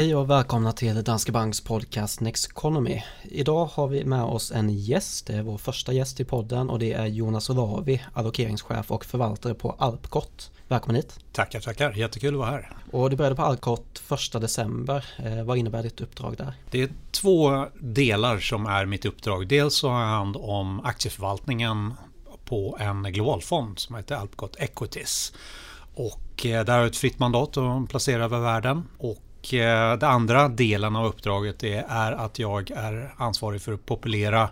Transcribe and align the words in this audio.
Hej 0.00 0.16
och 0.16 0.30
välkomna 0.30 0.72
till 0.72 1.04
Danske 1.04 1.32
Banks 1.32 1.60
podcast 1.60 2.20
Next 2.20 2.50
Economy. 2.50 3.02
Idag 3.22 3.66
har 3.66 3.88
vi 3.88 4.04
med 4.04 4.22
oss 4.22 4.52
en 4.52 4.70
gäst, 4.70 5.26
det 5.26 5.32
är 5.32 5.42
vår 5.42 5.58
första 5.58 5.92
gäst 5.92 6.20
i 6.20 6.24
podden 6.24 6.70
och 6.70 6.78
det 6.78 6.92
är 6.92 7.06
Jonas 7.06 7.50
Olavi, 7.50 8.02
allokeringschef 8.12 8.90
och 8.90 9.04
förvaltare 9.04 9.54
på 9.54 9.76
Alpcot. 9.78 10.50
Välkommen 10.68 10.96
hit! 10.96 11.18
Tackar, 11.32 11.60
tackar! 11.60 11.92
Jättekul 11.92 12.34
att 12.34 12.38
vara 12.38 12.50
här. 12.50 12.76
Och 12.92 13.10
du 13.10 13.16
började 13.16 13.36
på 13.36 13.42
Alpcot 13.42 14.02
1 14.34 14.40
december. 14.40 15.04
Eh, 15.18 15.44
vad 15.44 15.58
innebär 15.58 15.82
ditt 15.82 16.00
uppdrag 16.00 16.36
där? 16.36 16.52
Det 16.70 16.82
är 16.82 16.90
två 17.10 17.66
delar 17.80 18.38
som 18.38 18.66
är 18.66 18.86
mitt 18.86 19.04
uppdrag. 19.04 19.48
Dels 19.48 19.74
så 19.74 19.88
har 19.88 20.00
jag 20.00 20.08
hand 20.08 20.36
om 20.36 20.80
aktieförvaltningen 20.80 21.94
på 22.44 22.76
en 22.80 23.02
globalfond 23.02 23.78
som 23.78 23.96
heter 23.96 24.14
Alpcot 24.14 24.56
Equities. 24.58 25.32
Och 25.94 26.46
eh, 26.46 26.64
där 26.64 26.72
har 26.72 26.78
jag 26.80 26.88
ett 26.88 26.96
fritt 26.96 27.18
mandat 27.18 27.56
att 27.56 27.88
placera 27.88 28.24
över 28.24 28.38
världen. 28.38 28.82
Och 28.98 29.22
och 29.40 29.54
eh, 29.54 29.98
den 29.98 30.10
andra 30.10 30.48
delen 30.48 30.96
av 30.96 31.06
uppdraget 31.06 31.62
är 31.62 32.12
att 32.12 32.38
jag 32.38 32.70
är 32.70 33.14
ansvarig 33.16 33.62
för 33.62 33.72
att 33.72 33.86
populera 33.86 34.48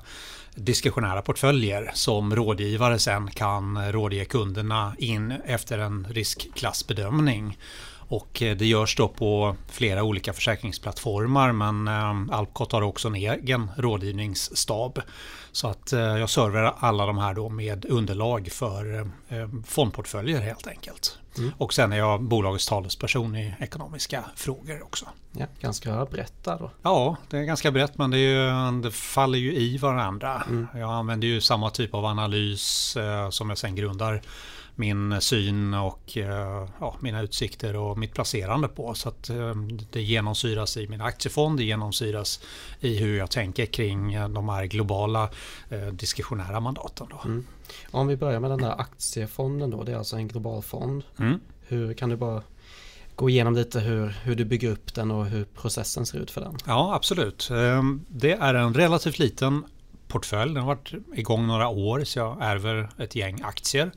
diskretionära 0.54 1.22
portföljer 1.22 1.90
som 1.94 2.36
rådgivare 2.36 2.98
sen 2.98 3.30
kan 3.30 3.92
rådge 3.92 4.24
kunderna 4.24 4.94
in 4.98 5.34
efter 5.44 5.78
en 5.78 6.06
riskklassbedömning. 6.10 7.58
Och 8.08 8.42
eh, 8.42 8.56
det 8.56 8.66
görs 8.66 8.96
då 8.96 9.08
på 9.08 9.56
flera 9.70 10.02
olika 10.02 10.32
försäkringsplattformar 10.32 11.52
men 11.52 11.88
eh, 11.88 12.36
Alpcot 12.38 12.72
har 12.72 12.82
också 12.82 13.08
en 13.08 13.14
egen 13.14 13.70
rådgivningsstab. 13.76 15.00
Så 15.52 15.68
att 15.68 15.92
eh, 15.92 16.00
jag 16.00 16.30
servar 16.30 16.74
alla 16.78 17.06
de 17.06 17.18
här 17.18 17.34
då 17.34 17.48
med 17.48 17.84
underlag 17.84 18.48
för 18.52 19.10
fondportföljer 19.66 20.40
helt 20.40 20.66
enkelt. 20.66 21.18
Mm. 21.38 21.52
Och 21.58 21.74
sen 21.74 21.92
är 21.92 21.96
jag 21.96 22.22
bolagets 22.22 22.66
talesperson 22.66 23.36
i 23.36 23.54
ekonomiska 23.60 24.24
frågor 24.36 24.82
också. 24.82 25.06
Ja, 25.32 25.46
ganska 25.60 26.04
brett 26.04 26.44
där 26.44 26.58
då. 26.58 26.70
Ja, 26.82 27.16
det 27.30 27.38
är 27.38 27.42
ganska 27.42 27.70
brett 27.70 27.98
men 27.98 28.10
det, 28.10 28.18
ju, 28.18 28.50
det 28.82 28.90
faller 28.90 29.38
ju 29.38 29.54
i 29.54 29.78
varandra. 29.78 30.42
Mm. 30.48 30.66
Jag 30.74 30.92
använder 30.92 31.28
ju 31.28 31.40
samma 31.40 31.70
typ 31.70 31.94
av 31.94 32.04
analys 32.04 32.96
eh, 32.96 33.30
som 33.30 33.48
jag 33.48 33.58
sen 33.58 33.76
grundar 33.76 34.22
min 34.78 35.20
syn 35.20 35.74
och 35.74 36.16
eh, 36.16 36.68
ja, 36.80 36.96
mina 37.00 37.22
utsikter 37.22 37.76
och 37.76 37.98
mitt 37.98 38.14
placerande 38.14 38.68
på. 38.68 38.94
Så 38.94 39.08
att 39.08 39.30
eh, 39.30 39.54
det 39.92 40.02
genomsyras 40.02 40.76
i 40.76 40.88
min 40.88 41.00
aktiefond, 41.00 41.58
det 41.58 41.64
genomsyras 41.64 42.40
i 42.80 42.98
hur 42.98 43.18
jag 43.18 43.30
tänker 43.30 43.66
kring 43.66 44.32
de 44.34 44.48
här 44.48 44.64
globala 44.64 45.30
diskretionära 45.92 46.60
mandaten. 46.60 47.06
Då. 47.10 47.20
Mm. 47.24 47.46
Om 47.90 48.06
vi 48.06 48.16
börjar 48.16 48.40
med 48.40 48.50
den 48.50 48.58
där 48.58 48.80
aktiefonden 48.80 49.70
då, 49.70 49.82
det 49.82 49.92
är 49.92 49.96
alltså 49.96 50.16
en 50.16 50.28
global 50.28 50.62
fond. 50.62 51.04
Mm. 51.18 51.40
Hur 51.66 51.94
kan 51.94 52.08
du 52.08 52.16
bara 52.16 52.42
gå 53.18 53.30
igenom 53.30 53.54
lite 53.54 53.80
hur, 53.80 54.08
hur 54.08 54.34
du 54.34 54.44
bygger 54.44 54.70
upp 54.70 54.94
den 54.94 55.10
och 55.10 55.26
hur 55.26 55.44
processen 55.44 56.06
ser 56.06 56.18
ut 56.18 56.30
för 56.30 56.40
den? 56.40 56.56
Ja, 56.66 56.94
absolut. 56.94 57.50
Ehm, 57.50 58.04
det 58.08 58.32
är 58.32 58.54
en 58.54 58.74
relativt 58.74 59.18
liten 59.18 59.64
portfölj. 60.08 60.54
Den 60.54 60.62
har 60.62 60.74
varit 60.74 60.92
igång 61.14 61.46
några 61.46 61.68
år 61.68 62.04
så 62.04 62.18
jag 62.18 62.36
ärver 62.40 62.90
ett 62.98 63.14
gäng 63.14 63.42
aktier. 63.42 63.92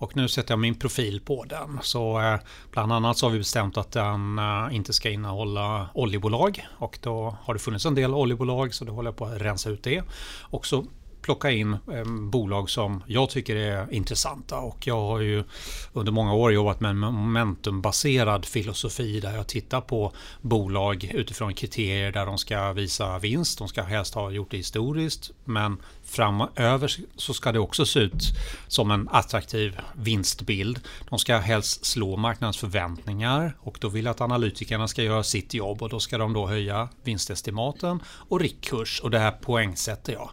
Och 0.00 0.16
nu 0.16 0.28
sätter 0.28 0.52
jag 0.52 0.58
min 0.58 0.74
profil 0.74 1.20
på 1.20 1.44
den. 1.44 1.78
Så 1.82 2.20
eh, 2.20 2.38
bland 2.70 2.92
annat 2.92 3.18
så 3.18 3.26
har 3.26 3.30
vi 3.30 3.38
bestämt 3.38 3.76
att 3.76 3.92
den 3.92 4.38
eh, 4.38 4.76
inte 4.76 4.92
ska 4.92 5.10
innehålla 5.10 5.88
oljebolag. 5.94 6.66
Och 6.78 6.98
då 7.02 7.36
har 7.42 7.54
det 7.54 7.60
funnits 7.60 7.86
en 7.86 7.94
del 7.94 8.14
oljebolag 8.14 8.74
så 8.74 8.84
då 8.84 8.92
håller 8.92 9.08
jag 9.08 9.16
på 9.16 9.26
att 9.26 9.40
rensa 9.40 9.70
ut 9.70 9.82
det. 9.82 10.02
Och 10.40 10.66
så 10.66 10.84
plocka 11.22 11.50
in 11.50 11.72
eh, 11.72 12.04
bolag 12.04 12.70
som 12.70 13.02
jag 13.06 13.30
tycker 13.30 13.56
är 13.56 13.92
intressanta. 13.92 14.58
Och 14.58 14.86
jag 14.86 15.00
har 15.00 15.20
ju 15.20 15.44
under 15.92 16.12
många 16.12 16.34
år 16.34 16.52
jobbat 16.52 16.80
med 16.80 16.90
en 16.90 16.98
momentumbaserad 16.98 18.44
filosofi 18.44 19.20
där 19.20 19.36
jag 19.36 19.46
tittar 19.46 19.80
på 19.80 20.12
bolag 20.40 21.10
utifrån 21.14 21.54
kriterier 21.54 22.12
där 22.12 22.26
de 22.26 22.38
ska 22.38 22.72
visa 22.72 23.18
vinst. 23.18 23.58
De 23.58 23.68
ska 23.68 23.82
helst 23.82 24.14
ha 24.14 24.30
gjort 24.30 24.50
det 24.50 24.56
historiskt. 24.56 25.30
Men 25.44 25.76
framöver 26.04 26.96
så 27.16 27.34
ska 27.34 27.52
det 27.52 27.58
också 27.58 27.86
se 27.86 28.00
ut 28.00 28.22
som 28.68 28.90
en 28.90 29.08
attraktiv 29.08 29.78
vinstbild. 29.94 30.80
De 31.08 31.18
ska 31.18 31.38
helst 31.38 31.84
slå 31.84 32.16
marknadens 32.16 32.56
förväntningar 32.56 33.56
och 33.60 33.78
då 33.80 33.88
vill 33.88 34.04
jag 34.04 34.10
att 34.10 34.20
analytikerna 34.20 34.88
ska 34.88 35.02
göra 35.02 35.22
sitt 35.22 35.54
jobb 35.54 35.82
och 35.82 35.88
då 35.88 36.00
ska 36.00 36.18
de 36.18 36.32
då 36.32 36.46
höja 36.46 36.88
vinstestimaten 37.04 38.02
och 38.06 38.40
riktkurs 38.40 39.00
och 39.00 39.10
det 39.10 39.18
här 39.18 39.30
poängsätter 39.30 40.12
jag. 40.12 40.30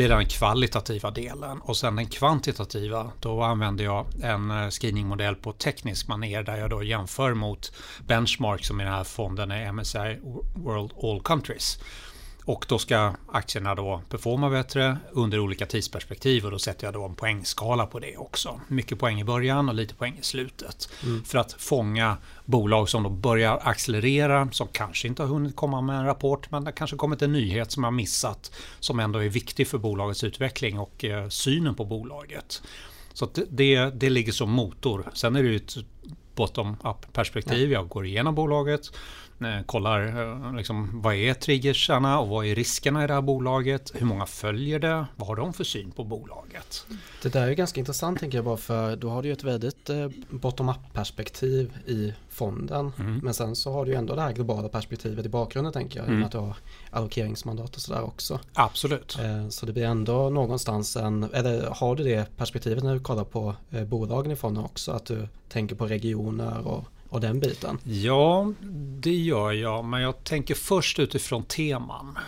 Det 0.00 0.04
är 0.04 0.08
den 0.08 0.26
kvalitativa 0.26 1.10
delen 1.10 1.60
och 1.60 1.76
sen 1.76 1.96
den 1.96 2.06
kvantitativa 2.06 3.10
då 3.20 3.42
använder 3.42 3.84
jag 3.84 4.06
en 4.22 4.50
eh, 4.50 4.68
screeningmodell 4.68 5.34
på 5.34 5.52
teknisk 5.52 6.08
maner 6.08 6.42
där 6.42 6.56
jag 6.56 6.70
då 6.70 6.82
jämför 6.82 7.34
mot 7.34 7.72
benchmark 8.06 8.64
som 8.64 8.80
i 8.80 8.84
den 8.84 8.92
här 8.92 9.04
fonden 9.04 9.50
är 9.50 9.72
MSCI 9.72 10.18
World 10.54 10.92
All 11.02 11.22
Countries. 11.22 11.78
Och 12.44 12.66
då 12.68 12.78
ska 12.78 13.14
aktierna 13.32 13.74
då 13.74 14.02
performa 14.08 14.50
bättre 14.50 14.98
under 15.12 15.38
olika 15.38 15.66
tidsperspektiv 15.66 16.44
och 16.44 16.50
då 16.50 16.58
sätter 16.58 16.86
jag 16.86 16.94
då 16.94 17.04
en 17.04 17.14
poängskala 17.14 17.86
på 17.86 17.98
det 17.98 18.16
också. 18.16 18.60
Mycket 18.68 18.98
poäng 18.98 19.20
i 19.20 19.24
början 19.24 19.68
och 19.68 19.74
lite 19.74 19.94
poäng 19.94 20.18
i 20.20 20.22
slutet. 20.22 20.88
Mm. 21.02 21.24
För 21.24 21.38
att 21.38 21.52
fånga 21.52 22.16
bolag 22.44 22.88
som 22.88 23.02
då 23.02 23.10
börjar 23.10 23.60
accelerera, 23.62 24.48
som 24.52 24.68
kanske 24.72 25.08
inte 25.08 25.22
har 25.22 25.28
hunnit 25.28 25.56
komma 25.56 25.80
med 25.80 25.98
en 25.98 26.04
rapport 26.04 26.50
men 26.50 26.64
det 26.64 26.72
kanske 26.72 26.96
kommit 26.96 27.22
en 27.22 27.32
nyhet 27.32 27.72
som 27.72 27.84
jag 27.84 27.92
missat 27.92 28.52
som 28.80 29.00
ändå 29.00 29.18
är 29.18 29.28
viktig 29.28 29.68
för 29.68 29.78
bolagets 29.78 30.24
utveckling 30.24 30.78
och 30.78 31.04
eh, 31.04 31.28
synen 31.28 31.74
på 31.74 31.84
bolaget. 31.84 32.62
Så 33.12 33.28
det, 33.50 33.90
det 33.90 34.10
ligger 34.10 34.32
som 34.32 34.50
motor. 34.50 35.10
Sen 35.14 35.36
är 35.36 35.42
det 35.42 35.48
ju 35.48 35.56
ett 35.56 35.76
bottom-up 36.34 37.12
perspektiv. 37.12 37.72
Jag 37.72 37.88
går 37.88 38.06
igenom 38.06 38.34
bolaget, 38.34 38.92
kollar 39.66 40.06
eh, 40.06 40.54
liksom, 40.54 41.02
vad 41.02 41.14
är 41.14 41.34
triggersarna 41.34 42.18
och 42.18 42.28
vad 42.28 42.46
är 42.46 42.54
riskerna 42.54 43.04
i 43.04 43.06
det 43.06 43.14
här 43.14 43.20
bolaget? 43.20 43.92
Hur 43.94 44.06
många 44.06 44.26
följer 44.26 44.78
det? 44.78 45.06
Vad 45.16 45.28
har 45.28 45.36
de 45.36 45.52
för 45.52 45.64
syn 45.64 45.90
på 45.90 46.04
bolaget? 46.04 46.86
Det 47.22 47.28
där 47.28 47.48
är 47.48 47.52
ganska 47.52 47.80
intressant 47.80 48.20
tänker 48.20 48.38
jag 48.38 48.44
bara 48.44 48.56
för 48.56 48.96
då 48.96 49.10
har 49.10 49.22
du 49.22 49.28
ju 49.28 49.32
ett 49.32 49.44
väldigt 49.44 49.90
eh, 49.90 50.08
bottom-up 50.30 50.92
perspektiv 50.92 51.72
i 51.86 52.14
fonden. 52.28 52.92
Mm. 52.98 53.20
Men 53.22 53.34
sen 53.34 53.56
så 53.56 53.72
har 53.72 53.84
du 53.84 53.90
ju 53.90 53.96
ändå 53.96 54.14
det 54.14 54.22
här 54.22 54.32
globala 54.32 54.68
perspektivet 54.68 55.26
i 55.26 55.28
bakgrunden 55.28 55.72
tänker 55.72 55.98
jag. 55.98 56.08
Mm. 56.08 56.22
I 56.22 56.24
att 56.24 56.32
du 56.32 56.38
har 56.38 56.56
allokeringsmandat 56.90 57.76
och 57.76 57.82
sådär 57.82 58.02
också. 58.02 58.40
Absolut. 58.52 59.18
Så 59.48 59.66
det 59.66 59.72
blir 59.72 59.84
ändå 59.84 60.30
någonstans 60.30 60.96
en, 60.96 61.28
eller 61.32 61.70
har 61.70 61.96
du 61.96 62.04
det 62.04 62.36
perspektivet 62.36 62.84
när 62.84 62.94
du 62.94 63.00
kollar 63.00 63.24
på 63.24 63.54
bolagen 63.86 64.32
i 64.32 64.36
fonden 64.36 64.64
också? 64.64 64.92
Att 64.92 65.06
du 65.06 65.28
tänker 65.48 65.76
på 65.76 65.86
regioner 65.86 66.66
och 66.66 66.84
och 67.10 67.20
den 67.20 67.40
biten? 67.40 67.78
Ja, 67.84 68.52
det 69.00 69.14
gör 69.14 69.52
jag. 69.52 69.84
Men 69.84 70.02
jag 70.02 70.24
tänker 70.24 70.54
först 70.54 70.98
utifrån 70.98 71.44
teman. 71.44 72.18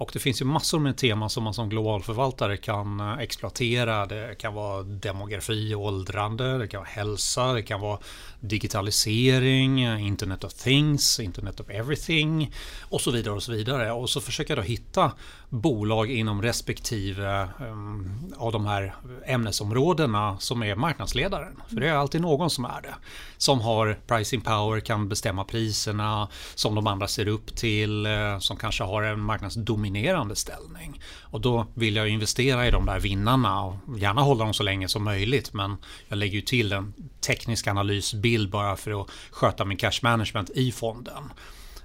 Och 0.00 0.10
det 0.12 0.18
finns 0.18 0.40
ju 0.40 0.44
massor 0.44 0.78
med 0.78 0.96
teman 0.96 1.30
som 1.30 1.44
man 1.44 1.54
som 1.54 1.68
globalförvaltare 1.68 2.56
kan 2.56 3.00
eh, 3.00 3.18
exploatera. 3.18 4.06
Det 4.06 4.38
kan 4.38 4.54
vara 4.54 4.82
demografi 4.82 5.74
och 5.74 5.82
åldrande, 5.82 6.58
det 6.58 6.68
kan 6.68 6.80
vara 6.80 6.90
hälsa, 6.90 7.52
det 7.52 7.62
kan 7.62 7.80
vara 7.80 7.98
digitalisering, 8.40 9.84
Internet 10.06 10.44
of 10.44 10.54
Things, 10.54 11.20
Internet 11.20 11.60
of 11.60 11.70
Everything 11.70 12.54
och 12.80 13.00
så 13.00 13.10
vidare. 13.10 13.34
Och 13.34 13.42
så 13.42 13.52
vidare. 13.52 13.92
Och 13.92 14.10
så 14.10 14.20
försöker 14.20 14.56
jag 14.56 14.64
då 14.64 14.68
hitta 14.68 15.12
bolag 15.48 16.10
inom 16.10 16.42
respektive 16.42 17.48
um, 17.60 18.32
av 18.36 18.52
de 18.52 18.66
här 18.66 18.94
ämnesområdena 19.26 20.38
som 20.38 20.62
är 20.62 20.74
marknadsledaren. 20.74 21.62
För 21.68 21.80
det 21.80 21.88
är 21.88 21.94
alltid 21.94 22.20
någon 22.20 22.50
som 22.50 22.64
är 22.64 22.82
det. 22.82 22.94
Som 23.36 23.60
har 23.60 23.98
pricing 24.06 24.40
power, 24.40 24.80
kan 24.80 25.08
bestämma 25.08 25.44
priserna, 25.44 26.28
som 26.54 26.74
de 26.74 26.86
andra 26.86 27.08
ser 27.08 27.28
upp 27.28 27.56
till, 27.56 28.06
eh, 28.06 28.38
som 28.38 28.56
kanske 28.56 28.84
har 28.84 29.02
en 29.02 29.20
marknadsdominerande 29.20 30.36
ställning. 30.36 31.00
Och 31.20 31.40
då 31.40 31.66
vill 31.74 31.96
jag 31.96 32.08
investera 32.08 32.66
i 32.66 32.70
de 32.70 32.86
där 32.86 33.00
vinnarna 33.00 33.64
och 33.64 33.98
gärna 33.98 34.20
hålla 34.20 34.44
dem 34.44 34.54
så 34.54 34.62
länge 34.62 34.88
som 34.88 35.04
möjligt. 35.04 35.52
Men 35.52 35.76
jag 36.08 36.18
lägger 36.18 36.34
ju 36.34 36.40
till 36.42 36.72
en 36.72 36.94
teknisk 37.20 37.66
analysbild 37.66 38.50
bara 38.50 38.76
för 38.76 39.00
att 39.00 39.10
sköta 39.30 39.64
min 39.64 39.78
cash 39.78 39.98
management 40.02 40.50
i 40.50 40.72
fonden. 40.72 41.32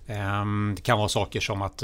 Ehm, 0.07 0.73
det 0.75 0.81
kan 0.81 0.97
vara 0.97 1.09
saker 1.09 1.39
som 1.39 1.61
att 1.61 1.83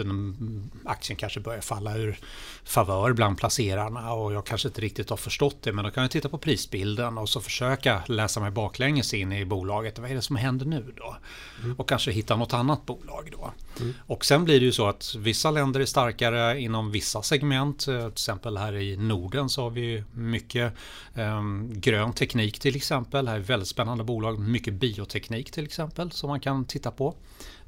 aktien 0.86 1.18
kanske 1.18 1.40
börjar 1.40 1.62
falla 1.62 1.98
ur 1.98 2.20
favör 2.64 3.14
bland 3.14 3.38
placerarna 3.38 4.14
och 4.14 4.34
jag 4.34 4.46
kanske 4.46 4.68
inte 4.68 4.82
riktigt 4.82 5.10
har 5.10 5.18
förstått 5.18 5.62
det 5.62 5.74
men 5.74 5.86
då 5.86 5.92
kan 5.92 6.04
jag 6.04 6.12
titta 6.12 6.30
på 6.30 6.38
prisbilden 6.38 7.18
och 7.18 7.30
så 7.30 7.42
försöka 7.42 8.04
läsa 8.08 8.40
mig 8.40 8.52
baklänges 8.52 9.14
in 9.14 9.32
i 9.32 9.46
bolaget. 9.46 10.00
Vad 10.00 10.12
är 10.12 10.16
det 10.16 10.22
som 10.22 10.36
händer 10.36 10.66
nu 10.66 10.94
då? 10.98 11.16
Mm. 11.64 11.76
Och 11.76 11.90
kanske 11.90 12.12
hitta 12.12 12.36
något 12.36 12.54
annat 12.54 12.86
bolag 12.86 13.30
då. 13.32 13.52
Mm. 13.80 13.94
Och 14.08 14.26
sen 14.26 14.46
blir 14.46 14.60
det 14.60 14.66
ju 14.66 14.72
så 14.72 14.88
att 14.88 15.16
vissa 15.16 15.52
länder 15.52 15.80
är 15.80 15.86
starkare 15.86 16.60
inom 16.62 16.92
vissa 16.92 17.22
segment. 17.22 17.80
Till 17.80 18.08
exempel 18.08 18.58
här 18.58 18.74
i 18.74 18.98
Norden 18.98 19.50
så 19.50 19.62
har 19.62 19.70
vi 19.70 20.04
mycket 20.12 20.74
um, 21.16 21.72
grön 21.74 22.14
teknik 22.14 22.60
till 22.60 22.76
exempel. 22.76 23.28
Här 23.28 23.36
är 23.36 23.40
väldigt 23.40 23.70
spännande 23.70 24.04
bolag. 24.04 24.40
Mycket 24.40 24.74
bioteknik 24.74 25.52
till 25.52 25.64
exempel 25.64 26.12
som 26.12 26.30
man 26.30 26.40
kan 26.40 26.66
titta 26.66 26.92
på. 26.92 27.16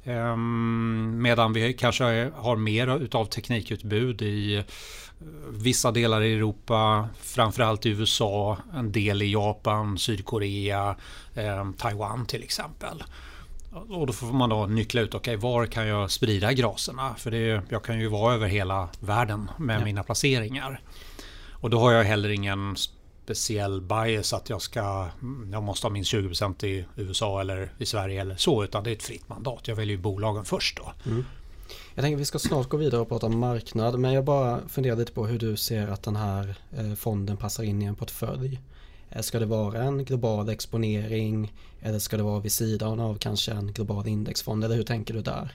Ehm, 0.04 1.22
medan 1.22 1.52
vi 1.52 1.72
kanske 1.72 2.30
har 2.34 2.56
mer 2.56 3.02
utav 3.02 3.24
teknikutbud 3.24 4.22
i 4.22 4.56
eh, 4.56 4.64
vissa 5.50 5.90
delar 5.90 6.22
i 6.22 6.34
Europa, 6.34 7.08
framförallt 7.20 7.86
i 7.86 7.90
USA, 7.90 8.58
en 8.74 8.92
del 8.92 9.22
i 9.22 9.32
Japan, 9.32 9.98
Sydkorea, 9.98 10.96
ehm, 11.34 11.72
Taiwan 11.72 12.26
till 12.26 12.42
exempel. 12.42 13.04
Och 13.88 14.06
då 14.06 14.12
får 14.12 14.26
man 14.26 14.50
då 14.50 14.66
nyckla 14.66 15.00
ut, 15.00 15.14
okej 15.14 15.36
okay, 15.36 15.50
var 15.50 15.66
kan 15.66 15.86
jag 15.86 16.10
sprida 16.10 16.52
graserna? 16.52 17.14
För 17.14 17.30
det, 17.30 17.62
jag 17.68 17.84
kan 17.84 18.00
ju 18.00 18.08
vara 18.08 18.34
över 18.34 18.48
hela 18.48 18.88
världen 19.00 19.50
med 19.58 19.80
ja. 19.80 19.84
mina 19.84 20.02
placeringar. 20.02 20.80
Och 21.50 21.70
då 21.70 21.80
har 21.80 21.92
jag 21.92 22.04
heller 22.04 22.28
ingen 22.28 22.76
speciell 23.24 23.80
bias 23.80 24.32
att 24.32 24.50
jag 24.50 24.62
ska 24.62 25.08
jag 25.52 25.62
måste 25.62 25.86
ha 25.86 25.92
minst 25.92 26.14
20% 26.14 26.64
i 26.64 26.84
USA 26.96 27.40
eller 27.40 27.72
i 27.78 27.86
Sverige 27.86 28.20
eller 28.20 28.36
så 28.36 28.64
utan 28.64 28.84
det 28.84 28.90
är 28.90 28.94
ett 28.94 29.02
fritt 29.02 29.28
mandat. 29.28 29.68
Jag 29.68 29.76
väljer 29.76 29.96
ju 29.96 30.02
bolagen 30.02 30.44
först 30.44 30.76
då. 30.76 31.10
Mm. 31.10 31.24
Jag 31.94 32.02
tänker 32.02 32.16
vi 32.16 32.24
ska 32.24 32.38
snart 32.38 32.68
gå 32.68 32.76
vidare 32.76 33.00
och 33.00 33.08
prata 33.08 33.26
om 33.26 33.38
marknad 33.38 33.98
men 33.98 34.12
jag 34.12 34.24
bara 34.24 34.68
funderar 34.68 34.96
lite 34.96 35.12
på 35.12 35.26
hur 35.26 35.38
du 35.38 35.56
ser 35.56 35.88
att 35.88 36.02
den 36.02 36.16
här 36.16 36.54
eh, 36.76 36.94
fonden 36.94 37.36
passar 37.36 37.62
in 37.62 37.82
i 37.82 37.84
en 37.84 37.94
portfölj. 37.94 38.60
Eh, 39.10 39.22
ska 39.22 39.38
det 39.38 39.46
vara 39.46 39.82
en 39.82 40.04
global 40.04 40.48
exponering 40.48 41.52
eller 41.82 41.98
ska 41.98 42.16
det 42.16 42.22
vara 42.22 42.40
vid 42.40 42.52
sidan 42.52 43.00
av 43.00 43.18
kanske 43.18 43.52
en 43.52 43.72
global 43.72 44.08
indexfond 44.08 44.64
eller 44.64 44.76
hur 44.76 44.84
tänker 44.84 45.14
du 45.14 45.20
där? 45.20 45.54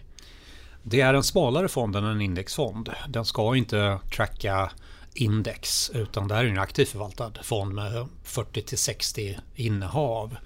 Det 0.84 1.02
är 1.02 1.14
en 1.14 1.24
smalare 1.24 1.68
fond 1.68 1.96
än 1.96 2.04
en 2.04 2.22
indexfond. 2.22 2.90
Den 3.10 3.26
ska 3.26 3.56
inte 3.56 4.00
tracka 4.16 4.72
index 5.14 5.90
utan 5.94 6.28
det 6.28 6.36
här 6.36 6.46
är 6.46 6.50
en 6.50 6.60
aktivt 6.60 6.90
förvaltad 6.90 7.32
fond 7.44 7.74
med 7.74 8.08
40 8.24 8.78
60 8.78 9.40
innehav. 9.56 10.38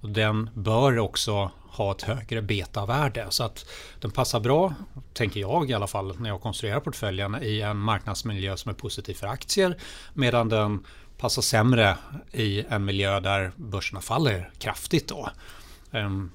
Den 0.00 0.50
bör 0.54 0.98
också 0.98 1.50
ha 1.66 1.92
ett 1.92 2.02
högre 2.02 2.42
betavärde 2.42 3.26
så 3.30 3.44
att 3.44 3.66
den 4.00 4.10
passar 4.10 4.40
bra, 4.40 4.74
tänker 5.12 5.40
jag 5.40 5.70
i 5.70 5.74
alla 5.74 5.86
fall 5.86 6.20
när 6.20 6.28
jag 6.30 6.40
konstruerar 6.40 6.80
portföljen 6.80 7.38
i 7.42 7.60
en 7.60 7.76
marknadsmiljö 7.76 8.56
som 8.56 8.70
är 8.70 8.74
positiv 8.74 9.14
för 9.14 9.26
aktier 9.26 9.76
medan 10.14 10.48
den 10.48 10.84
passar 11.18 11.42
sämre 11.42 11.96
i 12.32 12.64
en 12.68 12.84
miljö 12.84 13.20
där 13.20 13.52
börserna 13.56 14.00
faller 14.00 14.50
kraftigt 14.58 15.08
då. 15.08 15.28
Ehm, 15.92 16.30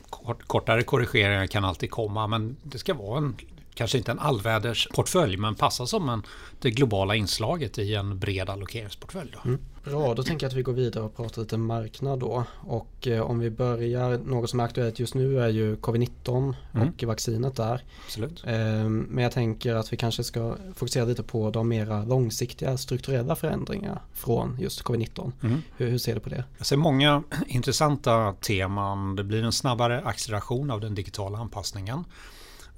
kortare 0.48 0.84
korrigeringar 0.84 1.48
kan 1.48 1.66
alltid 1.66 1.92
komma 1.92 2.28
men 2.28 2.58
det 2.64 2.78
ska 2.78 2.94
vara 2.94 3.18
en 3.18 3.36
kanske 3.80 3.98
inte 3.98 4.12
en 4.12 4.20
allvädersportfölj 4.20 5.38
men 5.38 5.56
passar 5.56 5.86
som 5.86 6.10
en, 6.10 6.24
det 6.60 6.72
globala 6.72 7.16
inslaget 7.16 7.80
i 7.80 7.96
en 7.96 8.20
bred 8.20 8.50
allokeringsportfölj. 8.50 9.32
Då. 9.34 9.50
Mm. 9.50 9.60
Bra, 9.84 10.14
då 10.14 10.24
tänker 10.24 10.46
jag 10.46 10.50
att 10.50 10.58
vi 10.58 10.62
går 10.62 10.74
vidare 10.74 11.04
och 11.04 11.16
pratar 11.16 11.42
lite 11.42 11.58
marknad 11.58 12.20
då. 12.20 12.44
Och 12.62 13.08
eh, 13.08 13.22
om 13.22 13.40
vi 13.40 13.50
börjar, 13.50 14.18
något 14.18 14.50
som 14.50 14.60
är 14.60 14.64
aktuellt 14.64 15.00
just 15.00 15.14
nu 15.14 15.40
är 15.40 15.48
ju 15.48 15.76
covid-19 15.76 16.54
mm. 16.74 16.88
och 16.88 17.04
vaccinet 17.04 17.56
där. 17.56 17.84
Absolut. 18.06 18.44
Eh, 18.46 18.90
men 18.90 19.24
jag 19.24 19.32
tänker 19.32 19.76
att 19.76 19.94
vi 19.94 19.98
kanske 19.98 20.24
ska 20.24 20.56
fokusera 20.76 21.06
lite 21.06 21.24
på 21.24 21.52
de 21.52 21.68
mera 21.68 22.04
långsiktiga 22.04 22.78
strukturella 22.78 23.36
förändringar 23.36 24.02
från 24.14 24.58
just 24.60 24.84
covid-19. 24.84 25.32
Mm. 25.44 25.62
Hur, 25.78 25.90
hur, 25.90 25.98
ser 25.98 26.14
du 26.14 26.20
på 26.20 26.30
det? 26.30 26.44
Jag 26.58 26.68
ser 26.68 26.78
många 26.78 27.24
intressanta 27.48 28.34
teman. 28.34 29.16
Det 29.16 29.24
blir 29.24 29.44
en 29.44 29.52
snabbare 29.52 30.02
acceleration 30.02 30.72
av 30.72 30.82
den 30.82 30.96
digitala 30.96 31.38
anpassningen. 31.38 32.04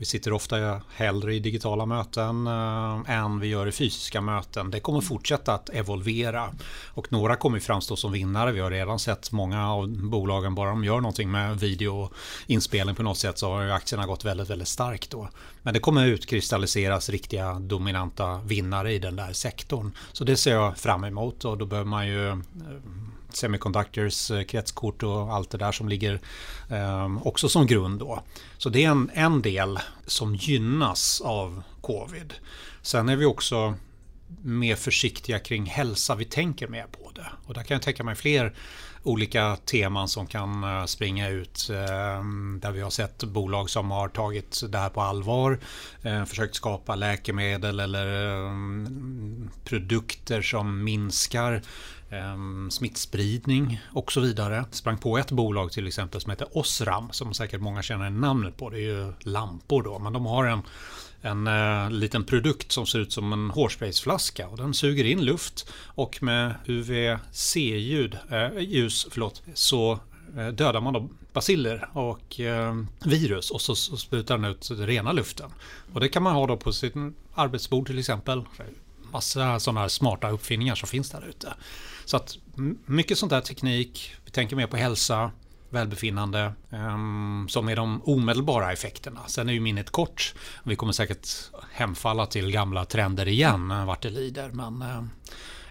Vi 0.02 0.06
sitter 0.06 0.34
ofta 0.34 0.82
hellre 0.96 1.36
i 1.36 1.40
digitala 1.40 1.86
möten 1.86 2.48
eh, 2.48 3.18
än 3.18 3.40
vi 3.40 3.48
gör 3.48 3.68
i 3.68 3.72
fysiska 3.72 4.22
möten. 4.22 4.72
Det 4.72 4.80
kommer 4.80 5.02
fortsätta 5.02 5.54
att 5.54 5.70
evolvera 5.70 6.50
och 6.88 7.12
några 7.12 7.36
kommer 7.36 7.60
framstå 7.60 7.96
som 7.96 8.12
vinnare. 8.12 8.52
Vi 8.52 8.60
har 8.60 8.72
redan 8.72 9.00
sett 9.00 9.32
många 9.32 9.72
av 9.72 9.88
bolagen, 9.88 10.56
bara 10.56 10.70
de 10.70 10.84
gör 10.84 11.02
någonting 11.02 11.32
med 11.32 11.60
videoinspelning 11.60 12.96
på 12.96 13.04
något 13.04 13.18
sätt 13.18 13.38
så 13.38 13.52
har 13.52 13.68
aktierna 13.68 14.06
gått 14.06 14.26
väldigt, 14.26 14.50
väldigt 14.50 14.68
starkt 14.68 15.12
då. 15.12 15.30
Men 15.62 15.74
det 15.74 15.80
kommer 15.80 16.06
utkristalliseras 16.06 17.10
riktiga 17.10 17.54
dominanta 17.54 18.38
vinnare 18.38 18.94
i 18.94 19.00
den 19.00 19.16
där 19.16 19.34
sektorn. 19.34 19.92
Så 20.12 20.24
det 20.24 20.38
ser 20.38 20.54
jag 20.54 20.78
fram 20.78 21.04
emot 21.04 21.46
och 21.46 21.58
då 21.58 21.66
behöver 21.66 21.90
man 21.90 22.08
ju 22.08 22.30
eh, 22.30 22.38
semiconductors, 23.36 24.32
eh, 24.32 24.44
kretskort 24.44 25.04
och 25.04 25.34
allt 25.34 25.50
det 25.50 25.58
där 25.58 25.72
som 25.72 25.90
ligger 25.90 26.22
eh, 26.70 27.28
också 27.28 27.50
som 27.50 27.68
grund 27.68 28.00
då. 28.00 28.24
Så 28.58 28.70
det 28.70 28.84
är 28.84 28.90
en, 28.90 29.12
en 29.14 29.42
del 29.42 29.80
som 30.06 30.36
gynnas 30.36 31.22
av 31.22 31.64
covid. 31.82 32.34
Sen 32.82 33.10
är 33.10 33.16
vi 33.16 33.26
också 33.26 33.76
mer 34.42 34.76
försiktiga 34.76 35.40
kring 35.40 35.66
hälsa. 35.66 36.16
Vi 36.16 36.26
tänker 36.26 36.68
mer 36.68 36.86
på 36.92 37.12
det. 37.16 37.28
Och 37.46 37.54
där 37.54 37.64
kan 37.64 37.76
jag 37.76 37.82
tänka 37.82 38.04
mig 38.04 38.16
fler 38.16 38.54
olika 39.04 39.58
teman 39.66 40.08
som 40.08 40.28
kan 40.28 40.64
eh, 40.64 40.86
springa 40.86 41.30
ut. 41.30 41.70
Ehm, 41.70 42.60
där 42.62 42.72
vi 42.72 42.82
har 42.82 42.90
sett 42.90 43.24
bolag 43.24 43.70
som 43.70 43.92
har 43.92 44.10
tagit 44.10 44.62
det 44.70 44.78
här 44.78 44.90
på 44.90 45.02
allvar. 45.02 45.60
Eh, 46.02 46.26
försökt 46.26 46.56
skapa 46.56 46.96
läkemedel 46.96 47.80
eller 47.80 48.36
ehm, 48.46 49.50
produkter 49.64 50.42
som 50.42 50.84
minskar 50.84 51.62
Ehm, 52.12 52.72
smittspridning 52.72 53.82
och 53.94 54.12
så 54.12 54.22
vidare. 54.22 54.66
Sprang 54.72 54.98
på 54.98 55.18
ett 55.18 55.32
bolag 55.32 55.72
till 55.72 55.88
exempel 55.88 56.22
som 56.22 56.30
heter 56.30 56.58
Osram 56.58 57.12
som 57.12 57.34
säkert 57.34 57.62
många 57.62 57.82
känner 57.82 58.10
namnet 58.10 58.58
på. 58.58 58.70
Det 58.70 58.78
är 58.78 58.82
ju 58.82 59.14
lampor 59.20 59.84
då, 59.84 60.00
men 60.00 60.14
de 60.14 60.26
har 60.26 60.46
en 60.46 60.62
en 61.22 61.48
eh, 61.48 61.92
liten 61.92 62.24
produkt 62.24 62.72
som 62.72 62.86
ser 62.86 63.00
ut 63.00 63.14
som 63.14 63.34
en 63.34 63.50
hårsprayflaska 63.50 64.48
och 64.48 64.58
den 64.58 64.74
suger 64.74 65.04
in 65.04 65.26
luft 65.26 65.74
och 65.86 66.24
med 66.24 66.56
UVC-ljud, 66.66 68.18
eh, 68.32 68.60
ljus, 68.60 69.08
förlåt, 69.12 69.42
så 69.54 70.00
eh, 70.38 70.48
dödar 70.48 70.82
man 70.82 70.94
då 70.94 71.10
basiller 71.34 71.90
och 71.94 72.40
eh, 72.40 72.84
virus 73.06 73.52
och 73.52 73.62
så, 73.62 73.76
så 73.76 73.98
sprutar 73.98 74.38
den 74.38 74.52
ut 74.52 74.72
rena 74.72 75.12
luften. 75.12 75.52
Och 75.94 76.00
det 76.00 76.10
kan 76.10 76.24
man 76.24 76.34
ha 76.34 76.48
då 76.48 76.58
på 76.58 76.74
sitt 76.74 76.94
arbetsbord 77.36 77.88
till 77.88 78.00
exempel. 78.00 78.44
Massa 79.12 79.60
sådana 79.60 79.80
här 79.80 79.88
smarta 79.88 80.30
uppfinningar 80.30 80.76
som 80.76 80.88
finns 80.88 81.10
där 81.10 81.26
ute. 81.30 81.54
Så 82.12 82.18
att 82.18 82.38
mycket 82.86 83.18
sånt 83.18 83.30
där 83.30 83.42
teknik, 83.42 84.16
vi 84.26 84.32
tänker 84.32 84.56
mer 84.56 84.68
på 84.68 84.78
hälsa, 84.78 85.32
välbefinnande 85.70 86.54
um, 86.70 87.48
som 87.50 87.70
är 87.70 87.76
de 87.76 88.02
omedelbara 88.06 88.72
effekterna. 88.72 89.20
Sen 89.28 89.50
är 89.50 89.54
ju 89.54 89.60
minnet 89.60 89.90
kort. 89.90 90.34
Vi 90.64 90.76
kommer 90.76 90.94
säkert 90.94 91.28
hemfalla 91.74 92.26
till 92.26 92.52
gamla 92.52 92.86
trender 92.86 93.28
igen 93.28 93.72
eh, 93.72 93.86
vart 93.86 94.02
det 94.02 94.10
lider. 94.10 94.50
Men 94.50 94.82
eh, 94.82 95.04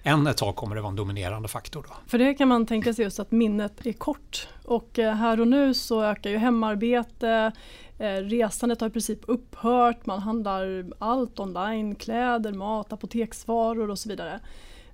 än 0.02 0.26
ett 0.26 0.36
tag 0.36 0.56
kommer 0.56 0.76
det 0.76 0.82
vara 0.82 0.90
en 0.90 0.96
dominerande 0.96 1.48
faktor. 1.48 1.86
Då. 1.88 1.94
För 2.06 2.18
det 2.18 2.34
kan 2.34 2.48
man 2.48 2.66
tänka 2.66 2.94
sig 2.94 3.04
just 3.04 3.20
att 3.20 3.30
minnet 3.30 3.86
är 3.86 3.92
kort. 3.92 4.48
Och 4.64 4.98
eh, 4.98 5.14
här 5.14 5.40
och 5.40 5.48
nu 5.48 5.74
så 5.74 6.02
ökar 6.02 6.30
ju 6.30 6.36
hemarbete, 6.36 7.52
Resandet 8.22 8.80
har 8.80 8.88
i 8.88 8.90
princip 8.90 9.20
upphört, 9.26 10.06
man 10.06 10.18
handlar 10.18 10.90
allt 10.98 11.40
online, 11.40 11.94
kläder, 11.94 12.52
mat, 12.52 12.92
apoteksvaror 12.92 13.90
och 13.90 13.98
så 13.98 14.08
vidare. 14.08 14.40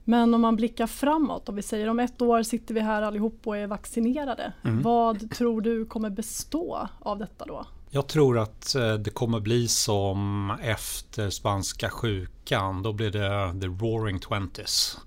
Men 0.09 0.35
om 0.35 0.41
man 0.41 0.57
blickar 0.57 0.87
framåt, 0.87 1.49
om 1.49 1.57
vi 1.57 1.63
säger 1.63 1.89
om 1.89 2.01
ett 2.01 2.23
år 2.23 2.43
sitter 2.43 2.75
vi 2.75 2.81
här 2.81 3.03
allihop 3.03 3.41
och 3.45 3.57
är 3.57 3.67
vaccinerade. 3.67 4.53
Mm. 4.65 4.83
Vad 4.83 5.31
tror 5.31 5.61
du 5.61 5.87
kommer 5.87 6.11
bestå 6.11 6.89
av 7.01 7.19
detta 7.19 7.45
då? 7.45 7.67
Jag 7.91 8.07
tror 8.07 8.39
att 8.39 8.75
eh, 8.75 8.95
det 8.95 9.11
kommer 9.11 9.41
bli 9.41 9.69
som 9.69 10.53
efter 10.63 11.31
spanska 11.31 11.91
sjukan. 11.91 12.83
Då 12.83 12.93
blir 12.93 13.11
det 13.11 13.61
the 13.61 13.67
roaring 13.67 14.19
twenties. 14.19 14.99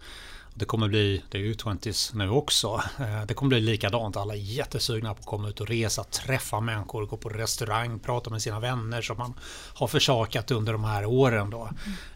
Det 0.60 0.66
kommer 0.66 0.88
bli, 0.88 1.24
det 1.30 1.38
är 1.38 1.42
ju 1.42 1.54
20s 1.54 2.16
nu 2.16 2.30
också. 2.30 2.84
Eh, 3.00 3.26
det 3.28 3.34
kommer 3.34 3.50
bli 3.50 3.60
likadant. 3.60 4.18
Alla 4.18 4.34
är 4.34 4.38
jättesugna 4.38 5.14
på 5.14 5.20
att 5.20 5.26
komma 5.26 5.50
ut 5.50 5.62
och 5.62 5.68
resa, 5.68 6.04
träffa 6.04 6.60
människor, 6.60 7.06
gå 7.06 7.18
på 7.18 7.30
restaurang, 7.30 8.00
prata 8.00 8.30
med 8.30 8.42
sina 8.42 8.60
vänner 8.60 9.02
som 9.02 9.18
man 9.18 9.34
har 9.74 9.88
försakat 9.88 10.52
under 10.52 10.74
de 10.74 10.84
här 10.84 11.06
åren. 11.06 11.50
Då. 11.50 11.70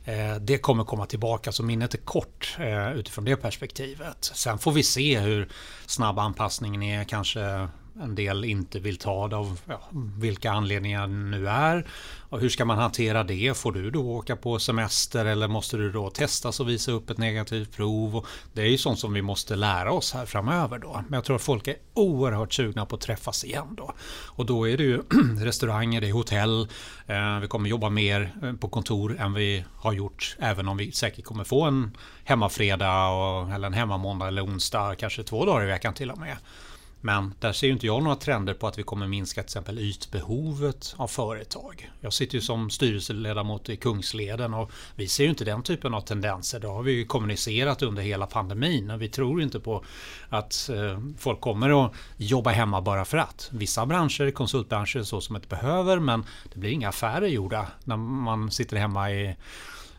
Mm. 0.05 0.45
Det 0.45 0.57
kommer 0.57 0.83
komma 0.83 1.05
tillbaka, 1.05 1.51
så 1.51 1.63
minnet 1.63 1.93
är 1.93 1.97
kort 1.97 2.55
eh, 2.59 2.91
utifrån 2.91 3.25
det 3.25 3.35
perspektivet. 3.35 4.31
Sen 4.33 4.57
får 4.57 4.71
vi 4.71 4.83
se 4.83 5.19
hur 5.19 5.49
snabb 5.85 6.19
anpassningen 6.19 6.83
är, 6.83 7.03
kanske 7.03 7.67
en 8.01 8.15
del 8.15 8.45
inte 8.45 8.79
vill 8.79 8.97
ta 8.97 9.27
det 9.27 9.35
av 9.35 9.59
ja, 9.65 9.81
vilka 10.17 10.51
anledningar 10.51 11.07
det 11.07 11.13
nu 11.13 11.47
är. 11.47 11.87
Och 12.29 12.39
hur 12.39 12.49
ska 12.49 12.65
man 12.65 12.77
hantera 12.77 13.23
det? 13.23 13.57
Får 13.57 13.71
du 13.71 13.91
då 13.91 14.11
åka 14.11 14.35
på 14.35 14.59
semester 14.59 15.25
eller 15.25 15.47
måste 15.47 15.77
du 15.77 15.91
då 15.91 16.09
testas 16.09 16.59
och 16.59 16.69
visa 16.69 16.91
upp 16.91 17.09
ett 17.09 17.17
negativt 17.17 17.71
prov? 17.75 18.15
Och 18.15 18.27
det 18.53 18.61
är 18.61 18.65
ju 18.65 18.77
sånt 18.77 18.99
som 18.99 19.13
vi 19.13 19.21
måste 19.21 19.55
lära 19.55 19.91
oss 19.91 20.13
här 20.13 20.25
framöver 20.25 20.79
då. 20.79 21.03
Men 21.07 21.17
jag 21.17 21.23
tror 21.23 21.35
att 21.35 21.41
folk 21.41 21.67
är 21.67 21.75
oerhört 21.93 22.53
sugna 22.53 22.85
på 22.85 22.95
att 22.95 23.01
träffas 23.01 23.43
igen 23.45 23.75
då. 23.77 23.93
Och 24.25 24.45
då 24.45 24.69
är 24.69 24.77
det 24.77 24.83
ju 24.83 25.01
restauranger, 25.39 26.01
det 26.01 26.09
är 26.09 26.13
hotell. 26.13 26.67
Eh, 27.07 27.39
vi 27.39 27.47
kommer 27.47 27.69
jobba 27.69 27.89
mer 27.89 28.33
eh, 28.43 28.53
på 28.53 28.69
kontor 28.69 29.19
än 29.19 29.33
vi 29.33 29.65
har 29.75 29.93
gjort. 29.93 30.35
Även 30.39 30.67
om 30.67 30.77
vi 30.77 30.91
säkert 30.91 31.25
kommer 31.25 31.43
få 31.43 31.63
en 31.63 31.97
hemmafredag 32.23 33.09
och, 33.09 33.51
eller 33.51 33.67
en 33.67 33.73
hemmamåndag 33.73 34.27
eller 34.27 34.45
onsdag, 34.45 34.95
kanske 34.95 35.23
två 35.23 35.45
dagar 35.45 35.63
i 35.63 35.67
veckan 35.67 35.93
till 35.93 36.11
och 36.11 36.17
med. 36.17 36.37
Men 37.05 37.33
där 37.39 37.51
ser 37.51 37.67
ju 37.67 37.73
inte 37.73 37.85
jag 37.85 38.03
några 38.03 38.15
trender 38.15 38.53
på 38.53 38.67
att 38.67 38.79
vi 38.79 38.83
kommer 38.83 39.07
minska 39.07 39.41
till 39.41 39.47
exempel 39.47 39.79
ytbehovet 39.79 40.95
av 40.97 41.07
företag. 41.07 41.91
Jag 42.01 42.13
sitter 42.13 42.35
ju 42.35 42.41
som 42.41 42.69
styrelseledamot 42.69 43.69
i 43.69 43.77
Kungsleden 43.77 44.53
och 44.53 44.71
vi 44.95 45.07
ser 45.07 45.23
ju 45.23 45.29
inte 45.29 45.45
den 45.45 45.63
typen 45.63 45.93
av 45.93 46.01
tendenser. 46.01 46.59
Det 46.59 46.67
har 46.67 46.83
vi 46.83 46.91
ju 46.91 47.05
kommunicerat 47.05 47.81
under 47.81 48.03
hela 48.03 48.25
pandemin 48.25 48.91
och 48.91 49.01
vi 49.01 49.09
tror 49.09 49.41
inte 49.41 49.59
på 49.59 49.85
att 50.29 50.69
eh, 50.69 50.99
folk 51.17 51.41
kommer 51.41 51.85
att 51.85 51.93
jobba 52.17 52.49
hemma 52.49 52.81
bara 52.81 53.05
för 53.05 53.17
att. 53.17 53.49
Vissa 53.51 53.85
branscher, 53.85 54.31
konsultbranscher, 54.31 55.03
så 55.03 55.21
som 55.21 55.35
det 55.35 55.49
behöver 55.49 55.99
men 55.99 56.25
det 56.53 56.59
blir 56.59 56.69
inga 56.69 56.89
affärer 56.89 57.27
gjorda 57.27 57.67
när 57.83 57.97
man 57.97 58.51
sitter 58.51 58.77
hemma 58.77 59.11
i, 59.11 59.35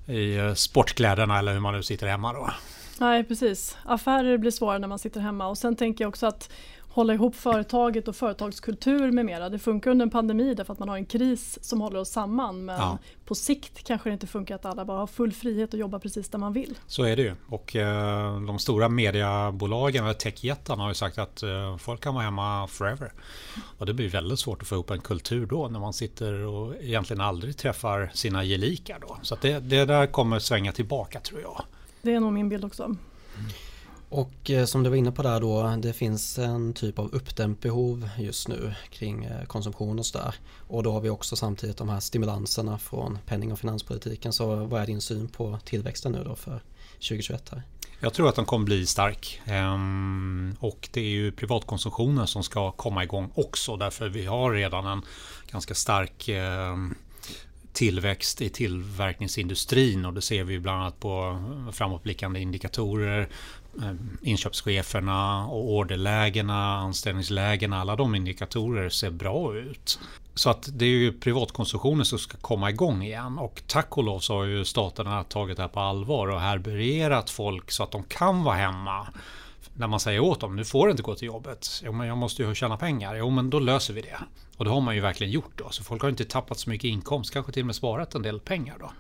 i 0.07 0.55
sportkläderna 0.57 1.39
eller 1.39 1.53
hur 1.53 1.61
man 1.61 1.75
nu 1.75 1.83
sitter 1.83 2.07
hemma 2.07 2.33
då. 2.33 2.51
Nej 2.99 3.25
precis, 3.25 3.77
affärer 3.85 4.39
blir 4.39 4.51
svårare 4.51 4.79
när 4.79 4.89
man 4.89 4.99
sitter 4.99 5.21
hemma 5.21 5.47
och 5.47 5.59
sen 5.59 5.77
tänker 5.77 6.05
jag 6.05 6.09
också 6.09 6.27
att 6.27 6.51
hålla 6.95 7.15
ihop 7.15 7.37
företaget 7.37 8.09
och 8.09 8.17
företagskultur 8.17 9.11
med 9.11 9.27
mera. 9.27 9.49
Det 9.49 9.59
funkar 9.59 9.91
under 9.91 10.07
en 10.07 10.11
pandemi 10.11 10.55
därför 10.55 10.73
att 10.73 10.79
man 10.79 10.89
har 10.89 10.97
en 10.97 11.07
kris 11.07 11.59
som 11.63 11.81
håller 11.81 12.01
oss 12.01 12.11
samman. 12.11 12.65
Men 12.65 12.81
ja. 12.81 12.99
på 13.25 13.35
sikt 13.35 13.85
kanske 13.85 14.11
det 14.11 14.13
inte 14.13 14.27
funkar 14.27 14.55
att 14.55 14.65
alla 14.65 14.85
bara 14.85 14.99
har 14.99 15.07
full 15.07 15.33
frihet 15.33 15.75
att 15.75 15.81
jobba 15.81 15.99
precis 15.99 16.29
där 16.29 16.39
man 16.39 16.53
vill. 16.53 16.79
Så 16.87 17.03
är 17.03 17.17
det 17.17 17.23
ju. 17.23 17.35
Och 17.49 17.77
eh, 17.77 18.41
de 18.41 18.59
stora 18.59 18.89
mediebolagen, 18.89 20.15
techjättarna 20.15 20.83
har 20.83 20.91
ju 20.91 20.95
sagt 20.95 21.19
att 21.19 21.43
eh, 21.43 21.77
folk 21.77 22.01
kan 22.01 22.15
vara 22.15 22.25
hemma 22.25 22.67
forever. 22.67 23.13
Och 23.79 23.87
det 23.87 23.95
blir 23.95 24.09
väldigt 24.09 24.39
svårt 24.39 24.63
att 24.63 24.69
få 24.69 24.75
ihop 24.75 24.91
en 24.91 25.01
kultur 25.01 25.47
då 25.47 25.69
när 25.69 25.81
man 25.81 25.93
sitter 25.93 26.33
och 26.33 26.75
egentligen 26.81 27.21
aldrig 27.21 27.57
träffar 27.57 28.11
sina 28.15 28.45
gelikar 28.45 28.99
då. 29.01 29.17
Så 29.23 29.37
det, 29.41 29.59
det 29.59 29.85
där 29.85 30.07
kommer 30.07 30.39
svänga 30.39 30.73
tillbaka 30.73 31.21
tror 31.21 31.41
jag. 31.41 31.65
Det 32.03 32.15
är 32.15 32.21
nog 32.21 32.33
min 32.33 32.49
bild 32.49 32.65
också. 32.65 32.83
Mm. 32.83 32.97
Och 34.15 34.51
eh, 34.51 34.65
som 34.65 34.83
du 34.83 34.91
var 34.91 34.97
inne 34.97 35.13
på 35.13 35.23
där 35.23 35.41
då, 35.41 35.77
det 35.83 35.93
finns 35.93 36.39
en 36.39 36.73
typ 36.73 36.99
av 36.99 37.15
uppdämt 37.15 37.61
behov 37.61 38.09
just 38.19 38.49
nu 38.49 38.75
kring 38.91 39.25
eh, 39.25 39.45
konsumtion 39.45 39.99
och 39.99 40.07
sådär. 40.07 40.35
Och 40.69 40.83
då 40.83 40.93
har 40.93 41.01
vi 41.01 41.11
också 41.11 41.37
samtidigt 41.37 41.77
de 41.77 41.89
här 41.89 42.01
stimulanserna 42.01 42.79
från 42.79 43.19
penning 43.27 43.53
och 43.53 43.59
finanspolitiken. 43.59 44.33
Så 44.33 44.55
vad 44.65 44.83
är 44.83 44.87
din 44.87 45.01
syn 45.01 45.29
på 45.29 45.59
tillväxten 45.65 46.13
nu 46.13 46.25
då 46.25 46.35
för 46.35 46.63
2021 46.95 47.49
här? 47.51 47.63
Jag 48.01 48.15
tror 48.15 48.29
att 48.29 48.37
den 48.37 48.45
kommer 48.45 48.65
bli 48.65 48.87
stark. 48.87 49.41
Ehm, 49.45 50.57
och 50.61 50.89
det 50.93 51.01
är 51.01 51.11
ju 51.11 51.33
privatkonsumtionen 51.33 52.27
som 52.27 52.43
ska 52.43 52.71
komma 52.71 53.05
igång 53.05 53.31
också. 53.35 53.77
Därför 53.77 54.09
vi 54.09 54.27
har 54.27 54.53
redan 54.53 54.87
en 54.87 55.03
ganska 55.51 55.75
stark 55.75 56.29
ehm, 56.29 56.95
tillväxt 57.73 58.43
i 58.43 58.49
tillverkningsindustrin 58.49 60.05
och 60.05 60.15
det 60.15 60.23
ser 60.23 60.45
vi 60.45 60.59
bland 60.59 60.81
annat 60.81 61.01
på 61.01 61.43
framåtblickande 61.73 62.41
indikatorer 62.41 63.29
Eh, 63.83 63.95
inköpscheferna 64.23 65.47
och 65.47 65.73
orderlägena, 65.73 66.77
anställningslägena, 66.77 67.81
alla 67.81 67.97
de 67.97 68.15
indikatorer 68.15 68.89
ser 68.89 69.11
bra 69.11 69.57
ut. 69.57 69.99
Så 70.35 70.51
att 70.51 70.69
det 70.73 70.85
är 70.85 70.89
ju 70.89 71.13
privatkonsumtionen 71.13 72.05
som 72.05 72.19
ska 72.19 72.37
komma 72.39 72.71
igång 72.71 73.03
igen 73.03 73.39
och 73.39 73.63
tack 73.67 73.97
och 73.99 74.05
lov 74.05 74.21
så 74.21 74.35
har 74.35 74.45
ju 74.45 74.65
staterna 74.65 75.25
tagit 75.25 75.57
det 75.57 75.63
här 75.63 75.69
på 75.69 75.81
allvar 75.81 76.29
och 76.29 76.41
härbärgerat 76.41 77.31
folk 77.31 77.71
så 77.71 77.83
att 77.83 77.91
de 77.91 78.05
kan 78.05 78.45
vara 78.45 78.57
hemma. 78.57 79.07
När 79.77 79.87
man 79.87 80.01
säger 80.01 80.21
åt 80.21 80.41
dem, 80.41 80.57
nu 80.57 80.65
får 80.65 80.87
du 80.87 80.91
inte 80.91 81.03
gå 81.03 81.15
till 81.15 81.27
jobbet. 81.27 81.69
Jo 81.85 81.93
men 81.93 82.07
jag 82.07 82.19
måste 82.19 82.43
ju 82.43 82.55
tjäna 82.55 82.77
pengar. 82.77 83.15
Jo 83.15 83.31
men 83.31 83.51
då 83.51 83.59
löser 83.59 83.95
vi 83.95 84.01
det. 84.01 84.19
Och 84.57 84.65
det 84.65 84.71
har 84.71 84.81
man 84.81 84.95
ju 84.95 85.01
verkligen 85.01 85.33
gjort 85.33 85.53
då. 85.57 85.71
Så 85.71 85.85
folk 85.85 86.03
har 86.03 86.09
inte 86.09 86.25
tappat 86.25 86.59
så 86.59 86.71
mycket 86.71 86.89
inkomst, 86.89 87.33
kanske 87.33 87.53
till 87.53 87.63
och 87.63 87.67
med 87.67 87.75
sparat 87.75 88.15
en 88.15 88.23
del 88.23 88.41
pengar 88.41 88.77
då. 88.81 88.91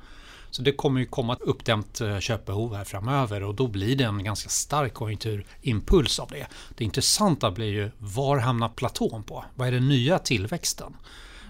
Så 0.55 0.63
det 0.63 0.73
kommer 0.73 1.01
ju 1.01 1.07
komma 1.07 1.33
ett 1.33 1.41
uppdämt 1.41 2.01
eh, 2.01 2.19
köpbehov 2.19 2.75
här 2.75 2.85
framöver 2.85 3.43
och 3.43 3.55
då 3.55 3.67
blir 3.67 3.97
det 3.97 4.05
en 4.05 4.25
ganska 4.25 4.49
stark 4.49 4.95
konjunkturimpuls 4.95 6.19
av 6.19 6.29
det. 6.29 6.47
Det 6.77 6.85
intressanta 6.85 7.51
blir 7.51 7.73
ju 7.73 7.91
var 7.99 8.39
hamnar 8.39 8.69
platån 8.69 9.23
på? 9.23 9.45
Vad 9.55 9.69
är 9.69 9.73
den 9.73 9.89
nya 9.89 10.19
tillväxten? 10.19 10.97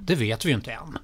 Det 0.00 0.14
vet 0.14 0.44
vi 0.44 0.48
ju 0.48 0.54
inte 0.54 0.72
än. 0.72 0.98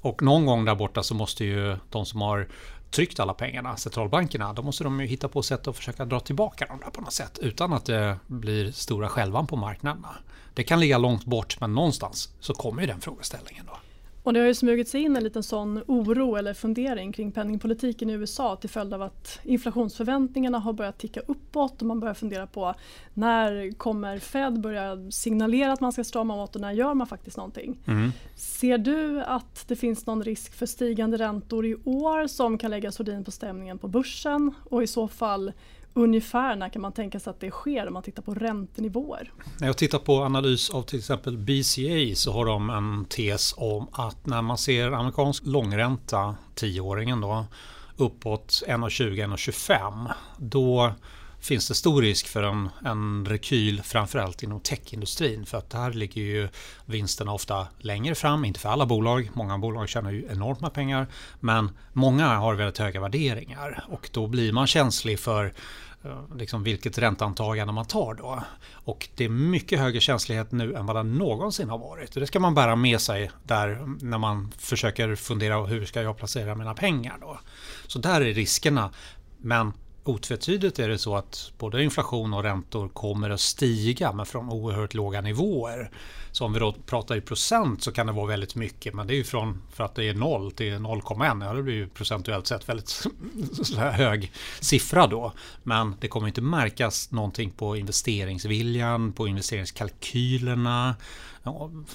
Och 0.00 0.22
någon 0.22 0.46
gång 0.46 0.64
där 0.64 0.74
borta 0.74 1.02
så 1.02 1.14
måste 1.14 1.44
ju 1.44 1.76
de 1.90 2.06
som 2.06 2.20
har 2.20 2.48
tryckt 2.90 3.20
alla 3.20 3.34
pengarna, 3.34 3.76
centralbankerna, 3.76 4.52
då 4.52 4.62
måste 4.62 4.84
de 4.84 5.00
ju 5.00 5.06
hitta 5.06 5.28
på 5.28 5.42
sätt 5.42 5.68
att 5.68 5.76
försöka 5.76 6.04
dra 6.04 6.20
tillbaka 6.20 6.66
dem 6.66 6.80
där 6.84 6.90
på 6.90 7.00
något 7.00 7.12
sätt 7.12 7.38
utan 7.38 7.72
att 7.72 7.84
det 7.84 8.18
blir 8.26 8.72
stora 8.72 9.08
skälvan 9.08 9.46
på 9.46 9.56
marknaderna. 9.56 10.16
Det 10.54 10.62
kan 10.62 10.80
ligga 10.80 10.98
långt 10.98 11.24
bort 11.24 11.60
men 11.60 11.74
någonstans 11.74 12.32
så 12.40 12.54
kommer 12.54 12.80
ju 12.80 12.86
den 12.86 13.00
frågeställningen 13.00 13.66
då. 13.66 13.78
Och 14.28 14.34
det 14.34 14.40
har 14.40 14.46
ju 14.46 14.54
smugit 14.54 14.88
sig 14.88 15.02
in 15.02 15.16
en 15.16 15.24
liten 15.24 15.42
sån 15.42 15.82
oro 15.86 16.36
eller 16.36 16.54
fundering 16.54 17.12
kring 17.12 17.32
penningpolitiken 17.32 18.10
i 18.10 18.12
USA 18.12 18.56
till 18.56 18.70
följd 18.70 18.94
av 18.94 19.02
att 19.02 19.40
inflationsförväntningarna 19.42 20.58
har 20.58 20.72
börjat 20.72 20.98
ticka 20.98 21.20
uppåt 21.20 21.80
och 21.80 21.86
man 21.86 22.00
börjar 22.00 22.14
fundera 22.14 22.46
på 22.46 22.74
när 23.14 23.72
kommer 23.72 24.18
Fed 24.18 24.60
börja 24.60 25.10
signalera 25.10 25.72
att 25.72 25.80
man 25.80 25.92
ska 25.92 26.04
strama 26.04 26.42
åt 26.42 26.54
och 26.54 26.60
när 26.60 26.72
gör 26.72 26.94
man 26.94 27.06
faktiskt 27.06 27.36
någonting? 27.36 27.78
Mm. 27.86 28.10
Ser 28.36 28.78
du 28.78 29.22
att 29.22 29.68
det 29.68 29.76
finns 29.76 30.06
någon 30.06 30.22
risk 30.22 30.54
för 30.54 30.66
stigande 30.66 31.16
räntor 31.16 31.66
i 31.66 31.74
år 31.84 32.26
som 32.26 32.58
kan 32.58 32.70
lägga 32.70 32.92
sordin 32.92 33.24
på 33.24 33.30
stämningen 33.30 33.78
på 33.78 33.88
börsen 33.88 34.54
och 34.64 34.82
i 34.82 34.86
så 34.86 35.08
fall 35.08 35.52
ungefär 35.98 36.56
när 36.56 36.68
kan 36.68 36.82
man 36.82 36.92
tänka 36.92 37.20
sig 37.20 37.30
att 37.30 37.40
det 37.40 37.50
sker 37.50 37.86
om 37.86 37.94
man 37.94 38.02
tittar 38.02 38.22
på 38.22 38.34
räntenivåer? 38.34 39.32
När 39.60 39.66
jag 39.66 39.76
tittar 39.76 39.98
på 39.98 40.22
analys 40.22 40.70
av 40.70 40.82
till 40.82 40.98
exempel 40.98 41.38
BCA 41.38 42.14
så 42.14 42.32
har 42.32 42.46
de 42.46 42.70
en 42.70 43.04
tes 43.04 43.54
om 43.56 43.88
att 43.92 44.26
när 44.26 44.42
man 44.42 44.58
ser 44.58 44.92
amerikansk 44.92 45.46
långränta, 45.46 46.36
tioåringen 46.54 47.20
då, 47.20 47.46
uppåt 47.96 48.62
1,20-1,25 48.66 50.10
då 50.36 50.92
finns 51.40 51.68
det 51.68 51.74
stor 51.74 52.02
risk 52.02 52.28
för 52.28 52.42
en, 52.42 52.68
en 52.84 53.26
rekyl 53.26 53.82
framförallt 53.82 54.42
inom 54.42 54.60
techindustrin 54.60 55.46
för 55.46 55.58
att 55.58 55.70
där 55.70 55.92
ligger 55.92 56.22
ju 56.22 56.48
vinsterna 56.86 57.32
ofta 57.32 57.66
längre 57.78 58.14
fram, 58.14 58.44
inte 58.44 58.60
för 58.60 58.68
alla 58.68 58.86
bolag. 58.86 59.30
Många 59.34 59.58
bolag 59.58 59.88
tjänar 59.88 60.10
ju 60.10 60.26
enormt 60.30 60.60
med 60.60 60.72
pengar 60.72 61.06
men 61.40 61.70
många 61.92 62.26
har 62.26 62.54
väldigt 62.54 62.78
höga 62.78 63.00
värderingar 63.00 63.84
och 63.88 64.10
då 64.12 64.26
blir 64.26 64.52
man 64.52 64.66
känslig 64.66 65.20
för 65.20 65.54
Eh, 66.04 66.36
liksom 66.36 66.62
vilket 66.62 66.98
ränteantagande 66.98 67.72
man 67.72 67.84
tar 67.84 68.14
då. 68.14 68.42
Och 68.72 69.08
det 69.14 69.24
är 69.24 69.28
mycket 69.28 69.80
högre 69.80 70.00
känslighet 70.00 70.52
nu 70.52 70.74
än 70.74 70.86
vad 70.86 70.96
det 70.96 71.02
någonsin 71.02 71.68
har 71.68 71.78
varit. 71.78 72.12
Det 72.12 72.26
ska 72.26 72.40
man 72.40 72.54
bära 72.54 72.76
med 72.76 73.00
sig 73.00 73.30
där 73.42 73.96
när 74.00 74.18
man 74.18 74.52
försöker 74.58 75.14
fundera 75.14 75.66
hur 75.66 75.84
ska 75.84 76.02
jag 76.02 76.16
placera 76.16 76.54
mina 76.54 76.74
pengar 76.74 77.16
då. 77.20 77.38
Så 77.86 77.98
där 77.98 78.20
är 78.20 78.34
riskerna. 78.34 78.90
Men 79.38 79.72
otvetydigt 80.08 80.78
är 80.78 80.88
det 80.88 80.98
så 80.98 81.16
att 81.16 81.52
både 81.58 81.84
inflation 81.84 82.34
och 82.34 82.42
räntor 82.42 82.88
kommer 82.88 83.30
att 83.30 83.40
stiga 83.40 84.12
men 84.12 84.26
från 84.26 84.48
oerhört 84.48 84.94
låga 84.94 85.20
nivåer. 85.20 85.90
Så 86.32 86.44
om 86.44 86.52
vi 86.52 86.58
då 86.58 86.72
pratar 86.86 87.16
i 87.16 87.20
procent 87.20 87.82
så 87.82 87.92
kan 87.92 88.06
det 88.06 88.12
vara 88.12 88.26
väldigt 88.26 88.54
mycket 88.54 88.94
men 88.94 89.06
det 89.06 89.14
är 89.14 89.16
ju 89.16 89.24
från 89.24 89.62
för 89.72 89.84
att 89.84 89.94
det 89.94 90.08
är 90.08 90.14
0 90.14 90.52
till 90.52 90.72
0,1. 90.72 91.46
Ja, 91.46 91.52
det 91.52 91.62
blir 91.62 91.74
ju 91.74 91.88
procentuellt 91.88 92.46
sett 92.46 92.68
väldigt 92.68 93.06
hög 93.78 94.32
siffra 94.60 95.06
då. 95.06 95.32
Men 95.62 95.94
det 96.00 96.08
kommer 96.08 96.28
inte 96.28 96.40
märkas 96.40 97.10
någonting 97.10 97.50
på 97.50 97.76
investeringsviljan, 97.76 99.12
på 99.12 99.28
investeringskalkylerna 99.28 100.94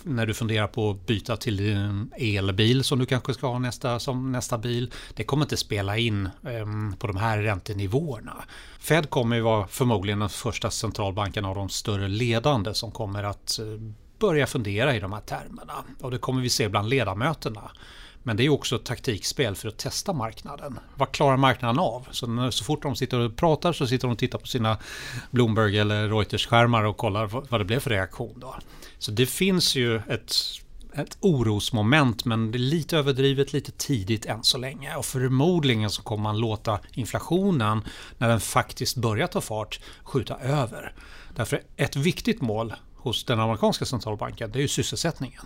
när 0.04 0.26
du 0.26 0.34
funderar 0.34 0.68
på 0.68 0.90
att 0.90 1.06
byta 1.06 1.38
till 1.38 1.58
din 1.58 2.12
elbil 2.18 2.84
som 2.84 3.00
du 3.00 3.06
kanske 3.06 3.34
ska 3.34 3.48
ha 3.48 3.60
nästa, 3.60 4.00
som 4.00 4.32
nästa 4.32 4.58
bil. 4.58 4.92
Det 5.14 5.24
kommer 5.24 5.46
inte 5.46 5.58
spela 5.58 5.98
in 5.98 6.26
eh, 6.26 6.98
på 7.00 7.08
de 7.08 7.18
här 7.18 7.38
räntenivåerna. 7.38 8.44
Fed 8.80 9.10
kommer 9.10 9.36
ju 9.36 9.42
vara 9.42 9.68
förmodligen 9.68 10.20
den 10.20 10.30
första 10.30 10.72
centralbanken 10.72 11.46
av 11.46 11.56
de 11.56 11.70
större 11.70 12.08
ledande 12.08 12.74
som 12.74 12.92
kommer 12.92 13.24
att 13.24 13.60
eh, 13.60 13.66
börja 14.20 14.48
fundera 14.48 14.96
i 14.96 15.00
de 15.00 15.14
här 15.14 15.22
termerna. 15.22 15.74
Och 16.02 16.12
det 16.12 16.18
kommer 16.18 16.42
vi 16.42 16.50
se 16.50 16.70
bland 16.70 16.90
ledamöterna. 16.90 17.72
Men 18.24 18.38
det 18.38 18.44
är 18.44 18.50
också 18.50 18.76
ett 18.76 18.86
taktikspel 18.86 19.56
för 19.56 19.68
att 19.68 19.78
testa 19.78 20.14
marknaden. 20.14 20.80
Vad 20.96 21.12
klarar 21.12 21.38
marknaden 21.38 21.80
av? 21.80 22.08
Så, 22.12 22.28
när, 22.28 22.52
så 22.52 22.64
fort 22.64 22.82
de 22.82 22.96
sitter 22.96 23.20
och 23.20 23.36
pratar 23.36 23.74
så 23.74 23.88
sitter 23.88 24.08
de 24.08 24.12
och 24.12 24.20
tittar 24.20 24.40
på 24.40 24.48
sina 24.48 24.78
Bloomberg 25.32 25.80
eller 25.80 26.10
Reuters-skärmar 26.10 26.84
och 26.84 26.98
kollar 26.98 27.26
vad 27.26 27.62
det 27.62 27.66
blev 27.66 27.80
för 27.80 27.90
reaktion. 27.90 28.40
Då. 28.40 28.56
Så 29.00 29.12
det 29.12 29.26
finns 29.26 29.76
ju 29.76 29.96
ett, 29.96 30.36
ett 30.94 31.18
orosmoment 31.20 32.26
men 32.26 32.52
det 32.52 32.58
är 32.58 32.60
lite 32.60 32.98
överdrivet, 32.98 33.54
lite 33.54 33.72
tidigt 33.72 34.26
än 34.26 34.44
så 34.44 34.58
länge. 34.58 34.96
Och 34.96 35.06
förmodligen 35.06 35.90
så 35.90 36.02
kommer 36.02 36.24
man 36.24 36.38
låta 36.38 36.80
inflationen, 36.94 37.82
när 38.18 38.30
den 38.30 38.40
faktiskt 38.40 38.98
börjar 38.98 39.28
ta 39.28 39.42
fart, 39.42 39.80
skjuta 40.04 40.40
över. 40.40 40.94
Därför 41.36 41.62
ett 41.78 41.96
viktigt 41.96 42.42
mål 42.42 42.74
hos 43.04 43.24
den 43.24 43.40
amerikanska 43.40 43.86
centralbanken 43.86 44.52
det 44.52 44.60
är 44.60 44.62
ju 44.62 44.68
sysselsättningen. 44.68 45.42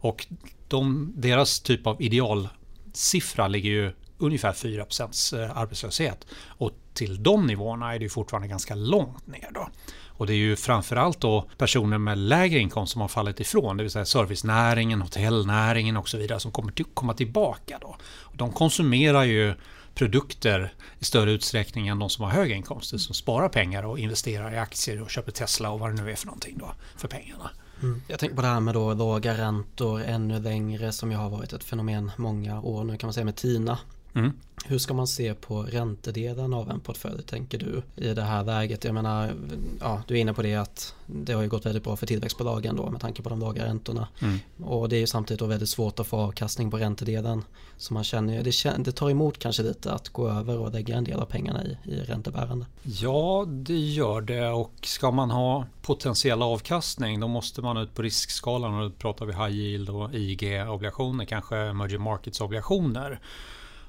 Och 0.00 0.26
de, 0.68 1.12
deras 1.16 1.60
typ 1.60 1.86
av 1.86 2.02
idealsiffra 2.02 3.48
ligger 3.48 3.70
ju 3.70 3.92
ungefär 4.18 4.52
4 4.52 4.82
eh, 4.82 5.56
arbetslöshet. 5.56 6.26
Och 6.46 6.70
till 6.94 7.22
de 7.22 7.46
nivåerna 7.46 7.94
är 7.94 7.98
det 7.98 8.08
fortfarande 8.08 8.48
ganska 8.48 8.74
långt 8.74 9.26
ner. 9.26 9.50
Då. 9.54 9.68
Och 10.06 10.26
det 10.26 10.32
är 10.32 10.36
ju 10.36 10.56
framförallt 10.56 11.20
då 11.20 11.48
personer 11.58 11.98
med 11.98 12.18
lägre 12.18 12.58
inkomst 12.58 12.92
som 12.92 13.00
har 13.00 13.08
fallit 13.08 13.40
ifrån, 13.40 13.76
det 13.76 13.82
vill 13.82 13.90
säga 13.90 14.04
servicenäringen, 14.04 15.02
hotellnäringen 15.02 15.96
och 15.96 16.08
så 16.08 16.18
vidare 16.18 16.40
som 16.40 16.52
kommer 16.52 16.72
till, 16.72 16.84
komma 16.84 17.14
tillbaka. 17.14 17.78
Då. 17.80 17.96
Och 18.20 18.36
de 18.36 18.52
konsumerar 18.52 19.24
ju 19.24 19.54
produkter 19.98 20.72
i 20.98 21.04
större 21.04 21.32
utsträckning 21.32 21.88
än 21.88 21.98
de 21.98 22.10
som 22.10 22.24
har 22.24 22.30
höga 22.30 22.54
inkomster 22.54 22.98
som 22.98 23.14
sparar 23.14 23.48
pengar 23.48 23.82
och 23.82 23.98
investerar 23.98 24.54
i 24.54 24.58
aktier 24.58 25.02
och 25.02 25.10
köper 25.10 25.32
Tesla 25.32 25.70
och 25.70 25.80
vad 25.80 25.90
det 25.90 26.02
nu 26.02 26.10
är 26.10 26.16
för 26.16 26.26
någonting 26.26 26.58
då 26.58 26.72
för 26.96 27.08
pengarna. 27.08 27.50
Mm. 27.82 28.02
Jag 28.08 28.18
tänker 28.18 28.36
på 28.36 28.42
det 28.42 28.48
här 28.48 28.60
med 28.60 28.74
då 28.74 28.94
låga 28.94 29.38
räntor 29.38 30.02
ännu 30.02 30.40
längre 30.40 30.92
som 30.92 31.10
ju 31.10 31.16
har 31.16 31.30
varit 31.30 31.52
ett 31.52 31.64
fenomen 31.64 32.10
många 32.16 32.60
år 32.60 32.84
nu 32.84 32.96
kan 32.96 33.06
man 33.06 33.14
säga 33.14 33.24
med 33.24 33.36
TINA 33.36 33.78
Mm. 34.14 34.32
Hur 34.64 34.78
ska 34.78 34.94
man 34.94 35.06
se 35.06 35.34
på 35.34 35.62
räntedelen 35.62 36.54
av 36.54 36.70
en 36.70 36.80
portfölj 36.80 37.22
tänker 37.22 37.58
du 37.58 37.82
i 37.96 38.14
det 38.14 38.22
här 38.22 38.44
läget? 38.44 38.84
Jag 38.84 38.94
menar, 38.94 39.34
ja, 39.80 40.02
du 40.06 40.14
är 40.14 40.18
inne 40.18 40.34
på 40.34 40.42
det 40.42 40.54
att 40.54 40.94
det 41.06 41.32
har 41.32 41.42
ju 41.42 41.48
gått 41.48 41.66
väldigt 41.66 41.84
bra 41.84 41.96
för 41.96 42.06
tillväxtbolagen 42.06 42.76
då 42.76 42.90
med 42.90 43.00
tanke 43.00 43.22
på 43.22 43.28
de 43.28 43.40
låga 43.40 43.64
räntorna. 43.64 44.08
Mm. 44.20 44.38
Och 44.64 44.88
det 44.88 44.96
är 44.96 45.00
ju 45.00 45.06
samtidigt 45.06 45.40
då 45.40 45.46
väldigt 45.46 45.68
svårt 45.68 46.00
att 46.00 46.06
få 46.06 46.16
avkastning 46.16 46.70
på 46.70 46.76
räntedelen. 46.76 47.44
Så 47.76 47.94
man 47.94 48.04
känner 48.04 48.34
ju, 48.34 48.42
det, 48.42 48.84
det 48.84 48.92
tar 48.92 49.10
emot 49.10 49.38
kanske 49.38 49.62
lite 49.62 49.92
att 49.92 50.08
gå 50.08 50.28
över 50.28 50.58
och 50.58 50.72
lägga 50.72 50.96
en 50.96 51.04
del 51.04 51.20
av 51.20 51.24
pengarna 51.24 51.64
i, 51.64 51.78
i 51.84 52.00
räntebärande. 52.00 52.66
Ja, 52.82 53.44
det 53.48 53.78
gör 53.78 54.20
det 54.20 54.48
och 54.48 54.72
ska 54.82 55.10
man 55.10 55.30
ha 55.30 55.66
potentiell 55.82 56.42
avkastning 56.42 57.20
då 57.20 57.28
måste 57.28 57.62
man 57.62 57.76
ut 57.76 57.94
på 57.94 58.02
riskskalan 58.02 58.74
och 58.74 58.90
då 58.90 58.96
pratar 58.96 59.26
vi 59.26 59.32
high 59.32 59.50
yield 59.50 59.90
och 59.90 60.14
IG-obligationer, 60.14 61.24
kanske 61.24 61.56
emerging 61.56 62.00
markets-obligationer. 62.00 63.20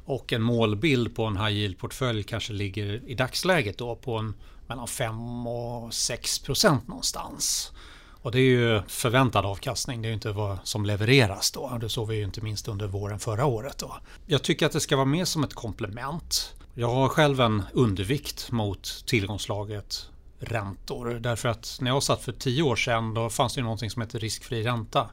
Och 0.10 0.34
en 0.34 0.42
målbild 0.42 1.16
på 1.16 1.26
en 1.26 1.38
high 1.38 1.52
yield-portfölj 1.52 2.24
kanske 2.24 2.54
ligger 2.54 3.02
i 3.10 3.16
dagsläget 3.16 3.78
då 3.78 3.96
på 3.96 4.18
en, 4.18 4.34
mellan 4.68 4.88
5 4.88 5.48
och 5.48 5.94
6 5.94 6.40
procent 6.40 6.88
någonstans. 6.88 7.72
Och 8.22 8.32
det 8.32 8.40
är 8.40 8.44
ju 8.44 8.82
förväntad 8.88 9.46
avkastning, 9.46 10.02
det 10.02 10.06
är 10.06 10.10
ju 10.10 10.14
inte 10.14 10.32
vad 10.32 10.58
som 10.64 10.86
levereras 10.86 11.52
då. 11.52 11.78
Det 11.82 11.90
såg 11.90 12.08
vi 12.08 12.16
ju 12.16 12.24
inte 12.24 12.42
minst 12.42 12.68
under 12.68 12.88
våren 12.88 13.20
förra 13.20 13.46
året. 13.46 13.78
Då. 13.78 13.98
Jag 14.26 14.44
tycker 14.44 14.66
att 14.66 14.72
det 14.72 14.80
ska 14.80 14.96
vara 14.96 15.06
mer 15.06 15.26
som 15.26 15.44
ett 15.44 15.54
komplement. 15.54 16.56
Jag 16.74 16.90
har 16.90 17.08
själv 17.08 17.42
en 17.42 17.64
undervikt 17.74 18.52
mot 18.52 19.04
tillgångslaget 19.06 20.10
räntor. 20.40 21.20
Därför 21.20 21.50
att 21.50 21.78
när 21.82 21.92
jag 21.92 22.04
satt 22.04 22.22
för 22.22 22.32
tio 22.32 22.64
år 22.64 22.76
sedan 22.76 23.14
då 23.14 23.30
fanns 23.30 23.54
det 23.54 23.60
ju 23.60 23.64
någonting 23.64 23.90
som 23.90 24.02
heter 24.02 24.20
riskfri 24.20 24.64
ränta. 24.64 25.10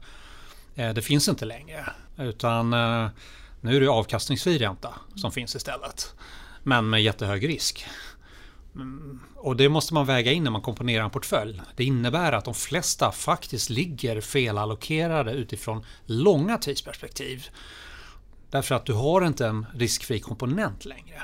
Eh, 0.75 0.95
det 0.95 1.03
finns 1.03 1.29
inte 1.29 1.45
längre. 1.45 1.85
Utan 2.19 2.73
eh, 2.73 3.09
nu 3.67 3.77
är 3.77 3.81
det 3.81 3.91
avkastningsfri 3.91 4.59
ränta 4.59 4.95
som 5.15 5.33
finns 5.33 5.57
istället. 5.57 6.15
Men 6.63 6.91
med 6.91 7.03
jättehög 7.03 7.49
risk. 7.49 7.87
Mm, 8.75 9.21
och 9.35 9.57
det 9.57 9.69
måste 9.69 9.95
man 9.95 10.07
väga 10.07 10.33
in 10.33 10.45
när 10.45 10.51
man 10.51 10.63
komponerar 10.63 11.05
en 11.05 11.11
portfölj. 11.11 11.63
Det 11.77 11.85
innebär 11.85 12.33
att 12.33 12.45
de 12.45 12.55
flesta 12.55 13.13
faktiskt 13.13 13.71
ligger 13.71 14.21
felallokerade 14.21 15.33
utifrån 15.33 15.85
långa 16.05 16.59
tidsperspektiv. 16.59 17.49
Därför 18.51 18.75
att 18.75 18.87
du 18.87 18.93
har 18.93 19.27
inte 19.27 19.47
en 19.47 19.67
riskfri 19.75 20.21
komponent 20.21 20.85
längre. 20.85 21.23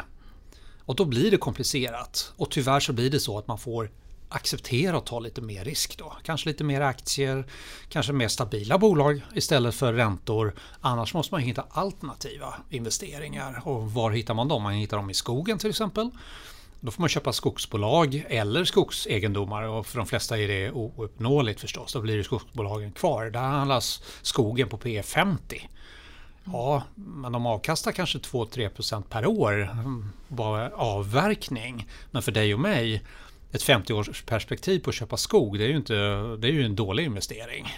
Och 0.84 0.96
då 0.96 1.04
blir 1.04 1.30
det 1.30 1.36
komplicerat. 1.36 2.32
Och 2.36 2.50
tyvärr 2.50 2.80
så 2.80 2.92
blir 2.92 3.10
det 3.10 3.20
så 3.20 3.38
att 3.38 3.48
man 3.48 3.58
får 3.58 3.90
acceptera 4.32 4.96
att 4.96 5.06
ta 5.06 5.20
lite 5.20 5.40
mer 5.40 5.64
risk 5.64 5.98
då. 5.98 6.16
Kanske 6.22 6.48
lite 6.48 6.64
mer 6.64 6.80
aktier, 6.80 7.44
kanske 7.88 8.12
mer 8.12 8.28
stabila 8.28 8.78
bolag 8.78 9.22
istället 9.34 9.74
för 9.74 9.92
räntor. 9.92 10.54
Annars 10.80 11.14
måste 11.14 11.34
man 11.34 11.42
hitta 11.42 11.64
alternativa 11.70 12.54
investeringar. 12.70 13.62
Och 13.64 13.92
var 13.92 14.10
hittar 14.10 14.34
man 14.34 14.48
dem? 14.48 14.62
Man 14.62 14.72
hittar 14.72 14.96
dem 14.96 15.10
i 15.10 15.14
skogen 15.14 15.58
till 15.58 15.70
exempel. 15.70 16.10
Då 16.80 16.90
får 16.90 17.00
man 17.00 17.08
köpa 17.08 17.32
skogsbolag 17.32 18.24
eller 18.28 18.64
skogsegendomar 18.64 19.62
och 19.62 19.86
för 19.86 19.98
de 19.98 20.06
flesta 20.06 20.38
är 20.38 20.48
det 20.48 20.70
ouppnåeligt 20.70 21.60
förstås. 21.60 21.92
Då 21.92 22.00
blir 22.00 22.16
det 22.16 22.24
skogsbolagen 22.24 22.92
kvar. 22.92 23.30
Där 23.30 23.40
handlas 23.40 24.02
skogen 24.22 24.68
på 24.68 24.76
P 24.76 25.02
50. 25.02 25.68
Ja, 26.44 26.82
men 26.94 27.32
de 27.32 27.46
avkastar 27.46 27.92
kanske 27.92 28.18
2-3% 28.18 29.02
per 29.02 29.26
år 29.26 29.76
bara 30.28 30.70
avverkning. 30.70 31.88
Men 32.10 32.22
för 32.22 32.32
dig 32.32 32.54
och 32.54 32.60
mig 32.60 33.02
ett 33.52 33.62
50-årsperspektiv 33.62 34.80
på 34.80 34.90
att 34.90 34.96
köpa 34.96 35.16
skog, 35.16 35.58
det 35.58 35.64
är 35.64 35.68
ju, 35.68 35.76
inte, 35.76 35.94
det 36.38 36.48
är 36.48 36.52
ju 36.52 36.64
en 36.64 36.76
dålig 36.76 37.04
investering. 37.04 37.76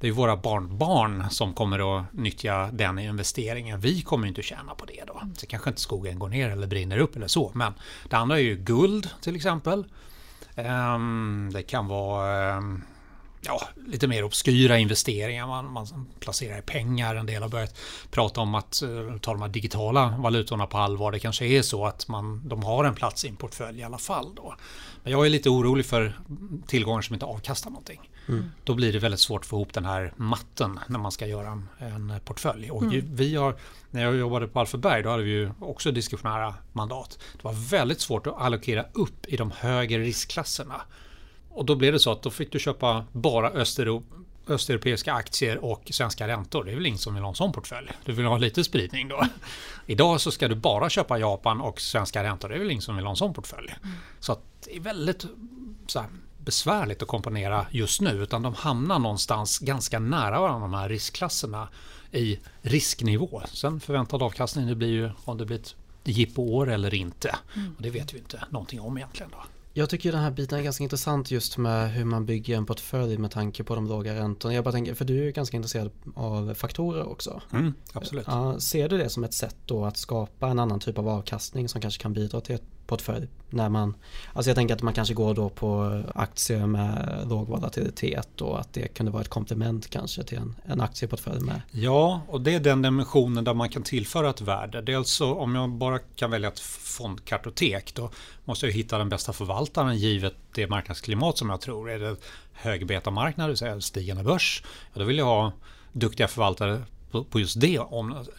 Det 0.00 0.08
är 0.08 0.12
våra 0.12 0.36
barnbarn 0.36 1.30
som 1.30 1.54
kommer 1.54 1.98
att 1.98 2.12
nyttja 2.12 2.70
den 2.72 2.98
investeringen. 2.98 3.80
Vi 3.80 4.02
kommer 4.02 4.28
inte 4.28 4.38
att 4.38 4.44
tjäna 4.44 4.74
på 4.74 4.84
det 4.84 5.04
då. 5.06 5.22
Så 5.36 5.46
kanske 5.46 5.70
inte 5.70 5.80
skogen 5.80 6.18
går 6.18 6.28
ner 6.28 6.50
eller 6.50 6.66
brinner 6.66 6.98
upp 6.98 7.16
eller 7.16 7.26
så. 7.26 7.52
Men 7.54 7.74
det 8.08 8.16
andra 8.16 8.38
är 8.38 8.42
ju 8.42 8.56
guld 8.56 9.10
till 9.20 9.36
exempel. 9.36 9.84
Ehm, 10.56 11.50
det 11.52 11.62
kan 11.62 11.86
vara 11.86 12.52
ehm, 12.52 12.82
ja, 13.44 13.68
lite 13.86 14.08
mer 14.08 14.24
obskyra 14.24 14.78
investeringar. 14.78 15.46
Man, 15.46 15.72
man 15.72 16.06
placerar 16.20 16.58
i 16.58 16.62
pengar. 16.62 17.14
En 17.14 17.26
del 17.26 17.42
har 17.42 17.48
börjat 17.48 17.76
prata 18.10 18.40
om 18.40 18.54
att 18.54 18.82
ta 19.20 19.32
de 19.32 19.42
här 19.42 19.48
digitala 19.48 20.14
valutorna 20.18 20.66
på 20.66 20.78
allvar. 20.78 21.12
Det 21.12 21.18
kanske 21.18 21.46
är 21.46 21.62
så 21.62 21.86
att 21.86 22.08
man, 22.08 22.48
de 22.48 22.62
har 22.62 22.84
en 22.84 22.94
plats 22.94 23.24
i 23.24 23.28
en 23.28 23.36
portfölj 23.36 23.80
i 23.80 23.82
alla 23.82 23.98
fall. 23.98 24.34
Då. 24.34 24.54
Men 25.02 25.12
jag 25.12 25.26
är 25.26 25.30
lite 25.30 25.50
orolig 25.50 25.86
för 25.86 26.18
tillgångar 26.66 27.02
som 27.02 27.14
inte 27.14 27.26
avkastar 27.26 27.70
någonting. 27.70 28.10
Mm. 28.28 28.50
Då 28.64 28.74
blir 28.74 28.92
det 28.92 28.98
väldigt 28.98 29.20
svårt 29.20 29.40
att 29.40 29.46
få 29.46 29.56
ihop 29.56 29.72
den 29.72 29.84
här 29.84 30.12
matten 30.16 30.80
när 30.86 30.98
man 30.98 31.12
ska 31.12 31.26
göra 31.26 31.48
en, 31.48 31.68
en 31.78 32.20
portfölj. 32.24 32.70
Och 32.70 32.82
mm. 32.82 33.14
vi 33.14 33.36
har, 33.36 33.56
när 33.90 34.02
jag 34.02 34.16
jobbade 34.16 34.48
på 34.48 34.60
Alphaberg 34.60 35.02
då 35.02 35.10
hade 35.10 35.22
vi 35.22 35.30
ju 35.30 35.50
också 35.60 35.92
diskretionära 35.92 36.54
mandat. 36.72 37.18
Det 37.32 37.44
var 37.44 37.52
väldigt 37.52 38.00
svårt 38.00 38.26
att 38.26 38.40
allokera 38.40 38.84
upp 38.92 39.26
i 39.26 39.36
de 39.36 39.50
högre 39.50 39.98
riskklasserna. 39.98 40.82
Och 41.54 41.64
då 41.64 41.74
blev 41.74 41.92
det 41.92 41.98
så 41.98 42.12
att 42.12 42.22
då 42.22 42.30
fick 42.30 42.52
du 42.52 42.58
köpa 42.58 43.04
bara 43.12 43.50
Östeuropa 43.50 44.16
östeuropeiska 44.46 45.12
aktier 45.12 45.64
och 45.64 45.82
svenska 45.90 46.28
räntor. 46.28 46.64
Det 46.64 46.72
är 46.72 46.74
väl 46.74 46.86
ingen 46.86 46.98
som 46.98 47.14
vill 47.14 47.22
ha 47.22 47.30
en 47.30 47.36
sån 47.36 47.52
portfölj. 47.52 47.90
Du 48.04 48.12
vill 48.12 48.26
ha 48.26 48.38
lite 48.38 48.64
spridning 48.64 49.08
då. 49.08 49.26
Idag 49.86 50.20
så 50.20 50.30
ska 50.30 50.48
du 50.48 50.54
bara 50.54 50.90
köpa 50.90 51.18
Japan 51.18 51.60
och 51.60 51.80
svenska 51.80 52.24
räntor. 52.24 52.48
Det 52.48 52.54
är 52.54 52.58
väl 52.58 52.70
ingen 52.70 52.82
som 52.82 52.96
vill 52.96 53.04
ha 53.04 53.10
en 53.10 53.16
sån 53.16 53.34
portfölj. 53.34 53.74
Mm. 53.82 53.96
Så 54.20 54.38
det 54.64 54.76
är 54.76 54.80
väldigt 54.80 55.26
här, 55.94 56.06
besvärligt 56.38 57.02
att 57.02 57.08
komponera 57.08 57.66
just 57.70 58.00
nu. 58.00 58.10
Utan 58.10 58.42
de 58.42 58.54
hamnar 58.54 58.98
någonstans 58.98 59.58
ganska 59.58 59.98
nära 59.98 60.40
varandra 60.40 60.68
de 60.68 60.74
här 60.74 60.88
riskklasserna 60.88 61.68
i 62.12 62.38
risknivå. 62.62 63.42
Sen 63.52 63.80
förväntad 63.80 64.22
avkastning 64.22 64.66
det 64.66 64.74
blir 64.74 64.88
ju 64.88 65.10
om 65.24 65.38
det 65.38 65.44
blir 65.44 65.58
ett 65.58 65.74
jippo-år 66.04 66.70
eller 66.70 66.94
inte. 66.94 67.36
Mm. 67.56 67.74
Och 67.76 67.82
det 67.82 67.90
vet 67.90 68.14
vi 68.14 68.18
inte 68.18 68.44
någonting 68.50 68.80
om 68.80 68.96
egentligen. 68.96 69.30
Då. 69.30 69.44
Jag 69.74 69.90
tycker 69.90 70.12
den 70.12 70.20
här 70.20 70.30
biten 70.30 70.58
är 70.58 70.62
ganska 70.62 70.84
intressant 70.84 71.30
just 71.30 71.58
med 71.58 71.92
hur 71.92 72.04
man 72.04 72.26
bygger 72.26 72.56
en 72.56 72.66
portfölj 72.66 73.18
med 73.18 73.30
tanke 73.30 73.64
på 73.64 73.74
de 73.74 73.86
låga 73.86 74.14
räntorna. 74.14 74.54
Jag 74.54 74.64
bara 74.64 74.72
tänker, 74.72 74.94
för 74.94 75.04
du 75.04 75.18
är 75.18 75.24
ju 75.24 75.32
ganska 75.32 75.56
intresserad 75.56 75.90
av 76.14 76.54
faktorer 76.54 77.08
också. 77.08 77.42
Mm, 77.52 77.74
absolut. 77.92 78.24
Ja, 78.26 78.60
ser 78.60 78.88
du 78.88 78.98
det 78.98 79.08
som 79.08 79.24
ett 79.24 79.34
sätt 79.34 79.56
då 79.66 79.84
att 79.84 79.96
skapa 79.96 80.48
en 80.48 80.58
annan 80.58 80.80
typ 80.80 80.98
av 80.98 81.08
avkastning 81.08 81.68
som 81.68 81.80
kanske 81.80 82.02
kan 82.02 82.12
bidra 82.12 82.40
till 82.40 82.54
ett 82.54 82.81
portfölj 82.86 83.28
när 83.52 83.68
man, 83.68 83.94
alltså 84.32 84.50
jag 84.50 84.56
tänker 84.56 84.74
att 84.74 84.82
man 84.82 84.94
kanske 84.94 85.14
går 85.14 85.34
då 85.34 85.48
på 85.48 86.02
aktier 86.14 86.66
med 86.66 87.24
låg 87.28 87.48
volatilitet 87.48 88.40
och 88.40 88.60
att 88.60 88.72
det 88.72 88.88
kunde 88.88 89.12
vara 89.12 89.22
ett 89.22 89.28
komplement 89.28 89.90
kanske 89.90 90.22
till 90.22 90.38
en, 90.38 90.54
en 90.64 90.80
aktieportfölj 90.80 91.40
med. 91.40 91.60
Ja, 91.70 92.20
och 92.28 92.40
det 92.40 92.54
är 92.54 92.60
den 92.60 92.82
dimensionen 92.82 93.44
där 93.44 93.54
man 93.54 93.68
kan 93.68 93.82
tillföra 93.82 94.30
ett 94.30 94.40
värde. 94.40 94.82
Dels 94.82 95.10
så 95.10 95.24
alltså, 95.24 95.42
om 95.42 95.54
jag 95.54 95.70
bara 95.70 95.98
kan 95.98 96.30
välja 96.30 96.48
ett 96.48 96.60
fondkartotek 96.60 97.94
då 97.94 98.10
måste 98.44 98.66
jag 98.66 98.72
hitta 98.72 98.98
den 98.98 99.08
bästa 99.08 99.32
förvaltaren 99.32 99.96
givet 99.96 100.34
det 100.54 100.66
marknadsklimat 100.66 101.38
som 101.38 101.50
jag 101.50 101.60
tror. 101.60 101.90
Är 101.90 101.98
det 101.98 102.16
högbetamarknad, 102.52 103.46
det 103.46 103.48
vill 103.48 103.56
säga 103.56 103.80
stigande 103.80 104.22
börs, 104.22 104.62
ja, 104.92 105.00
då 105.00 105.04
vill 105.04 105.18
jag 105.18 105.24
ha 105.24 105.52
duktiga 105.92 106.28
förvaltare 106.28 106.82
på 107.30 107.40
just 107.40 107.60
det 107.60 107.80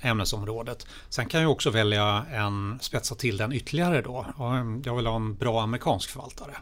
ämnesområdet. 0.02 0.88
Sen 1.10 1.26
kan 1.26 1.42
jag 1.42 1.52
också 1.52 1.70
välja 1.70 2.26
en 2.32 2.80
spetsa 2.82 3.16
till 3.16 3.38
den 3.38 3.54
ytterligare 3.54 4.02
då. 4.02 4.26
Jag 4.86 4.96
vill 4.96 5.08
ha 5.08 5.16
en 5.16 5.36
bra 5.36 5.62
amerikansk 5.62 6.10
förvaltare 6.10 6.58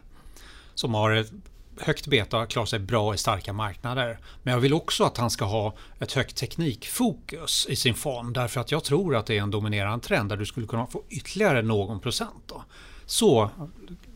som 0.74 0.94
har 0.94 1.10
ett 1.10 1.32
högt 1.80 2.06
beta, 2.06 2.46
klarar 2.46 2.66
sig 2.66 2.78
bra 2.78 3.14
i 3.14 3.18
starka 3.18 3.52
marknader. 3.52 4.18
Men 4.42 4.54
jag 4.54 4.60
vill 4.60 4.74
också 4.74 5.04
att 5.04 5.16
han 5.16 5.30
ska 5.30 5.44
ha 5.44 5.74
ett 5.98 6.12
högt 6.12 6.36
teknikfokus 6.36 7.66
i 7.68 7.76
sin 7.76 7.94
fond 7.94 8.34
därför 8.34 8.60
att 8.60 8.70
jag 8.70 8.84
tror 8.84 9.16
att 9.16 9.26
det 9.26 9.38
är 9.38 9.42
en 9.42 9.50
dominerande 9.50 10.06
trend 10.06 10.28
där 10.28 10.36
du 10.36 10.46
skulle 10.46 10.66
kunna 10.66 10.86
få 10.86 11.02
ytterligare 11.08 11.62
någon 11.62 12.00
procent. 12.00 12.42
Då. 12.46 12.64
Så 13.06 13.50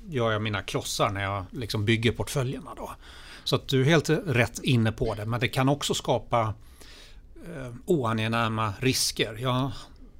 gör 0.08 0.32
jag 0.32 0.42
mina 0.42 0.62
klossar 0.62 1.10
när 1.10 1.22
jag 1.22 1.44
liksom 1.50 1.84
bygger 1.84 2.12
portföljerna. 2.12 2.70
Då. 2.76 2.90
Så 3.44 3.56
att 3.56 3.68
du 3.68 3.80
är 3.80 3.84
helt 3.84 4.08
rätt 4.10 4.58
inne 4.62 4.92
på 4.92 5.14
det, 5.14 5.26
men 5.26 5.40
det 5.40 5.48
kan 5.48 5.68
också 5.68 5.94
skapa 5.94 6.54
Eh, 7.54 7.72
oangenäma 7.84 8.72
risker. 8.80 9.36
Jag 9.40 9.70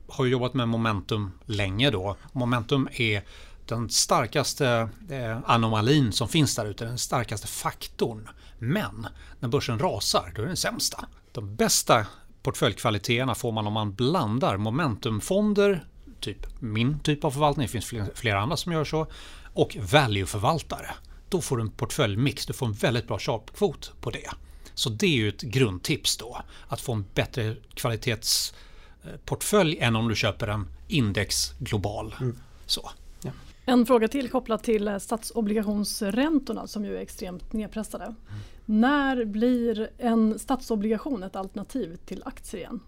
har 0.09 0.27
jobbat 0.27 0.55
med 0.55 0.69
momentum 0.69 1.31
länge 1.47 1.91
då. 1.91 2.17
Momentum 2.33 2.89
är 2.93 3.23
den 3.67 3.91
starkaste 3.91 4.89
eh, 5.11 5.39
anomalin 5.45 6.13
som 6.13 6.29
finns 6.29 6.57
där 6.57 6.67
ute, 6.67 6.85
den 6.85 6.99
starkaste 6.99 7.47
faktorn. 7.47 8.29
Men 8.59 9.07
när 9.41 9.49
börsen 9.49 9.79
rasar, 9.79 10.33
då 10.35 10.43
är 10.43 10.45
det 10.47 10.51
den 10.51 10.57
sämsta. 10.57 11.07
De 11.33 11.57
bästa 11.57 12.07
portföljkvaliteterna 12.43 13.35
får 13.35 13.53
man 13.53 13.67
om 13.67 13.73
man 13.73 13.95
blandar 13.95 14.57
momentumfonder, 14.57 15.85
typ 16.21 16.61
min 16.61 16.99
typ 16.99 17.25
av 17.25 17.31
förvaltning, 17.31 17.67
det 17.67 17.73
finns 17.73 17.95
flera 18.15 18.41
andra 18.41 18.57
som 18.57 18.73
gör 18.73 18.85
så, 18.85 19.07
och 19.55 19.77
valueförvaltare. 19.93 20.95
Då 21.29 21.41
får 21.41 21.57
du 21.57 21.63
en 21.63 21.71
portföljmix, 21.71 22.47
du 22.47 22.53
får 22.53 22.67
en 22.67 22.73
väldigt 22.73 23.09
bra 23.09 23.19
sharpkvot 23.19 23.93
på 24.01 24.11
det. 24.11 24.31
Så 24.77 24.91
det 24.91 25.07
är 25.07 25.17
ju 25.17 25.29
ett 25.29 25.43
grundtips 25.43 26.17
då. 26.17 26.43
Att 26.69 26.81
få 26.81 26.93
en 26.93 27.05
bättre 27.15 27.57
kvalitetsportfölj 27.75 29.79
än 29.79 29.97
om 29.97 30.09
du 30.09 30.17
köper 30.17 30.49
en 30.49 30.67
index 30.89 31.53
global. 31.59 32.15
Mm. 32.21 32.39
Så. 32.67 32.91
Ja. 33.23 33.31
En 33.65 33.87
fråga 33.87 34.09
till 34.09 34.31
kopplat 34.31 34.65
till 34.65 35.01
statsobligationsräntorna 35.01 36.67
som 36.67 36.85
ju 36.85 36.97
är 36.97 37.01
extremt 37.01 37.53
nedpressade. 37.53 38.05
Mm. 38.05 38.17
När 38.65 39.25
blir 39.25 39.91
en 39.99 40.39
statsobligation 40.39 41.23
ett 41.23 41.37
alternativ 41.37 41.97
till 42.07 42.23
aktier 42.25 42.61
igen? 42.61 42.81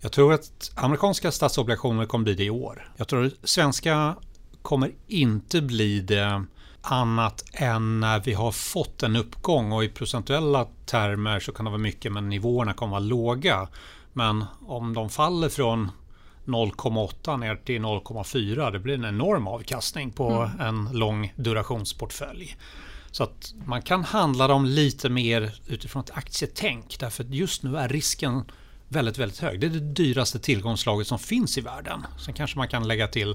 Jag 0.00 0.12
tror 0.12 0.32
att 0.32 0.72
amerikanska 0.74 1.32
statsobligationer 1.32 2.06
kommer 2.06 2.24
bli 2.24 2.34
det 2.34 2.44
i 2.44 2.50
år. 2.50 2.92
Jag 2.96 3.08
tror 3.08 3.26
att 3.26 3.32
svenska 3.42 4.16
kommer 4.62 4.92
inte 5.06 5.62
bli 5.62 6.00
det 6.00 6.44
annat 6.86 7.44
än 7.52 8.00
när 8.00 8.20
vi 8.20 8.32
har 8.32 8.52
fått 8.52 9.02
en 9.02 9.16
uppgång 9.16 9.72
och 9.72 9.84
i 9.84 9.88
procentuella 9.88 10.66
termer 10.86 11.40
så 11.40 11.52
kan 11.52 11.64
det 11.64 11.70
vara 11.70 11.78
mycket 11.78 12.12
men 12.12 12.28
nivåerna 12.28 12.72
kommer 12.72 12.90
vara 12.90 13.00
låga. 13.00 13.68
Men 14.12 14.44
om 14.66 14.94
de 14.94 15.10
faller 15.10 15.48
från 15.48 15.90
0,8 16.44 17.36
ner 17.38 17.56
till 17.56 17.80
0,4 17.82 18.72
det 18.72 18.78
blir 18.78 18.94
en 18.94 19.04
enorm 19.04 19.48
avkastning 19.48 20.10
på 20.10 20.30
mm. 20.30 20.60
en 20.60 20.98
lång 20.98 21.32
durationsportfölj. 21.36 22.56
Så 23.10 23.22
att 23.22 23.54
man 23.64 23.82
kan 23.82 24.04
handla 24.04 24.48
dem 24.48 24.64
lite 24.64 25.08
mer 25.08 25.54
utifrån 25.66 26.02
ett 26.02 26.16
aktietänk 26.16 26.96
därför 27.00 27.24
att 27.24 27.30
just 27.30 27.62
nu 27.62 27.76
är 27.76 27.88
risken 27.88 28.44
väldigt, 28.88 29.18
väldigt 29.18 29.38
hög. 29.38 29.60
Det 29.60 29.66
är 29.66 29.70
det 29.70 29.80
dyraste 29.80 30.38
tillgångslaget 30.38 31.06
som 31.06 31.18
finns 31.18 31.58
i 31.58 31.60
världen. 31.60 32.06
Sen 32.18 32.34
kanske 32.34 32.58
man 32.58 32.68
kan 32.68 32.88
lägga 32.88 33.08
till 33.08 33.34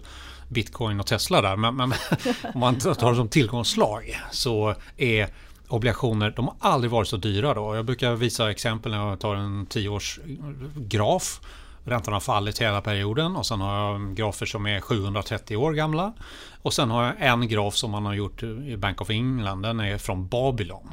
Bitcoin 0.49 0.99
och 0.99 1.07
Tesla 1.07 1.41
där. 1.41 1.55
Men, 1.55 1.75
men 1.75 1.93
om 2.53 2.59
man 2.59 2.75
tar 2.75 3.09
det 3.09 3.15
som 3.15 3.29
tillgångslag 3.29 4.19
så 4.31 4.75
är 4.97 5.27
obligationer, 5.67 6.33
de 6.35 6.47
har 6.47 6.55
aldrig 6.59 6.91
varit 6.91 7.07
så 7.07 7.17
dyra 7.17 7.53
då. 7.53 7.75
Jag 7.75 7.85
brukar 7.85 8.15
visa 8.15 8.51
exempel 8.51 8.91
när 8.91 9.09
jag 9.09 9.19
tar 9.19 9.35
en 9.35 9.65
tioårsgraf 9.65 11.41
Räntan 11.83 12.13
har 12.13 12.19
fallit 12.19 12.61
hela 12.61 12.81
perioden 12.81 13.35
och 13.35 13.45
sen 13.45 13.61
har 13.61 13.75
jag 13.75 14.15
grafer 14.15 14.45
som 14.45 14.67
är 14.67 14.81
730 14.81 15.57
år 15.57 15.73
gamla. 15.73 16.13
Och 16.61 16.73
sen 16.73 16.91
har 16.91 17.03
jag 17.03 17.15
en 17.19 17.47
graf 17.47 17.75
som 17.75 17.91
man 17.91 18.05
har 18.05 18.13
gjort 18.13 18.43
i 18.43 18.77
Bank 18.77 19.01
of 19.01 19.09
England. 19.09 19.61
Den 19.61 19.79
är 19.79 19.97
från 19.97 20.27
Babylon. 20.27 20.91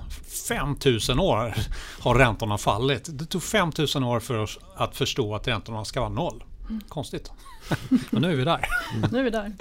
5000 0.48 1.18
år 1.18 1.54
har 2.00 2.14
räntorna 2.14 2.58
fallit. 2.58 3.08
Det 3.18 3.26
tog 3.26 3.42
5000 3.42 4.04
år 4.04 4.20
för 4.20 4.38
oss 4.38 4.58
att 4.76 4.96
förstå 4.96 5.34
att 5.34 5.48
räntorna 5.48 5.84
ska 5.84 6.00
vara 6.00 6.10
noll. 6.10 6.44
Konstigt. 6.88 7.32
Men 8.10 8.22
nu 8.22 8.32
är 8.32 8.36
vi 8.36 8.44
där. 8.44 8.66
Nu 9.12 9.18
är 9.18 9.22
vi 9.22 9.30
där. 9.30 9.52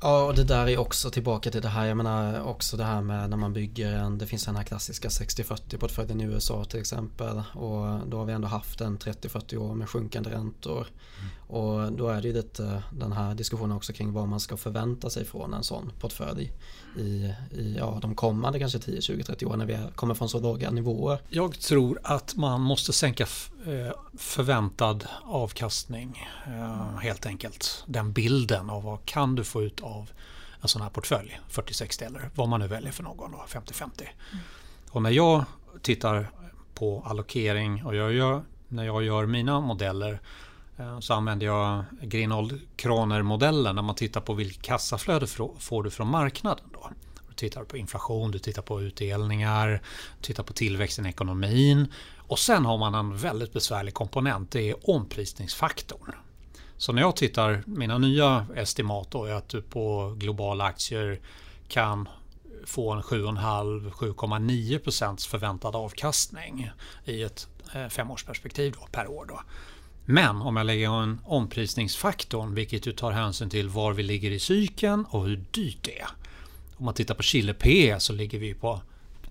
Ja, 0.00 0.24
och 0.24 0.34
det 0.34 0.44
där 0.44 0.68
är 0.68 0.78
också 0.78 1.10
tillbaka 1.10 1.50
till 1.50 1.62
det 1.62 1.68
här. 1.68 1.86
Jag 1.86 1.96
menar 1.96 2.42
också 2.42 2.76
det 2.76 2.84
här 2.84 3.02
med 3.02 3.30
när 3.30 3.36
man 3.36 3.52
bygger 3.52 3.92
en, 3.92 4.18
det 4.18 4.26
finns 4.26 4.44
den 4.44 4.56
här 4.56 4.64
klassiska 4.64 5.08
60-40 5.08 5.78
portföljen 5.78 6.20
i 6.20 6.24
USA 6.24 6.64
till 6.64 6.80
exempel. 6.80 7.42
Och 7.52 8.08
då 8.08 8.18
har 8.18 8.24
vi 8.24 8.32
ändå 8.32 8.48
haft 8.48 8.80
en 8.80 8.98
30-40 8.98 9.56
år 9.56 9.74
med 9.74 9.88
sjunkande 9.88 10.30
räntor. 10.30 10.86
Mm. 11.18 11.30
Och 11.48 11.92
då 11.92 12.08
är 12.08 12.22
det 12.22 12.28
ju 12.28 12.34
lite 12.34 12.82
den 12.92 13.12
här 13.12 13.34
diskussionen 13.34 13.76
också 13.76 13.92
kring 13.92 14.12
vad 14.12 14.28
man 14.28 14.40
ska 14.40 14.56
förvänta 14.56 15.10
sig 15.10 15.24
från 15.24 15.54
en 15.54 15.62
sån 15.62 15.92
portfölj 16.00 16.52
i, 16.96 17.34
i 17.52 17.74
ja, 17.78 17.98
de 18.02 18.14
kommande 18.14 18.58
kanske 18.58 18.78
10, 18.78 19.00
20, 19.00 19.22
30 19.22 19.46
år 19.46 19.56
när 19.56 19.66
vi 19.66 19.78
kommer 19.94 20.14
från 20.14 20.28
så 20.28 20.40
låga 20.40 20.70
nivåer. 20.70 21.22
Jag 21.28 21.60
tror 21.60 22.00
att 22.02 22.36
man 22.36 22.60
måste 22.60 22.92
sänka 22.92 23.26
förväntad 24.18 25.06
avkastning 25.24 26.28
eh, 26.46 26.98
helt 26.98 27.26
enkelt. 27.26 27.84
Den 27.86 28.12
bilden 28.12 28.70
av 28.70 28.82
vad 28.82 29.04
kan 29.04 29.34
du 29.34 29.44
få 29.44 29.62
ut 29.62 29.80
av 29.80 30.10
en 30.62 30.68
sån 30.68 30.82
här 30.82 30.90
portfölj, 30.90 31.40
40-60 31.50 32.06
eller 32.06 32.30
vad 32.34 32.48
man 32.48 32.60
nu 32.60 32.66
väljer 32.66 32.92
för 32.92 33.02
någon, 33.02 33.34
50-50. 33.34 33.82
Mm. 34.00 34.44
Och 34.90 35.02
när 35.02 35.10
jag 35.10 35.44
tittar 35.82 36.30
på 36.74 37.04
allokering 37.06 37.84
och 37.84 37.96
jag 37.96 38.12
gör, 38.12 38.42
när 38.68 38.84
jag 38.84 39.02
gör 39.02 39.26
mina 39.26 39.60
modeller 39.60 40.20
Eh, 40.78 41.00
så 41.00 41.14
använder 41.14 41.46
jag 41.46 41.84
Grinold-Kroner-modellen 42.02 43.74
när 43.74 43.82
man 43.82 43.94
tittar 43.94 44.20
på 44.20 44.34
vilket 44.34 44.62
kassaflöde 44.62 45.26
får 45.58 45.82
du 45.82 45.90
från 45.90 46.08
marknaden. 46.08 46.64
Då. 46.72 46.90
Du 47.28 47.34
tittar 47.34 47.64
på 47.64 47.76
inflation, 47.76 48.30
du 48.30 48.38
tittar 48.38 48.62
på 48.62 48.82
utdelningar, 48.82 49.68
du 50.18 50.22
tittar 50.22 50.42
på 50.42 50.52
tillväxten 50.52 51.06
i 51.06 51.08
ekonomin. 51.08 51.92
Och 52.28 52.38
sen 52.38 52.64
har 52.64 52.78
man 52.78 52.94
en 52.94 53.16
väldigt 53.16 53.52
besvärlig 53.52 53.94
komponent, 53.94 54.50
det 54.50 54.70
är 54.70 54.90
omprisningsfaktorn. 54.90 56.14
Så 56.76 56.92
när 56.92 57.02
jag 57.02 57.16
tittar, 57.16 57.62
mina 57.66 57.98
nya 57.98 58.46
estimat 58.56 59.10
då 59.10 59.24
är 59.24 59.32
att 59.32 59.48
du 59.48 59.62
på 59.62 60.14
globala 60.18 60.64
aktier 60.64 61.20
kan 61.68 62.08
få 62.64 62.92
en 62.92 63.02
7,5-7,9% 63.02 65.28
förväntad 65.28 65.76
avkastning 65.76 66.70
i 67.04 67.22
ett 67.22 67.48
eh, 67.74 67.88
femårsperspektiv 67.88 68.74
då, 68.80 68.86
per 68.92 69.06
år. 69.06 69.26
Då. 69.28 69.40
Men 70.04 70.36
om 70.36 70.56
jag 70.56 70.66
lägger 70.66 71.02
en 71.02 71.20
omprisningsfaktorn, 71.24 72.54
vilket 72.54 72.86
ju 72.86 72.92
tar 72.92 73.12
hänsyn 73.12 73.50
till 73.50 73.68
var 73.68 73.92
vi 73.92 74.02
ligger 74.02 74.30
i 74.30 74.38
cykeln 74.38 75.04
och 75.10 75.26
hur 75.26 75.44
dyrt 75.50 75.78
det 75.82 76.00
är. 76.00 76.08
Om 76.76 76.84
man 76.84 76.94
tittar 76.94 77.14
på 77.14 77.22
Chile 77.22 77.54
P 77.54 77.96
så 77.98 78.12
ligger 78.12 78.38
vi 78.38 78.54
på 78.54 78.80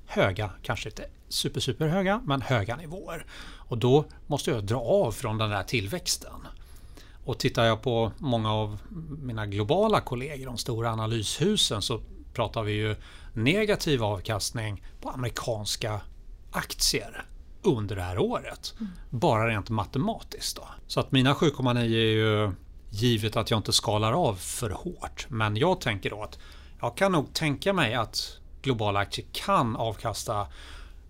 höga, 0.05 0.51
kanske 0.63 0.89
inte 0.89 1.05
super, 1.29 1.59
super 1.59 1.87
höga, 1.87 2.21
men 2.25 2.41
höga 2.41 2.75
nivåer. 2.75 3.25
Och 3.57 3.77
då 3.77 4.05
måste 4.27 4.51
jag 4.51 4.63
dra 4.63 4.79
av 4.79 5.11
från 5.11 5.37
den 5.37 5.49
där 5.49 5.63
tillväxten. 5.63 6.47
Och 7.25 7.37
tittar 7.37 7.65
jag 7.65 7.81
på 7.81 8.11
många 8.17 8.53
av 8.53 8.77
mina 9.21 9.45
globala 9.45 10.01
kollegor, 10.01 10.45
de 10.45 10.57
stora 10.57 10.91
analyshusen, 10.91 11.81
så 11.81 12.01
pratar 12.33 12.63
vi 12.63 12.71
ju 12.71 12.95
negativ 13.33 14.03
avkastning 14.03 14.83
på 15.01 15.09
amerikanska 15.09 16.01
aktier 16.51 17.25
under 17.61 17.95
det 17.95 18.01
här 18.01 18.19
året. 18.19 18.73
Mm. 18.79 18.91
Bara 19.09 19.47
rent 19.49 19.69
matematiskt. 19.69 20.55
Då. 20.55 20.67
Så 20.87 20.99
att 20.99 21.11
mina 21.11 21.33
7,9 21.33 21.79
är 21.79 21.83
ju 21.85 22.51
givet 22.89 23.35
att 23.35 23.51
jag 23.51 23.59
inte 23.59 23.73
skalar 23.73 24.13
av 24.13 24.35
för 24.35 24.69
hårt. 24.69 25.25
Men 25.29 25.57
jag 25.57 25.81
tänker 25.81 26.09
då 26.09 26.23
att 26.23 26.39
jag 26.81 26.97
kan 26.97 27.11
nog 27.11 27.33
tänka 27.33 27.73
mig 27.73 27.93
att 27.93 28.39
globala 28.61 28.99
aktier 28.99 29.25
kan 29.31 29.75
avkasta 29.75 30.47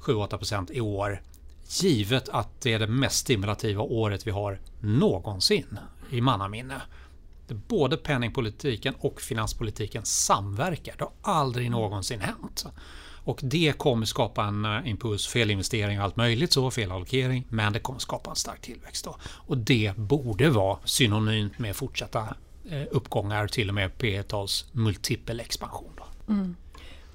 7-8% 0.08 0.72
i 0.72 0.82
år. 0.82 1.22
Givet 1.70 2.30
att 2.30 2.62
det 2.62 2.74
är 2.74 2.80
det 2.80 2.88
mest 2.88 3.18
stimulativa 3.18 3.84
året 3.84 4.28
vi 4.28 4.32
har 4.32 4.60
någonsin 4.80 5.80
i 6.10 6.22
mannaminne. 6.22 6.82
Både 7.48 7.98
penningpolitiken 7.98 8.94
och 9.00 9.22
finanspolitiken 9.22 10.06
samverkar. 10.06 10.96
Det 10.98 11.04
har 11.04 11.40
aldrig 11.40 11.72
någonsin 11.72 12.22
hänt. 12.22 12.66
Och 13.28 13.40
det 13.44 13.78
kommer 13.78 14.06
skapa 14.06 14.44
en 14.44 14.66
eh, 14.66 14.90
impuls, 14.90 15.28
felinvestering 15.28 16.00
och 16.00 16.04
allt 16.04 16.16
möjligt 16.16 16.54
så, 16.54 16.72
felallokering. 16.72 17.46
Men 17.50 17.74
det 17.74 17.80
kommer 17.80 18.00
skapa 18.00 18.30
en 18.30 18.36
stark 18.36 18.62
tillväxt 18.62 19.06
då. 19.06 19.18
Och 19.24 19.58
det 19.58 19.98
borde 19.98 20.50
vara 20.50 20.78
synonymt 20.86 21.60
med 21.60 21.76
fortsatta 21.76 22.36
eh, 22.70 22.84
uppgångar, 22.92 23.48
till 23.48 23.70
och 23.70 23.76
med 23.76 23.98
P 23.98 24.24
tals 24.24 24.66
multipel 24.72 25.40
expansion. 25.40 25.92
Då. 25.98 26.34
Mm. 26.34 26.56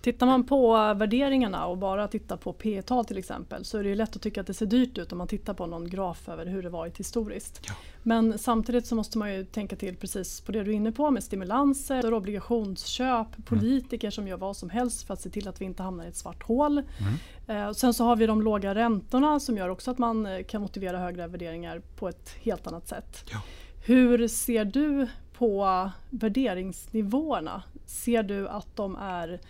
Tittar 0.03 0.27
man 0.27 0.45
på 0.45 0.73
värderingarna 0.95 1.67
och 1.67 1.79
bara 1.79 2.09
tittar 2.09 2.37
på 2.37 2.53
P 2.53 2.83
tal 2.83 3.05
till 3.05 3.19
exempel 3.19 3.65
så 3.65 3.79
är 3.79 3.85
det 3.85 3.95
lätt 3.95 4.17
att 4.17 4.23
tycka 4.23 4.41
att 4.41 4.47
det 4.47 4.55
ser 4.55 4.67
dyrt 4.67 4.99
ut 4.99 5.13
om 5.13 5.19
man 5.19 5.29
tittar 5.29 5.55
på 5.55 5.67
någon 5.67 5.89
graf 5.89 6.29
över 6.29 6.47
hur 6.47 6.63
det 6.63 6.69
varit 6.69 6.99
historiskt. 6.99 7.61
Ja. 7.67 7.75
Men 8.03 8.39
samtidigt 8.39 8.87
så 8.87 8.95
måste 8.95 9.19
man 9.19 9.35
ju 9.35 9.45
tänka 9.45 9.77
till 9.77 9.97
precis 9.97 10.41
på 10.41 10.53
det 10.53 10.63
du 10.63 10.71
är 10.71 10.75
inne 10.75 10.93
på 10.93 11.11
med 11.11 11.25
stimulanser, 11.25 12.15
obligationsköp, 12.15 13.27
mm. 13.27 13.43
politiker 13.45 14.11
som 14.11 14.29
gör 14.29 14.37
vad 14.37 14.57
som 14.57 14.71
helst 14.71 15.07
för 15.07 15.15
att 15.15 15.21
se 15.21 15.31
till 15.31 15.49
att 15.49 15.61
vi 15.61 15.65
inte 15.65 15.83
hamnar 15.83 16.05
i 16.05 16.09
ett 16.09 16.17
svart 16.17 16.43
hål. 16.43 16.79
Mm. 16.79 17.69
Eh, 17.69 17.73
sen 17.73 17.95
så 17.95 18.05
har 18.05 18.17
vi 18.17 18.27
de 18.27 18.43
låga 18.43 18.75
räntorna 18.75 19.41
som 19.41 19.57
gör 19.57 19.69
också 19.69 19.91
att 19.91 19.99
man 19.99 20.27
eh, 20.27 20.43
kan 20.43 20.63
motivera 20.63 20.99
högre 20.99 21.27
värderingar 21.27 21.83
på 21.97 22.09
ett 22.09 22.31
helt 22.43 22.67
annat 22.67 22.89
sätt. 22.89 23.25
Ja. 23.31 23.43
Hur 23.85 24.29
ser 24.29 24.65
du 24.65 25.09
på 25.39 25.91
värderingsnivåerna? 26.11 27.63
Ser 27.87 28.23
du 28.23 28.49
att 28.49 28.77
de 28.77 28.97
är 28.97 29.41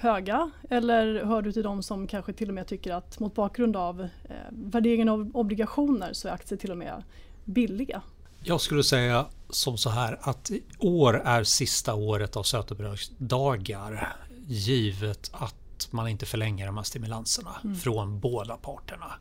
höga 0.00 0.50
eller 0.70 1.24
hör 1.24 1.42
du 1.42 1.52
till 1.52 1.62
de 1.62 1.82
som 1.82 2.06
kanske 2.06 2.32
till 2.32 2.48
och 2.48 2.54
med 2.54 2.66
tycker 2.66 2.92
att 2.92 3.20
mot 3.20 3.34
bakgrund 3.34 3.76
av 3.76 4.00
eh, 4.00 4.34
värderingen 4.50 5.08
av 5.08 5.30
obligationer 5.34 6.12
så 6.12 6.28
är 6.28 6.32
aktier 6.32 6.58
till 6.58 6.70
och 6.70 6.78
med 6.78 7.02
billiga? 7.44 8.02
Jag 8.42 8.60
skulle 8.60 8.84
säga 8.84 9.26
som 9.50 9.78
så 9.78 9.90
här 9.90 10.18
att 10.20 10.50
i 10.50 10.62
år 10.78 11.20
är 11.24 11.44
sista 11.44 11.94
året 11.94 12.36
av 12.36 12.42
sötebrödsdagar 12.42 14.16
givet 14.46 15.30
att 15.32 15.88
man 15.90 16.08
inte 16.08 16.26
förlänger 16.26 16.66
de 16.66 16.76
här 16.76 16.84
stimulanserna 16.84 17.50
mm. 17.64 17.76
från 17.76 18.20
båda 18.20 18.56
parterna. 18.56 19.12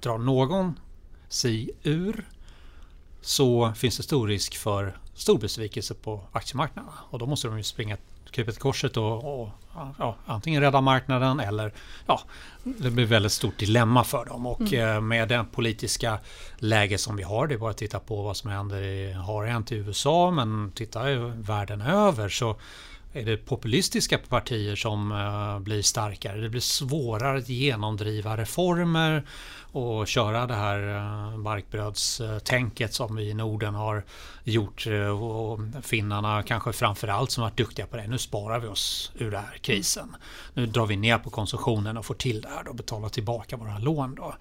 Drar 0.00 0.18
någon 0.18 0.80
sig 1.28 1.70
ur 1.82 2.28
så 3.20 3.72
finns 3.72 3.96
det 3.96 4.02
stor 4.02 4.28
risk 4.28 4.56
för 4.56 4.98
stor 5.14 5.38
besvikelse 5.38 5.94
på 5.94 6.24
aktiemarknaden 6.32 6.90
och 7.10 7.18
då 7.18 7.26
måste 7.26 7.48
de 7.48 7.56
ju 7.56 7.62
springa 7.62 7.96
krypa 8.30 8.52
till 8.52 8.60
korset 8.60 8.96
och, 8.96 9.40
och 9.40 9.48
ja, 9.98 10.16
antingen 10.26 10.62
rädda 10.62 10.80
marknaden 10.80 11.40
eller 11.40 11.72
ja, 12.06 12.20
det 12.62 12.90
blir 12.90 13.06
väldigt 13.06 13.32
stort 13.32 13.58
dilemma 13.58 14.04
för 14.04 14.24
dem. 14.24 14.46
Och 14.46 14.60
mm. 14.60 14.96
Eh, 14.96 15.00
med 15.00 15.28
det 15.28 15.44
politiska 15.52 16.18
läge 16.56 16.98
som 16.98 17.16
vi 17.16 17.22
har, 17.22 17.46
det 17.46 17.54
är 17.54 17.58
bara 17.58 17.70
att 17.70 17.76
titta 17.76 17.98
på 17.98 18.22
vad 18.22 18.36
som 18.36 18.50
händer 18.50 18.82
i, 18.82 19.12
har 19.12 19.46
hänt 19.46 19.72
i 19.72 19.74
USA, 19.74 20.30
men 20.30 20.72
titta 20.74 21.02
världen 21.34 21.80
över 21.80 22.28
så 22.28 22.56
är 23.12 23.24
det 23.24 23.36
populistiska 23.36 24.18
partier 24.18 24.76
som 24.76 25.12
eh, 25.12 25.58
blir 25.58 25.82
starkare. 25.82 26.40
Det 26.40 26.48
blir 26.48 26.60
svårare 26.60 27.38
att 27.38 27.48
genomdriva 27.48 28.36
reformer 28.36 29.26
och 29.72 30.08
köra 30.08 30.46
det 30.46 30.54
här 30.54 30.78
eh, 30.78 31.36
markbrödstänket 31.36 32.38
barkbrödstänket 32.38 32.94
som 32.94 33.16
vi 33.16 33.30
i 33.30 33.34
Norden 33.34 33.74
har 33.74 34.04
gjort. 34.44 34.86
Eh, 34.86 35.22
och 35.22 35.60
finnarna 35.82 36.42
kanske 36.42 36.72
framförallt 36.72 37.30
som 37.30 37.42
varit 37.42 37.56
duktiga 37.56 37.86
på 37.86 37.96
det. 37.96 38.06
Nu 38.06 38.18
sparar 38.18 38.58
vi 38.58 38.68
oss 38.68 39.12
ur 39.18 39.30
den 39.30 39.44
här 39.44 39.58
krisen. 39.58 40.16
Nu 40.54 40.66
drar 40.66 40.86
vi 40.86 40.96
ner 40.96 41.18
på 41.18 41.30
konsumtionen 41.30 41.96
och 41.96 42.06
får 42.06 42.14
till 42.14 42.40
det 42.40 42.48
här 42.48 42.68
och 42.68 42.74
betalar 42.74 43.08
tillbaka 43.08 43.56
våra 43.56 43.78
lån. 43.78 44.14
Då. 44.14 44.34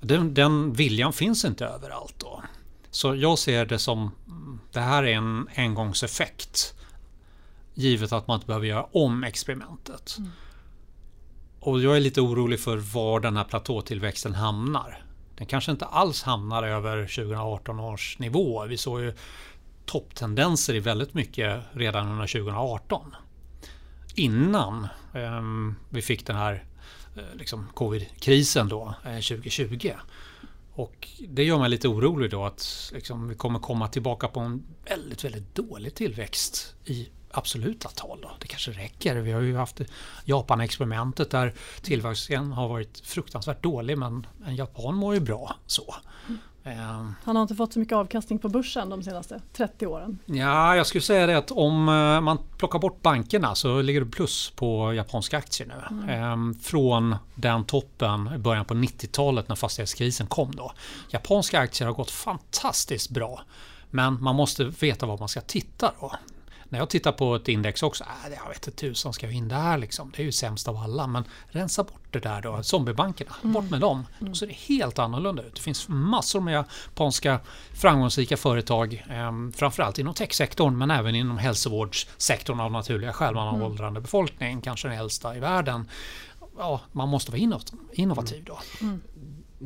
Den, 0.00 0.34
den 0.34 0.72
viljan 0.72 1.12
finns 1.12 1.44
inte 1.44 1.66
överallt. 1.66 2.14
då. 2.18 2.42
Så 2.90 3.14
jag 3.14 3.38
ser 3.38 3.66
det 3.66 3.78
som 3.78 4.10
mm, 4.26 4.60
det 4.72 4.80
här 4.80 5.02
är 5.02 5.12
en 5.12 5.48
engångseffekt. 5.56 6.74
Givet 7.74 8.12
att 8.12 8.28
man 8.28 8.34
inte 8.34 8.46
behöver 8.46 8.66
göra 8.66 8.86
om 8.92 9.24
experimentet. 9.24 10.16
Mm. 10.18 10.30
Och 11.60 11.80
jag 11.80 11.96
är 11.96 12.00
lite 12.00 12.20
orolig 12.20 12.60
för 12.60 12.76
var 12.76 13.20
den 13.20 13.36
här 13.36 13.44
platåtillväxten 13.44 14.34
hamnar. 14.34 15.04
Den 15.36 15.46
kanske 15.46 15.72
inte 15.72 15.84
alls 15.84 16.22
hamnar 16.22 16.62
över 16.62 17.02
2018 17.02 17.80
års 17.80 18.18
nivå. 18.18 18.66
Vi 18.66 18.76
såg 18.76 19.00
ju 19.00 19.12
topptendenser 19.86 20.74
i 20.74 20.80
väldigt 20.80 21.14
mycket 21.14 21.62
redan 21.72 22.08
under 22.08 22.26
2018. 22.26 23.14
Innan 24.14 24.88
eh, 25.12 25.42
vi 25.90 26.02
fick 26.02 26.26
den 26.26 26.36
här 26.36 26.64
eh, 27.16 27.22
liksom 27.34 27.68
covid-krisen 27.74 28.68
då, 28.68 28.94
eh, 29.04 29.12
2020. 29.12 29.92
Och 30.72 31.08
det 31.28 31.44
gör 31.44 31.58
mig 31.58 31.70
lite 31.70 31.88
orolig 31.88 32.30
då 32.30 32.44
att 32.44 32.90
liksom, 32.94 33.28
vi 33.28 33.34
kommer 33.34 33.58
komma 33.58 33.88
tillbaka 33.88 34.28
på 34.28 34.40
en 34.40 34.62
väldigt, 34.84 35.24
väldigt 35.24 35.54
dålig 35.54 35.94
tillväxt 35.94 36.74
i 36.84 37.08
absoluta 37.38 37.88
tal. 37.88 38.18
Då. 38.22 38.30
Det 38.40 38.46
kanske 38.46 38.70
räcker. 38.70 39.16
Vi 39.16 39.32
har 39.32 39.40
ju 39.40 39.56
haft 39.56 39.80
Japan-experimentet 40.24 41.30
där 41.30 41.54
tillväxten 41.82 42.52
har 42.52 42.68
varit 42.68 43.00
fruktansvärt 43.00 43.62
dålig 43.62 43.98
men 43.98 44.26
en 44.46 44.56
japan 44.56 44.94
mår 44.94 45.14
ju 45.14 45.20
bra. 45.20 45.56
så. 45.66 45.94
Mm. 46.26 47.14
Han 47.24 47.36
har 47.36 47.42
inte 47.42 47.54
fått 47.54 47.72
så 47.72 47.78
mycket 47.78 47.96
avkastning 47.96 48.38
på 48.38 48.48
börsen 48.48 48.90
de 48.90 49.02
senaste 49.02 49.40
30 49.52 49.86
åren. 49.86 50.18
Ja, 50.26 50.76
jag 50.76 50.86
skulle 50.86 51.02
säga 51.02 51.26
det 51.26 51.38
att 51.38 51.50
om 51.50 51.88
eh, 51.88 52.20
man 52.20 52.38
plockar 52.58 52.78
bort 52.78 53.02
bankerna 53.02 53.54
så 53.54 53.82
ligger 53.82 54.00
det 54.00 54.10
plus 54.10 54.50
på 54.56 54.94
japanska 54.94 55.38
aktier 55.38 55.68
nu. 55.68 55.96
Mm. 55.96 56.08
Ehm, 56.08 56.54
från 56.54 57.16
den 57.34 57.64
toppen 57.64 58.30
i 58.34 58.38
början 58.38 58.64
på 58.64 58.74
90-talet 58.74 59.48
när 59.48 59.56
fastighetskrisen 59.56 60.26
kom 60.26 60.50
då. 60.56 60.72
Japanska 61.10 61.60
aktier 61.60 61.88
har 61.88 61.94
gått 61.94 62.10
fantastiskt 62.10 63.10
bra. 63.10 63.40
Men 63.90 64.22
man 64.22 64.36
måste 64.36 64.64
veta 64.64 65.06
var 65.06 65.18
man 65.18 65.28
ska 65.28 65.40
titta 65.40 65.92
då 66.00 66.12
när 66.74 66.80
jag 66.80 66.90
tittar 66.90 67.12
på 67.12 67.34
ett 67.34 67.48
index 67.48 67.82
också, 67.82 68.04
äh, 68.04 68.32
jag 68.42 68.48
vet 68.48 68.66
inte 68.66 68.70
tusan 68.80 69.12
ska 69.12 69.26
vi 69.26 69.34
in 69.34 69.48
där 69.48 69.78
liksom. 69.78 70.12
Det 70.16 70.22
är 70.22 70.24
ju 70.24 70.32
sämst 70.32 70.68
av 70.68 70.76
alla. 70.76 71.06
Men 71.06 71.24
rensa 71.48 71.84
bort 71.84 72.06
det 72.10 72.18
där 72.18 72.40
då, 72.40 72.62
zombiebankerna, 72.62 73.36
mm. 73.42 73.52
bort 73.52 73.70
med 73.70 73.80
dem. 73.80 74.06
Mm. 74.18 74.32
Då 74.32 74.34
ser 74.34 74.46
det 74.46 74.52
helt 74.52 74.98
annorlunda 74.98 75.42
ut. 75.42 75.54
Det 75.54 75.60
finns 75.60 75.88
massor 75.88 76.40
med 76.40 76.54
japanska 76.54 77.40
framgångsrika 77.74 78.36
företag, 78.36 79.04
eh, 79.10 79.56
framförallt 79.56 79.98
inom 79.98 80.14
techsektorn 80.14 80.78
men 80.78 80.90
även 80.90 81.14
inom 81.14 81.38
hälsovårdssektorn 81.38 82.60
av 82.60 82.72
naturliga 82.72 83.12
skäl. 83.12 83.34
Man 83.34 83.46
har 83.46 83.54
mm. 83.54 83.66
åldrande 83.66 84.00
befolkning, 84.00 84.60
kanske 84.60 84.88
den 84.88 84.98
äldsta 84.98 85.36
i 85.36 85.40
världen. 85.40 85.90
Ja, 86.58 86.80
man 86.92 87.08
måste 87.08 87.30
vara 87.30 87.62
innovativ 87.92 88.44
då. 88.44 88.58
Mm 88.80 89.00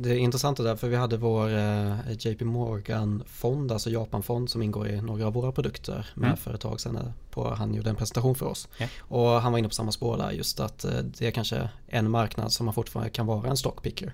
det 0.01 0.09
är 0.09 0.17
intressant 0.17 0.57
det 0.57 0.63
där 0.63 0.75
för 0.75 0.89
vi 0.89 0.95
hade 0.95 1.17
vår 1.17 1.57
eh, 1.57 1.95
JP 2.19 2.45
Morgan-fond, 2.45 3.71
alltså 3.71 3.89
Japan-fond 3.89 4.49
som 4.49 4.61
ingår 4.61 4.87
i 4.87 5.01
några 5.01 5.27
av 5.27 5.33
våra 5.33 5.51
produkter 5.51 6.07
med 6.13 6.27
mm. 6.27 6.37
för 6.37 6.53
ett 6.53 6.61
tag 6.61 6.81
sedan. 6.81 7.13
På, 7.31 7.53
han 7.53 7.73
gjorde 7.73 7.89
en 7.89 7.95
presentation 7.95 8.35
för 8.35 8.45
oss. 8.45 8.67
Yeah. 8.79 8.91
Och 8.99 9.29
han 9.29 9.51
var 9.51 9.59
inne 9.59 9.67
på 9.67 9.73
samma 9.73 9.91
spår 9.91 10.17
där 10.17 10.31
just 10.31 10.59
att 10.59 10.85
eh, 10.85 10.91
det 11.17 11.27
är 11.27 11.31
kanske 11.31 11.69
en 11.87 12.11
marknad 12.11 12.51
som 12.51 12.65
man 12.65 12.73
fortfarande 12.73 13.09
kan 13.09 13.25
vara 13.25 13.49
en 13.49 13.57
stockpicker. 13.57 14.13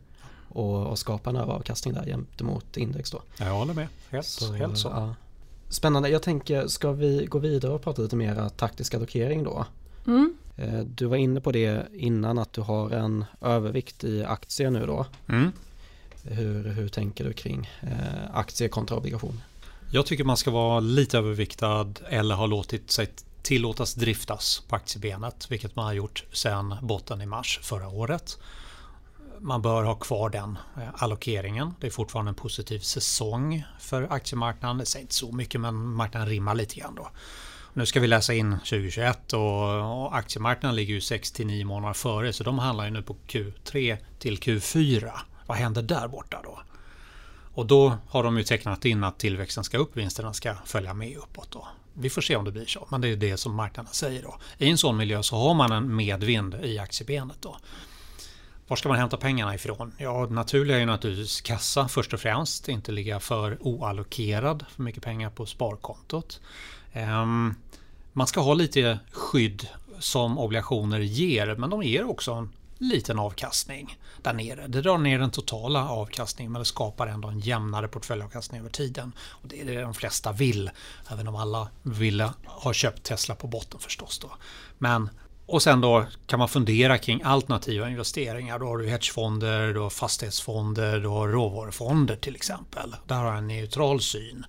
Och, 0.49 0.87
och 0.87 0.99
skapa 0.99 1.29
en 1.29 1.35
överavkastning 1.35 1.93
där 1.93 2.05
gentemot 2.05 2.77
index 2.77 3.11
då. 3.11 3.21
Jag 3.37 3.53
håller 3.53 3.73
med, 3.73 3.87
helt 4.09 4.25
så. 4.25 4.53
Helt 4.53 4.77
så. 4.77 4.87
Ja. 4.87 5.15
Spännande, 5.69 6.09
jag 6.09 6.21
tänker 6.21 6.67
ska 6.67 6.91
vi 6.91 7.25
gå 7.25 7.39
vidare 7.39 7.71
och 7.71 7.81
prata 7.81 8.01
lite 8.01 8.15
mer 8.15 8.49
taktisk 8.49 8.93
allokering 8.93 9.43
då? 9.43 9.65
Mm. 10.07 10.37
Eh, 10.57 10.79
du 10.79 11.05
var 11.05 11.17
inne 11.17 11.41
på 11.41 11.51
det 11.51 11.87
innan 11.93 12.37
att 12.37 12.53
du 12.53 12.61
har 12.61 12.89
en 12.89 13.25
övervikt 13.41 14.03
i 14.03 14.23
aktier 14.23 14.69
nu 14.69 14.85
då. 14.85 15.05
Mm. 15.27 15.51
Hur, 16.27 16.63
hur 16.63 16.87
tänker 16.87 17.23
du 17.23 17.33
kring 17.33 17.69
eh, 17.81 18.35
aktier 18.35 18.69
kontra 18.69 18.97
obligationer? 18.97 19.41
Jag 19.91 20.05
tycker 20.05 20.23
man 20.23 20.37
ska 20.37 20.51
vara 20.51 20.79
lite 20.79 21.17
överviktad 21.17 21.93
eller 22.09 22.35
ha 22.35 22.45
låtit 22.45 22.91
sig 22.91 23.07
tillåtas 23.41 23.93
driftas 23.93 24.63
på 24.67 24.75
aktiebenet, 24.75 25.51
vilket 25.51 25.75
man 25.75 25.85
har 25.85 25.93
gjort 25.93 26.23
sedan 26.31 26.75
botten 26.81 27.21
i 27.21 27.25
mars 27.25 27.59
förra 27.63 27.87
året. 27.87 28.37
Man 29.39 29.61
bör 29.61 29.83
ha 29.83 29.95
kvar 29.95 30.29
den 30.29 30.57
eh, 30.77 30.83
allokeringen. 30.93 31.73
Det 31.79 31.87
är 31.87 31.91
fortfarande 31.91 32.29
en 32.29 32.35
positiv 32.35 32.79
säsong 32.79 33.63
för 33.79 34.07
aktiemarknaden. 34.09 34.77
Det 34.77 34.85
säger 34.85 35.03
inte 35.03 35.15
så 35.15 35.31
mycket 35.31 35.61
men 35.61 35.75
marknaden 35.75 36.29
rimmar 36.29 36.55
lite 36.55 36.75
grann 36.75 36.95
då. 36.95 37.09
Nu 37.73 37.85
ska 37.85 37.99
vi 37.99 38.07
läsa 38.07 38.33
in 38.33 38.51
2021 38.59 39.33
och, 39.33 40.17
aktiemarknaden 40.17 40.75
ligger 40.75 40.93
ju 40.93 41.01
6 41.01 41.31
till 41.31 41.47
9 41.47 41.65
månader 41.65 41.93
före 41.93 42.33
så 42.33 42.43
de 42.43 42.59
handlar 42.59 42.85
ju 42.85 42.91
nu 42.91 43.01
på 43.01 43.15
Q3 43.27 43.97
till 44.19 44.37
Q4. 44.37 45.11
Vad 45.45 45.57
händer 45.57 45.81
där 45.81 46.07
borta 46.07 46.41
då? 46.43 46.59
Och 47.53 47.65
då 47.65 47.97
har 48.09 48.23
de 48.23 48.37
ju 48.37 48.43
tecknat 48.43 48.85
in 48.85 49.03
att 49.03 49.19
tillväxten 49.19 49.63
ska 49.63 49.77
upp, 49.77 49.97
vinsterna 49.97 50.33
ska 50.33 50.55
följa 50.65 50.93
med 50.93 51.17
uppåt. 51.17 51.51
Då. 51.51 51.67
Vi 51.93 52.09
får 52.09 52.21
se 52.21 52.35
om 52.35 52.45
det 52.45 52.51
blir 52.51 52.65
så, 52.65 52.87
men 52.91 53.01
det 53.01 53.07
är 53.07 53.15
det 53.15 53.37
som 53.37 53.55
marknaden 53.55 53.93
säger. 53.93 54.23
Då. 54.23 54.37
I 54.57 54.69
en 54.69 54.77
sån 54.77 54.97
miljö 54.97 55.23
så 55.23 55.35
har 55.35 55.53
man 55.53 55.71
en 55.71 55.95
medvind 55.95 56.55
i 56.63 56.79
aktiebenet. 56.79 57.37
Då. 57.39 57.57
Var 58.67 58.75
ska 58.75 58.89
man 58.89 58.97
hämta 58.97 59.17
pengarna 59.17 59.55
ifrån? 59.55 59.93
Ja, 59.97 60.25
naturliga 60.25 60.75
är 60.75 60.79
ju 60.79 60.85
naturligtvis 60.85 61.41
kassa 61.41 61.87
först 61.87 62.13
och 62.13 62.19
främst. 62.19 62.69
Inte 62.69 62.91
ligga 62.91 63.19
för 63.19 63.57
oallokerad 63.61 64.65
för 64.69 64.83
mycket 64.83 65.03
pengar 65.03 65.29
på 65.29 65.45
sparkontot. 65.45 66.41
Um, 66.93 67.55
man 68.13 68.27
ska 68.27 68.41
ha 68.41 68.53
lite 68.53 68.99
skydd 69.11 69.67
som 69.99 70.37
obligationer 70.37 70.99
ger, 70.99 71.55
men 71.55 71.69
de 71.69 71.83
ger 71.83 72.09
också 72.09 72.31
en 72.31 72.49
liten 72.77 73.19
avkastning 73.19 73.97
där 74.21 74.33
nere. 74.33 74.67
Det 74.67 74.81
drar 74.81 74.97
ner 74.97 75.19
den 75.19 75.31
totala 75.31 75.89
avkastningen 75.89 76.51
men 76.51 76.59
det 76.59 76.65
skapar 76.65 77.07
ändå 77.07 77.27
en 77.27 77.39
jämnare 77.39 77.87
portföljavkastning 77.87 78.59
över 78.59 78.69
tiden. 78.69 79.11
Och 79.29 79.47
Det 79.47 79.61
är 79.61 79.65
det 79.65 79.81
de 79.81 79.93
flesta 79.93 80.31
vill, 80.31 80.71
även 81.11 81.27
om 81.27 81.35
alla 81.35 81.67
vill 81.81 82.21
ha 82.45 82.73
köpt 82.73 83.03
Tesla 83.03 83.35
på 83.35 83.47
botten 83.47 83.79
förstås. 83.79 84.19
Då. 84.19 84.31
Men 84.77 85.09
och 85.47 85.61
sen 85.61 85.81
då 85.81 86.05
kan 86.27 86.39
man 86.39 86.49
fundera 86.49 86.97
kring 86.97 87.21
alternativa 87.23 87.89
investeringar. 87.89 88.59
Då 88.59 88.65
har 88.65 88.77
du 88.77 88.87
hedgefonder, 88.87 89.73
du 89.73 89.79
har 89.79 89.89
fastighetsfonder, 89.89 90.99
du 90.99 91.07
har 91.07 91.27
råvarufonder 91.27 92.15
till 92.15 92.35
exempel. 92.35 92.95
Där 93.07 93.15
har 93.15 93.25
jag 93.25 93.37
en 93.37 93.47
neutral 93.47 94.01
syn. 94.01 94.45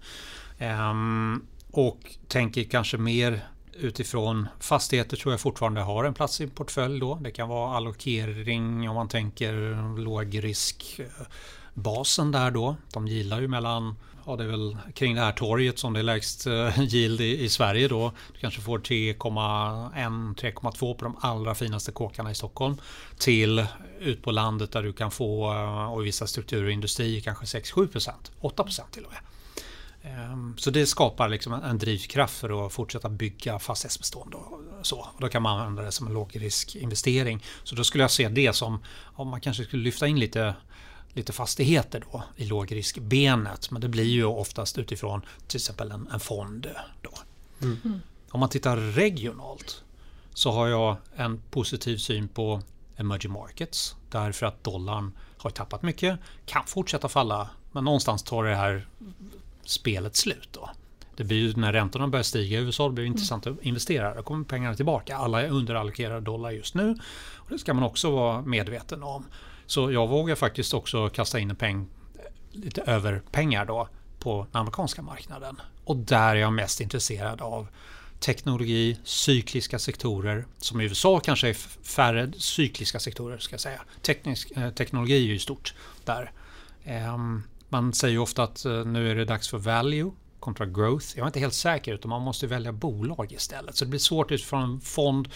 Ehm, 0.59 1.47
och 1.71 2.17
tänker 2.29 2.65
kanske 2.65 2.97
mer 2.97 3.49
utifrån 3.81 4.49
fastigheter 4.61 5.17
tror 5.17 5.33
jag 5.33 5.41
fortfarande 5.41 5.81
har 5.81 6.05
en 6.05 6.15
plats 6.15 6.41
i 6.41 6.47
portfölj 6.47 7.01
då. 7.01 7.15
Det 7.15 7.31
kan 7.31 7.49
vara 7.49 7.77
allokering 7.77 8.89
om 8.89 8.95
man 8.95 9.09
tänker 9.09 9.99
lågriskbasen 9.99 12.33
där 12.33 12.51
då. 12.51 12.77
De 12.93 13.09
gillar 13.09 13.41
ju 13.41 13.49
mellan 13.49 13.95
Ja, 14.29 14.37
det 14.37 14.45
är 14.45 14.49
väl 14.49 14.77
kring 14.95 15.15
det 15.15 15.21
här 15.21 15.33
torget 15.33 15.79
som 15.79 15.93
det 15.93 15.99
är 15.99 16.03
lägst 16.03 16.47
eh, 16.47 16.81
yield 16.81 17.21
i, 17.21 17.45
i 17.45 17.49
Sverige 17.49 17.89
då. 17.89 18.12
Du 18.33 18.39
kanske 18.39 18.61
får 18.61 18.79
3,1-3,2 18.79 20.95
på 20.95 21.05
de 21.05 21.17
allra 21.21 21.55
finaste 21.55 21.93
kåkarna 21.93 22.31
i 22.31 22.35
Stockholm. 22.35 22.77
Till 23.19 23.67
ut 24.01 24.23
på 24.23 24.31
landet 24.31 24.73
där 24.73 24.83
du 24.83 24.93
kan 24.93 25.11
få, 25.11 25.53
eh, 25.53 25.93
och 25.93 26.03
i 26.03 26.05
vissa 26.05 26.27
strukturer 26.27 26.65
och 26.65 26.73
industri, 26.73 27.21
kanske 27.21 27.45
6-7 27.45 27.89
8% 28.41 28.91
till 28.91 29.05
och 29.05 29.11
med. 29.11 29.21
Ehm, 30.07 30.55
så 30.59 30.71
det 30.71 30.87
skapar 30.87 31.29
liksom 31.29 31.53
en 31.53 31.79
drivkraft 31.79 32.38
för 32.38 32.66
att 32.66 32.73
fortsätta 32.73 33.09
bygga 33.09 33.59
fastighetsbestånd. 33.59 34.35
Och 34.35 34.61
så. 34.83 34.99
Och 34.99 35.21
då 35.21 35.29
kan 35.29 35.42
man 35.42 35.61
använda 35.61 35.83
det 35.83 35.92
som 35.92 36.07
en 36.07 36.12
lågriskinvestering. 36.12 37.45
Så 37.64 37.75
då 37.75 37.85
skulle 37.85 38.05
jag 38.05 38.11
se 38.11 38.29
det 38.29 38.53
som 38.53 38.83
om 39.03 39.29
man 39.29 39.40
kanske 39.40 39.64
skulle 39.64 39.83
lyfta 39.83 40.07
in 40.07 40.19
lite, 40.19 40.55
lite 41.12 41.33
fastigheter 41.33 42.05
då 42.12 42.23
i 42.37 42.45
lågriskbenet. 42.45 43.71
Men 43.71 43.81
det 43.81 43.88
blir 43.88 44.05
ju 44.05 44.25
oftast 44.25 44.79
utifrån 44.79 45.23
till 45.47 45.57
exempel 45.57 45.90
en, 45.90 46.09
en 46.12 46.21
fond. 46.21 46.66
Då. 47.03 47.11
Mm. 47.62 47.79
mm. 47.85 48.01
Om 48.31 48.40
man 48.40 48.49
tittar 48.49 48.77
regionalt 48.77 49.83
så 50.35 50.51
har 50.51 50.69
jag 50.69 50.97
en 51.16 51.42
positiv 51.51 51.97
syn 51.97 52.29
på 52.29 52.62
emerging 52.97 53.33
markets. 53.33 53.97
Därför 54.11 54.47
att 54.47 54.64
dollarn 54.64 55.12
har 55.37 55.51
tappat 55.51 55.83
mycket, 55.83 56.19
kan 56.47 56.66
fortsätta 56.66 57.09
falla 57.09 57.51
men 57.73 57.85
någonstans 57.85 58.23
tar 58.23 58.45
det 58.45 58.55
här 58.55 58.87
spelet 59.67 60.17
slut. 60.17 60.49
Då. 60.53 60.71
Det 61.17 61.25
blir 61.25 61.37
ju 61.37 61.53
när 61.57 61.73
räntorna 61.73 62.09
börjar 62.09 62.23
stiga 62.23 62.61
i 62.61 62.63
USA, 62.63 62.89
det 62.89 62.95
blir 62.95 63.05
intressant 63.05 63.47
att 63.47 63.63
investera. 63.63 64.15
Då 64.15 64.23
kommer 64.23 64.45
pengarna 64.45 64.75
tillbaka. 64.75 65.17
Alla 65.17 65.43
är 65.43 65.49
underallokerade 65.49 66.21
dollar 66.21 66.51
just 66.51 66.75
nu. 66.75 66.99
Och 67.35 67.51
det 67.51 67.59
ska 67.59 67.75
man 67.75 67.85
också 67.85 68.11
vara 68.11 68.43
medveten 68.43 69.03
om. 69.03 69.27
Så 69.67 69.93
jag 69.93 70.09
vågar 70.09 70.35
faktiskt 70.35 70.75
också 70.75 71.09
kasta 71.09 71.39
in 71.39 71.51
en 71.51 71.57
peng, 71.57 71.87
lite 72.53 72.83
över 72.83 73.23
pengar 73.31 73.65
då 73.65 73.89
på 74.19 74.47
den 74.53 74.61
amerikanska 74.61 75.03
marknaden. 75.03 75.61
Och 75.85 75.97
där 75.97 76.37
är 76.37 76.41
jag 76.41 76.53
mest 76.53 76.81
intresserad 76.81 77.41
av 77.41 77.69
teknologi, 78.21 78.99
cykliska 79.05 79.79
sektorer. 79.79 80.47
Som 80.59 80.81
i 80.81 80.85
USA 80.85 81.21
kanske 81.21 81.49
är 81.49 81.55
färre 81.85 82.33
cykliska 82.37 83.01
sektorer 83.01 83.39
ska 83.39 83.55
jag 83.55 83.61
säga. 83.61 83.81
Teknisk, 84.03 84.51
eh, 84.57 84.71
teknologi 84.71 85.15
är 85.15 85.33
ju 85.33 85.39
stort 85.39 85.75
där. 86.05 86.33
Um, 87.15 87.43
man 87.69 87.93
säger 87.93 88.19
ofta 88.19 88.43
att 88.43 88.65
eh, 88.65 88.85
nu 88.85 89.11
är 89.11 89.15
det 89.15 89.25
dags 89.25 89.49
för 89.49 89.59
value 89.59 90.13
kontra 90.41 90.67
growth. 90.67 91.07
Jag 91.15 91.23
är 91.23 91.27
inte 91.27 91.41
helt 91.41 91.55
säker 91.55 91.95
utan 91.95 92.09
man 92.09 92.23
måste 92.23 92.47
välja 92.47 92.73
bolag 92.73 93.33
istället. 93.33 93.77
Så 93.77 93.85
det 93.85 93.89
blir 93.89 94.01
svårt 94.01 94.31
utifrån 94.31 94.63
en 94.63 94.81
fond 94.81 95.29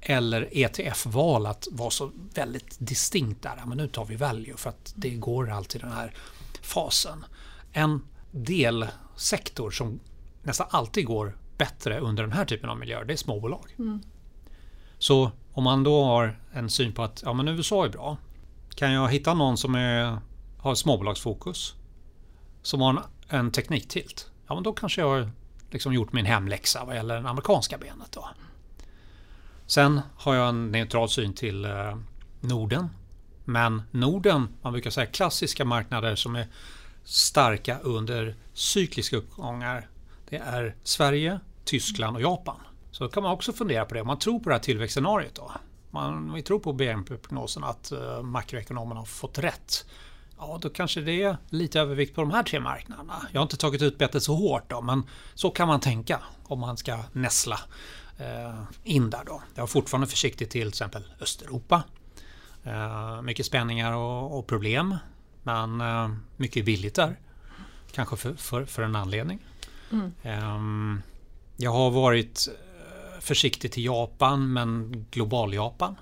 eller 0.00 0.48
ETF-val 0.52 1.46
att 1.46 1.68
vara 1.70 1.90
så 1.90 2.10
väldigt 2.34 2.76
distinkt 2.78 3.42
där. 3.42 3.62
Men 3.66 3.78
nu 3.78 3.88
tar 3.88 4.04
vi 4.04 4.16
value 4.16 4.56
för 4.56 4.70
att 4.70 4.92
det 4.96 5.10
går 5.10 5.50
alltid 5.50 5.80
den 5.80 5.92
här 5.92 6.14
fasen. 6.62 7.24
En 7.72 8.02
delsektor 8.30 9.70
som 9.70 10.00
nästan 10.42 10.66
alltid 10.70 11.06
går 11.06 11.36
bättre 11.58 12.00
under 12.00 12.22
den 12.22 12.32
här 12.32 12.44
typen 12.44 12.70
av 12.70 12.78
miljöer, 12.78 13.04
det 13.04 13.12
är 13.12 13.16
småbolag. 13.16 13.74
Mm. 13.78 14.00
Så 14.98 15.30
om 15.52 15.64
man 15.64 15.84
då 15.84 16.04
har 16.04 16.40
en 16.52 16.70
syn 16.70 16.92
på 16.92 17.02
att 17.02 17.22
ja, 17.24 17.32
men 17.32 17.48
USA 17.48 17.84
är 17.84 17.88
bra. 17.88 18.16
Kan 18.74 18.92
jag 18.92 19.08
hitta 19.08 19.34
någon 19.34 19.56
som 19.56 19.74
är, 19.74 20.18
har 20.62 20.74
småbolagsfokus? 20.74 21.74
Som 22.62 22.80
har 22.80 22.90
en, 22.90 22.98
en 23.28 23.50
tekniktilt? 23.50 24.30
Ja, 24.46 24.54
men 24.54 24.62
då 24.62 24.72
kanske 24.72 25.00
jag 25.00 25.08
har 25.08 25.30
liksom 25.70 25.92
gjort 25.92 26.12
min 26.12 26.26
hemläxa 26.26 26.84
vad 26.84 26.96
gäller 26.96 27.22
det 27.22 27.28
amerikanska 27.28 27.78
benet. 27.78 28.12
Då. 28.12 28.28
Sen 29.66 30.00
har 30.16 30.34
jag 30.34 30.48
en 30.48 30.70
neutral 30.70 31.08
syn 31.08 31.34
till 31.34 31.64
eh, 31.64 31.98
Norden. 32.40 32.88
Men 33.44 33.82
Norden, 33.90 34.48
man 34.62 34.72
brukar 34.72 34.90
säga 34.90 35.06
klassiska 35.06 35.64
marknader 35.64 36.16
som 36.16 36.36
är 36.36 36.46
starka 37.04 37.78
under 37.78 38.34
cykliska 38.52 39.16
uppgångar. 39.16 39.88
Det 40.28 40.36
är 40.36 40.76
Sverige, 40.82 41.40
Tyskland 41.64 42.16
och 42.16 42.22
Japan. 42.22 42.60
Så 42.90 43.04
då 43.04 43.10
kan 43.10 43.22
man 43.22 43.32
också 43.32 43.52
fundera 43.52 43.84
på 43.84 43.94
det. 43.94 44.00
Om 44.00 44.06
man 44.06 44.18
tror 44.18 44.40
på 44.40 44.48
det 44.48 44.54
här 44.54 44.62
tillväxtscenariot 44.62 45.34
då. 45.34 45.52
Man, 45.90 46.32
vi 46.34 46.42
tror 46.42 46.58
på 46.58 46.72
BNP-prognosen 46.72 47.64
att 47.64 47.92
eh, 47.92 48.22
makroekonomerna 48.22 49.00
har 49.00 49.06
fått 49.06 49.38
rätt. 49.38 49.86
Ja, 50.40 50.58
då 50.62 50.70
kanske 50.70 51.00
det 51.00 51.22
är 51.22 51.36
lite 51.50 51.80
övervikt 51.80 52.14
på 52.14 52.20
de 52.20 52.30
här 52.30 52.42
tre 52.42 52.60
marknaderna. 52.60 53.26
Jag 53.32 53.40
har 53.40 53.42
inte 53.42 53.56
tagit 53.56 53.82
ut 53.82 53.98
bettet 53.98 54.22
så 54.22 54.34
hårt 54.34 54.70
då, 54.70 54.80
men 54.80 55.02
så 55.34 55.50
kan 55.50 55.68
man 55.68 55.80
tänka 55.80 56.20
om 56.42 56.58
man 56.60 56.76
ska 56.76 56.98
näsla 57.12 57.60
uh, 58.20 58.62
in 58.84 59.10
där 59.10 59.24
då. 59.26 59.42
Jag 59.54 59.62
är 59.62 59.66
fortfarande 59.66 60.06
försiktig 60.06 60.50
till 60.50 60.68
exempel 60.68 61.02
Östeuropa. 61.20 61.82
Uh, 62.66 63.22
mycket 63.22 63.46
spänningar 63.46 63.92
och, 63.92 64.38
och 64.38 64.46
problem, 64.46 64.96
men 65.42 65.82
mycket 66.36 66.64
billigt 66.64 66.94
där. 66.94 67.18
Kanske 67.92 68.16
för, 68.16 68.34
för, 68.34 68.64
för 68.64 68.82
en 68.82 68.96
anledning. 68.96 69.38
Mm. 69.90 70.12
Um, 70.54 71.02
jag 71.56 71.70
har 71.70 71.90
varit 71.90 72.48
försiktig 73.20 73.72
till 73.72 73.84
Japan 73.84 74.52
men 74.52 75.04
global 75.10 75.54
Japan. 75.54 75.96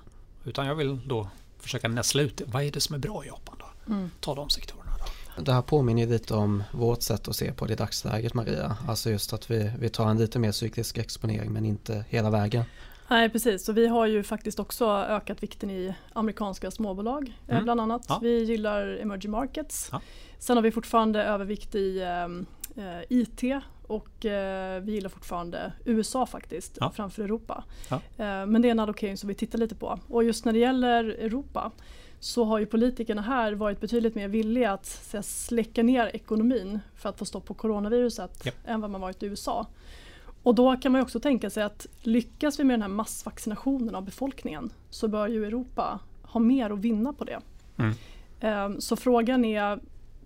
Utan 0.44 0.66
jag 0.66 0.74
vill 0.74 1.09
då 1.09 1.29
försöka 1.61 1.88
näsla 1.88 2.22
ut 2.22 2.42
vad 2.46 2.62
är 2.62 2.72
det 2.72 2.81
som 2.81 2.94
är 2.94 2.98
bra 2.98 3.24
i 3.24 3.27
Japan? 3.27 3.58
Mm. 3.88 4.11
Ta 4.20 4.35
de 4.35 4.51
sektorerna 4.51 4.90
då. 4.98 5.42
Det 5.42 5.53
här 5.53 5.62
påminner 5.62 6.07
lite 6.07 6.35
om 6.35 6.64
vårt 6.72 7.03
sätt 7.03 7.29
att 7.29 7.37
se 7.37 7.53
på 7.53 7.66
det 7.66 7.72
i 7.72 7.77
dagsläget 7.77 8.35
Maria. 8.35 8.77
Alltså 8.88 9.11
just 9.11 9.33
att 9.33 9.51
vi, 9.51 9.72
vi 9.79 9.88
tar 9.88 10.11
en 10.11 10.18
lite 10.18 10.38
mer 10.38 10.53
cyklisk 10.53 10.98
exponering 10.98 11.53
men 11.53 11.64
inte 11.64 12.05
hela 12.09 12.31
vägen. 12.31 12.64
Nej 13.11 13.29
precis, 13.29 13.68
och 13.68 13.77
vi 13.77 13.87
har 13.87 14.07
ju 14.07 14.22
faktiskt 14.22 14.59
också 14.59 14.87
ökat 14.88 15.42
vikten 15.42 15.70
i 15.70 15.94
amerikanska 16.12 16.70
småbolag 16.70 17.38
eh, 17.46 17.53
mm. 17.53 17.64
bland 17.64 17.81
annat. 17.81 18.05
Ja. 18.09 18.18
Vi 18.22 18.44
gillar 18.44 18.98
emerging 19.03 19.31
markets. 19.31 19.88
Ja. 19.92 20.01
Sen 20.38 20.57
har 20.57 20.62
vi 20.62 20.70
fortfarande 20.70 21.22
övervikt 21.22 21.74
i 21.74 22.03
ehm, 22.03 22.46
eh, 22.77 23.01
IT 23.09 23.42
och 23.87 24.27
eh, 24.27 24.83
vi 24.83 24.92
gillar 24.92 25.09
fortfarande 25.09 25.72
USA 25.85 26.27
faktiskt 26.27 26.79
ja. 26.81 26.90
framför 26.90 27.22
Europa. 27.22 27.64
Ja. 27.88 27.96
Eh, 27.96 28.46
men 28.46 28.62
det 28.62 28.68
är 28.68 28.70
en 28.70 28.81
allokering 28.81 29.16
som 29.16 29.29
vi 29.29 29.35
tittar 29.35 29.59
lite 29.59 29.74
på. 29.74 29.98
Och 30.09 30.24
just 30.24 30.44
när 30.44 30.53
det 30.53 30.59
gäller 30.59 31.05
Europa 31.05 31.72
så 32.20 32.44
har 32.44 32.59
ju 32.59 32.66
politikerna 32.66 33.22
här 33.22 33.52
varit 33.52 33.81
betydligt 33.81 34.14
mer 34.14 34.28
villiga 34.28 34.72
att 34.72 34.87
säga, 34.87 35.22
släcka 35.22 35.83
ner 35.83 36.07
ekonomin 36.07 36.81
för 36.94 37.09
att 37.09 37.18
få 37.18 37.24
stopp 37.24 37.44
på 37.44 37.54
coronaviruset 37.54 38.42
ja. 38.44 38.52
än 38.64 38.81
vad 38.81 38.90
man 38.90 39.00
varit 39.00 39.22
i 39.22 39.26
USA. 39.26 39.66
Och 40.42 40.54
då 40.54 40.76
kan 40.76 40.92
man 40.92 41.00
också 41.00 41.20
tänka 41.20 41.50
sig 41.50 41.62
att 41.62 41.87
lyckas 42.02 42.61
vi 42.61 42.64
med 42.64 42.74
den 42.74 42.83
här 42.83 42.88
massvaccinationen 42.88 43.94
av 43.94 44.04
befolkningen 44.04 44.70
så 44.90 45.09
bör 45.09 45.28
ju 45.28 45.46
Europa 45.46 46.00
ha 46.22 46.40
mer 46.40 46.70
att 46.70 46.78
vinna 46.78 47.12
på 47.12 47.24
det. 47.24 47.40
Mm. 47.76 47.94
Eh, 48.40 48.78
så 48.78 48.96
frågan 48.96 49.44
är 49.44 49.81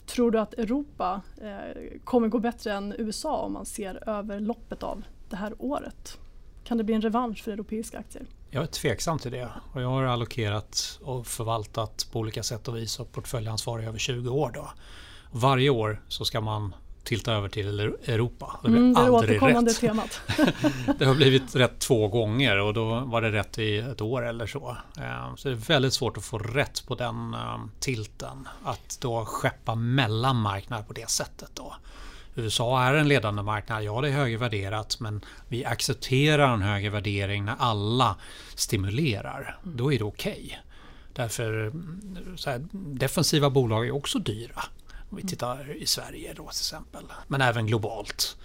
Tror 0.06 0.30
du 0.30 0.40
att 0.40 0.54
Europa 0.54 1.20
eh, 1.40 2.00
kommer 2.04 2.28
gå 2.28 2.38
bättre 2.38 2.72
än 2.72 2.94
USA 2.98 3.36
om 3.36 3.52
man 3.52 3.66
ser 3.66 4.08
över 4.08 4.40
loppet 4.40 4.82
av 4.82 5.02
det 5.30 5.36
här 5.36 5.54
året? 5.58 6.18
Kan 6.64 6.78
det 6.78 6.84
bli 6.84 6.94
en 6.94 7.02
revansch 7.02 7.44
för 7.44 7.52
europeiska 7.52 7.98
aktier? 7.98 8.26
Jag 8.54 8.62
är 8.62 8.66
tveksam 8.66 9.18
till 9.18 9.32
det 9.32 9.48
och 9.72 9.82
jag 9.82 9.88
har 9.88 10.02
allokerat 10.02 10.98
och 11.02 11.26
förvaltat 11.26 12.06
på 12.12 12.18
olika 12.18 12.42
sätt 12.42 12.68
och 12.68 12.76
vis 12.76 13.00
och 13.00 13.12
portföljansvarig 13.12 13.86
över 13.86 13.98
20 13.98 14.30
år. 14.30 14.50
Då. 14.54 14.70
Varje 15.30 15.70
år 15.70 16.02
så 16.08 16.24
ska 16.24 16.40
man 16.40 16.74
tilta 17.04 17.32
över 17.32 17.48
till 17.48 17.80
Europa. 17.80 18.60
Det 18.62 18.68
blir 18.68 18.80
mm, 18.80 18.94
det 18.94 19.00
aldrig 19.00 19.42
rätt. 19.42 19.76
Temat. 19.80 20.20
det 20.98 21.04
har 21.04 21.14
blivit 21.14 21.54
rätt 21.54 21.78
två 21.78 22.08
gånger 22.08 22.58
och 22.58 22.74
då 22.74 23.00
var 23.00 23.22
det 23.22 23.32
rätt 23.32 23.58
i 23.58 23.78
ett 23.78 24.00
år 24.00 24.26
eller 24.26 24.46
så. 24.46 24.76
Eh, 24.98 25.34
så 25.36 25.48
det 25.48 25.54
är 25.54 25.58
väldigt 25.58 25.94
svårt 25.94 26.16
att 26.16 26.24
få 26.24 26.38
rätt 26.38 26.86
på 26.86 26.94
den 26.94 27.34
eh, 27.34 27.58
tilten. 27.80 28.48
Att 28.64 28.98
då 29.00 29.24
skeppa 29.24 29.74
mellan 29.74 30.36
marknader 30.36 30.84
på 30.84 30.92
det 30.92 31.10
sättet. 31.10 31.50
Då. 31.54 31.74
USA 32.34 32.82
är 32.82 32.94
en 32.94 33.08
ledande 33.08 33.42
marknad, 33.42 33.84
ja 33.84 34.00
det 34.00 34.08
är 34.08 34.12
högvärderat 34.12 35.00
men 35.00 35.24
vi 35.48 35.64
accepterar 35.64 36.54
en 36.54 36.62
högre 36.62 36.90
värdering 36.90 37.44
när 37.44 37.56
alla 37.58 38.16
stimulerar. 38.54 39.58
Då 39.62 39.92
är 39.92 39.98
det 39.98 40.04
okej. 40.04 40.44
Okay. 40.44 40.56
Därför 41.12 41.66
mm, 41.66 42.36
här, 42.46 42.66
defensiva 42.72 43.50
bolag 43.50 43.86
är 43.86 43.94
också 43.94 44.18
dyra. 44.18 44.62
Om 45.10 45.16
vi 45.16 45.22
tittar 45.22 45.76
i 45.76 45.86
Sverige 45.86 46.28
då 46.28 46.42
till 46.42 46.48
exempel. 46.48 47.04
Men 47.28 47.40
även 47.40 47.66
globalt. 47.66 48.36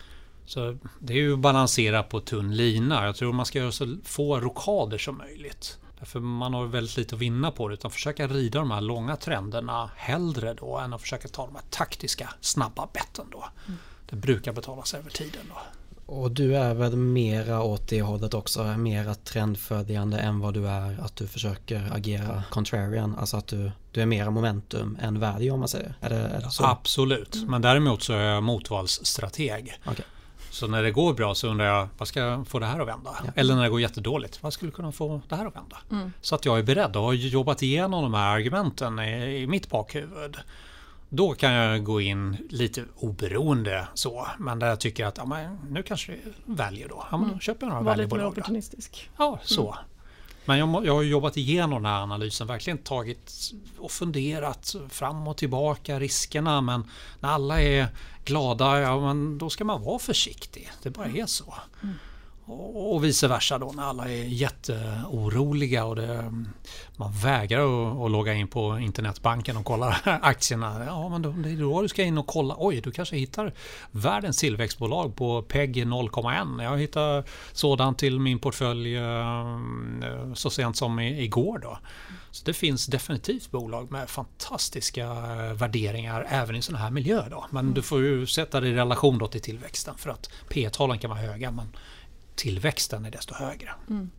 Så 0.45 0.77
det 0.99 1.13
är 1.13 1.17
ju 1.17 1.33
att 1.33 1.39
balansera 1.39 2.03
på 2.03 2.19
tunn 2.19 2.55
lina. 2.55 3.05
Jag 3.05 3.15
tror 3.15 3.33
man 3.33 3.45
ska 3.45 3.59
göra 3.59 3.71
så 3.71 3.97
få 4.03 4.39
rokader 4.39 4.97
som 4.97 5.17
möjligt. 5.17 5.77
Därför 5.99 6.19
man 6.19 6.53
har 6.53 6.65
väldigt 6.65 6.97
lite 6.97 7.15
att 7.15 7.21
vinna 7.21 7.51
på 7.51 7.67
det. 7.67 7.73
Utan 7.73 7.91
försöka 7.91 8.27
rida 8.27 8.59
de 8.59 8.71
här 8.71 8.81
långa 8.81 9.15
trenderna 9.15 9.89
hellre 9.95 10.53
då 10.53 10.77
än 10.77 10.93
att 10.93 11.01
försöka 11.01 11.27
ta 11.27 11.45
de 11.45 11.55
här 11.55 11.63
taktiska 11.69 12.29
snabba 12.41 12.87
betten 12.93 13.25
då. 13.31 13.45
Mm. 13.67 13.79
Det 14.09 14.15
brukar 14.15 14.53
betala 14.53 14.83
sig 14.83 14.99
över 14.99 15.09
tiden 15.09 15.41
då. 15.49 15.57
Och 16.07 16.31
du 16.31 16.57
är 16.57 16.73
väl 16.73 16.95
mera 16.95 17.61
åt 17.61 17.89
det 17.89 18.01
hållet 18.01 18.33
också, 18.33 18.63
mera 18.63 19.15
trendföljande 19.15 20.17
än 20.17 20.39
vad 20.39 20.53
du 20.53 20.67
är 20.67 20.99
att 21.01 21.15
du 21.15 21.27
försöker 21.27 21.89
agera 21.93 22.43
contrarian, 22.49 23.15
alltså 23.15 23.37
att 23.37 23.47
du, 23.47 23.71
du 23.91 24.01
är 24.01 24.05
mera 24.05 24.29
momentum 24.29 24.97
än 25.01 25.19
value 25.19 25.51
om 25.51 25.59
man 25.59 25.67
säger. 25.67 25.93
Är 26.01 26.09
det, 26.09 26.15
är 26.15 26.41
det 26.41 26.51
så? 26.51 26.65
Absolut, 26.65 27.35
mm. 27.35 27.51
men 27.51 27.61
däremot 27.61 28.03
så 28.03 28.13
är 28.13 28.23
jag 28.23 28.43
motvalsstrateg. 28.43 29.79
Okay. 29.85 30.05
Så 30.57 30.67
när 30.67 30.83
det 30.83 30.91
går 30.91 31.13
bra 31.13 31.35
så 31.35 31.47
undrar 31.47 31.65
jag, 31.65 31.87
vad 31.97 32.07
ska 32.07 32.19
jag 32.19 32.47
få 32.47 32.59
det 32.59 32.65
här 32.65 32.79
att 32.79 32.87
vända? 32.87 33.15
Ja. 33.25 33.31
Eller 33.35 33.55
när 33.55 33.63
det 33.63 33.69
går 33.69 33.81
jättedåligt, 33.81 34.43
vad 34.43 34.53
skulle 34.53 34.71
kunna 34.71 34.91
få 34.91 35.21
det 35.29 35.35
här 35.35 35.45
att 35.45 35.55
vända? 35.55 35.77
Mm. 35.91 36.13
Så 36.21 36.35
att 36.35 36.45
jag 36.45 36.59
är 36.59 36.63
beredd 36.63 36.95
och 36.95 37.03
har 37.03 37.13
jobbat 37.13 37.61
igenom 37.63 38.03
de 38.03 38.13
här 38.13 38.35
argumenten 38.35 38.99
i, 38.99 39.41
i 39.41 39.47
mitt 39.47 39.69
bakhuvud. 39.69 40.37
Då 41.09 41.33
kan 41.33 41.51
jag 41.51 41.83
gå 41.83 42.01
in 42.01 42.37
lite 42.49 42.83
oberoende 42.95 43.87
så. 43.93 44.27
Men 44.39 44.59
där 44.59 44.67
jag 44.67 44.79
tycker 44.79 45.05
att 45.05 45.17
ja, 45.17 45.25
men 45.25 45.59
nu 45.69 45.83
kanske 45.83 46.11
det 46.11 46.19
väljer 46.45 46.89
då. 46.89 47.05
Ja, 47.11 47.17
men 47.17 47.27
mm. 47.27 47.39
köper 47.39 47.65
jag 47.65 47.69
några 47.69 47.83
Var 47.83 47.95
lite 47.95 48.15
mer 48.15 48.25
opportunistisk. 48.25 49.09
Ja, 49.17 49.39
så. 49.43 49.67
Mm. 49.67 49.83
Men 50.47 50.59
jag, 50.59 50.85
jag 50.85 50.95
har 50.95 51.03
jobbat 51.03 51.37
igenom 51.37 51.83
den 51.83 51.91
här 51.91 52.01
analysen, 52.01 52.47
verkligen 52.47 52.77
tagit 52.77 53.51
och 53.77 53.91
funderat 53.91 54.75
fram 54.89 55.27
och 55.27 55.37
tillbaka 55.37 55.99
riskerna. 55.99 56.61
Men 56.61 56.83
när 57.19 57.29
alla 57.29 57.61
är 57.61 57.87
glada, 58.25 58.79
ja, 58.79 58.99
men 58.99 59.37
då 59.37 59.49
ska 59.49 59.63
man 59.63 59.83
vara 59.83 59.99
försiktig. 59.99 60.71
Det 60.83 60.89
bara 60.89 61.07
är 61.07 61.25
så. 61.25 61.53
Mm. 61.83 61.95
Och 62.49 63.03
vice 63.03 63.27
versa 63.27 63.57
då 63.57 63.71
när 63.71 63.83
alla 63.83 64.09
är 64.09 64.23
jätteoroliga 64.23 65.85
och 65.85 65.95
det, 65.95 66.33
man 66.95 67.11
vägrar 67.11 67.91
att, 67.91 68.05
att 68.05 68.11
logga 68.11 68.33
in 68.33 68.47
på 68.47 68.79
internetbanken 68.79 69.57
och 69.57 69.65
kolla 69.65 69.87
aktierna. 70.21 70.85
Ja, 70.85 71.09
men 71.09 71.21
då, 71.21 71.31
det 71.31 71.49
är 71.49 71.55
då 71.55 71.81
du 71.81 71.87
ska 71.87 72.03
in 72.03 72.17
och 72.17 72.27
kolla. 72.27 72.55
Oj, 72.57 72.81
du 72.81 72.91
kanske 72.91 73.15
hittar 73.17 73.53
världens 73.91 74.37
tillväxtbolag 74.37 75.15
på 75.15 75.41
PEG 75.41 75.75
0,1. 75.85 76.63
Jag 76.63 76.77
hittade 76.77 77.23
sådant 77.51 77.97
till 77.97 78.19
min 78.19 78.39
portfölj 78.39 78.95
eh, 78.95 79.59
så 80.33 80.49
sent 80.49 80.77
som 80.77 80.99
igår. 80.99 81.59
Då. 81.59 81.77
Så 82.31 82.45
det 82.45 82.53
finns 82.53 82.85
definitivt 82.85 83.51
bolag 83.51 83.91
med 83.91 84.09
fantastiska 84.09 85.05
eh, 85.05 85.53
värderingar 85.53 86.27
även 86.29 86.55
i 86.55 86.61
sådana 86.61 86.83
här 86.83 86.91
miljö. 86.91 87.29
Då. 87.29 87.45
Men 87.49 87.65
mm. 87.65 87.73
du 87.73 87.81
får 87.81 88.01
ju 88.01 88.27
sätta 88.27 88.59
det 88.59 88.67
i 88.67 88.73
relation 88.73 89.17
då 89.17 89.27
till 89.27 89.41
tillväxten 89.41 89.97
för 89.97 90.09
att 90.09 90.29
P-talen 90.49 90.99
kan 90.99 91.09
vara 91.09 91.19
höga 91.19 91.51
men 91.51 91.67
tillväxten 92.37 93.05
är 93.05 93.11
desto 93.11 93.33
högre. 93.33 93.69
Mm. 93.89 94.09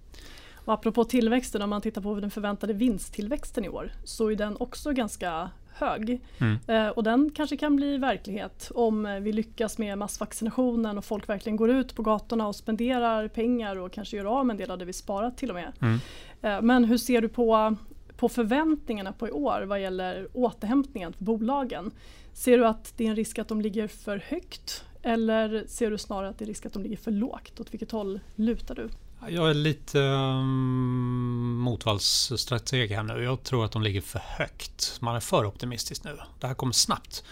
Och 0.55 0.75
apropå 0.75 1.05
tillväxten, 1.05 1.63
om 1.63 1.71
man 1.71 1.83
tittar 1.83 2.03
på 2.03 2.21
den 2.21 2.31
förväntade 2.31 2.73
vinsttillväxten 2.73 3.65
i 3.65 3.69
år 3.69 3.93
så 4.05 4.31
är 4.31 4.37
den 4.37 4.57
också 4.57 4.93
ganska 4.93 5.51
hög. 5.79 6.21
Mm. 6.39 6.59
Eh, 6.67 6.89
och 6.89 7.03
den 7.03 7.31
kanske 7.31 7.57
kan 7.57 7.77
bli 7.77 7.99
verklighet 7.99 8.71
om 8.75 9.21
vi 9.23 9.33
lyckas 9.33 9.79
med 9.79 9.99
massvaccinationen 9.99 10.99
och 10.99 11.05
folk 11.05 11.29
verkligen 11.29 11.57
går 11.57 11.71
ut 11.71 11.95
på 11.95 12.03
gatorna 12.03 12.49
och 12.49 12.57
spenderar 12.57 13.29
pengar 13.29 13.77
och 13.77 13.93
kanske 13.93 14.17
gör 14.17 14.25
av 14.25 14.47
med 14.47 14.55
en 14.55 14.59
del 14.59 14.71
av 14.71 14.79
det 14.79 14.85
vi 14.85 14.93
sparat 14.93 15.37
till 15.37 15.51
och 15.51 15.55
med. 15.55 15.73
Mm. 15.81 15.99
Eh, 16.43 16.63
men 16.63 16.85
hur 16.85 16.99
ser 16.99 17.21
du 17.21 17.29
på, 17.29 17.77
på 18.17 18.29
förväntningarna 18.29 19.13
på 19.13 19.29
i 19.29 19.31
år 19.31 19.63
vad 19.63 19.81
gäller 19.81 20.29
återhämtningen 20.33 21.13
för 21.13 21.25
bolagen? 21.25 21.91
Ser 22.33 22.59
du 22.59 22.67
att 22.67 22.93
det 22.97 23.05
är 23.05 23.09
en 23.09 23.17
risk 23.17 23.39
att 23.39 23.49
de 23.49 23.61
ligger 23.61 23.89
för 23.89 24.23
högt 24.29 24.85
eller 25.09 25.65
ser 25.69 25.91
du 25.91 25.99
snarare 25.99 26.29
att 26.29 26.39
det 26.39 26.45
är 26.45 26.47
risk 26.47 26.67
att 26.67 26.73
de 26.73 26.83
ligger 26.83 26.97
för 26.97 27.11
lågt? 27.11 27.61
Åt 27.61 27.75
vilket 27.75 27.91
håll 27.91 28.21
lutar 28.35 28.75
du? 28.75 28.89
Jag 29.29 29.51
är 29.51 29.55
lite 29.55 29.99
um, 29.99 31.57
motvallsstrateg 31.57 32.91
här 32.91 33.03
nu. 33.03 33.23
Jag 33.23 33.43
tror 33.43 33.65
att 33.65 33.73
de 33.73 33.83
ligger 33.83 34.01
för 34.01 34.19
högt. 34.19 34.99
Man 35.01 35.17
är 35.17 35.21
för 35.21 35.45
optimistisk 35.45 36.05
nu. 36.05 36.19
Det 36.41 36.47
här 36.47 36.55
kommer 36.55 36.73
snabbt 36.73 37.25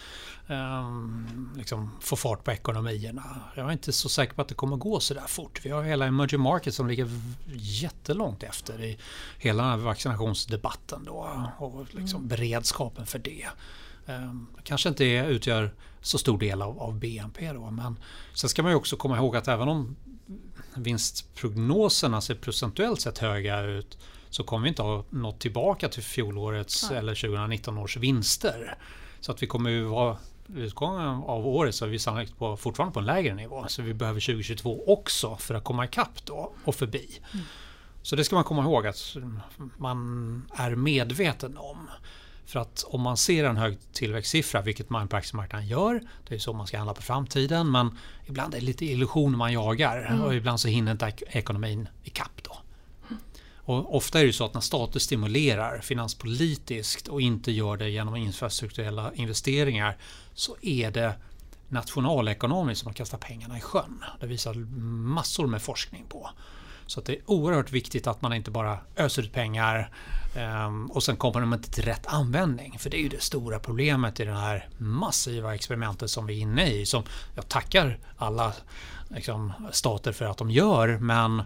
um, 0.47 1.51
liksom 1.57 1.91
få 2.01 2.16
fart 2.16 2.45
på 2.45 2.53
ekonomierna. 2.53 3.41
Jag 3.55 3.68
är 3.68 3.72
inte 3.72 3.93
så 3.93 4.09
säker 4.09 4.35
på 4.35 4.43
att 4.43 4.49
det 4.49 4.55
kommer 4.55 4.77
gå 4.77 5.01
så 5.01 5.14
där 5.14 5.27
fort. 5.27 5.61
Vi 5.64 5.70
har 5.70 5.83
hela 5.83 6.07
emerging 6.07 6.41
market 6.41 6.74
som 6.74 6.89
ligger 6.89 7.09
jättelångt 7.55 8.43
efter 8.43 8.85
i 8.85 8.99
hela 9.39 9.62
den 9.62 9.72
här 9.72 9.79
vaccinationsdebatten 9.79 11.05
då, 11.05 11.51
och 11.59 11.95
liksom 11.95 12.16
mm. 12.16 12.29
beredskapen 12.29 13.07
för 13.07 13.18
det. 13.18 13.47
Um, 14.07 14.47
kanske 14.65 14.89
inte 14.89 15.05
utgör 15.05 15.75
så 16.01 16.19
stor 16.19 16.39
del 16.39 16.63
av, 16.63 16.79
av 16.79 16.99
BNP 16.99 17.53
då, 17.53 17.71
men 17.71 17.99
sen 18.35 18.51
ska 18.51 18.63
man 18.63 18.73
ju 18.73 18.77
också 18.77 18.97
komma 18.97 19.17
ihåg 19.17 19.37
att 19.37 19.49
även 19.49 19.69
om 19.69 19.97
vinstprognoserna 20.75 22.21
ser 22.21 22.35
procentuellt 22.35 23.01
sett 23.01 23.19
höga 23.19 23.63
ut 23.63 23.99
så 24.31 24.45
kommer 24.45 24.63
vi 24.63 24.69
inte 24.69 24.83
ha 24.83 25.05
nått 25.11 25.41
tillbaka 25.41 25.89
till 25.89 26.03
fjolårets 26.03 26.91
Nej. 26.91 26.99
eller 26.99 27.15
2019 27.15 27.79
års 27.79 27.97
vinster. 27.97 28.79
Så 29.21 29.33
att 29.33 29.43
vi 29.43 29.47
kommer 29.47 29.71
ju 29.71 29.85
vara 29.85 30.17
utgången 30.55 31.07
av 31.07 31.47
året 31.47 31.75
så 31.75 31.85
är 31.85 31.89
vi 31.89 31.99
sannolikt 31.99 32.39
på, 32.39 32.57
fortfarande 32.57 32.95
på 32.95 33.01
en 33.01 33.07
lägre 33.07 33.35
nivå. 33.35 33.65
Så 33.69 33.83
vi 33.83 33.95
behöver 33.95 34.21
2022 34.21 34.85
också 34.87 35.37
för 35.37 35.55
att 35.55 35.65
komma 35.65 35.85
ikapp 35.85 36.25
då 36.25 36.53
och 36.65 36.75
förbi. 36.75 37.21
Mm. 37.33 37.45
Så 38.03 38.17
det 38.17 38.25
ska 38.25 38.37
man 38.37 38.45
komma 38.45 38.63
ihåg 38.63 38.87
att 38.87 39.17
man 39.77 40.43
är 40.55 40.75
medveten 40.75 41.57
om. 41.57 41.89
För 42.47 42.61
att 42.61 42.85
om 42.87 43.01
man 43.01 43.17
ser 43.17 43.45
en 43.45 43.57
hög 43.57 43.79
tillväxtsiffra, 43.93 44.63
vilket 44.63 44.91
man 44.91 45.09
på 45.09 45.17
aktiemarknaden 45.17 45.67
gör, 45.67 46.01
det 46.29 46.35
är 46.35 46.39
så 46.39 46.53
man 46.53 46.67
ska 46.67 46.77
handla 46.77 46.95
på 46.95 47.03
framtiden, 47.03 47.71
men 47.71 47.99
ibland 48.27 48.55
är 48.55 48.61
det 48.61 48.67
lite 48.67 48.85
illusion 48.85 49.37
man 49.37 49.53
jagar 49.53 50.07
mm. 50.07 50.23
och 50.23 50.35
ibland 50.35 50.61
så 50.61 50.69
hinner 50.69 50.93
inte 50.93 51.13
ekonomin 51.27 51.89
ikapp 52.05 52.43
då. 52.43 52.57
Och 53.67 53.97
ofta 53.97 54.21
är 54.21 54.27
det 54.27 54.33
så 54.33 54.45
att 54.45 54.55
när 54.55 54.61
stater 54.61 55.01
stimulerar 55.01 55.81
finanspolitiskt 55.81 57.09
och 57.09 57.21
inte 57.21 57.53
gör 57.53 57.77
det 57.77 57.91
genom 57.91 58.17
infrastrukturella 58.17 59.13
investeringar 59.15 59.97
så 60.35 60.57
är 60.63 60.91
det 60.91 61.15
nationalekonomiskt 61.69 62.81
som 62.81 62.87
man 62.87 62.95
kastar 62.95 63.19
pengarna 63.19 63.59
i 63.59 63.61
sjön. 63.61 64.05
Det 64.21 64.27
visar 64.27 64.55
massor 65.15 65.47
med 65.47 65.63
forskning 65.63 66.05
på. 66.09 66.31
Så 66.87 67.01
det 67.01 67.12
är 67.12 67.18
oerhört 67.26 67.72
viktigt 67.72 68.07
att 68.07 68.22
man 68.22 68.32
inte 68.32 68.51
bara 68.51 68.78
öser 68.97 69.22
ut 69.22 69.32
pengar 69.32 69.91
um, 70.66 70.91
och 70.91 71.03
sen 71.03 71.16
kommer 71.16 71.41
de 71.41 71.55
inte 71.55 71.70
till 71.70 71.84
rätt 71.84 72.07
användning. 72.07 72.78
För 72.78 72.91
det 72.91 72.97
är 72.97 73.03
ju 73.03 73.09
det 73.09 73.22
stora 73.22 73.59
problemet 73.59 74.20
i 74.20 74.24
det 74.24 74.34
här 74.34 74.68
massiva 74.78 75.55
experimentet 75.55 76.11
som 76.11 76.26
vi 76.26 76.39
är 76.39 76.41
inne 76.41 76.70
i. 76.70 76.87
Som 76.87 77.03
jag 77.34 77.49
tackar 77.49 77.99
alla 78.16 78.53
liksom, 79.09 79.53
stater 79.72 80.12
för 80.12 80.24
att 80.24 80.39
de 80.39 80.51
gör 80.51 80.99
men 80.99 81.43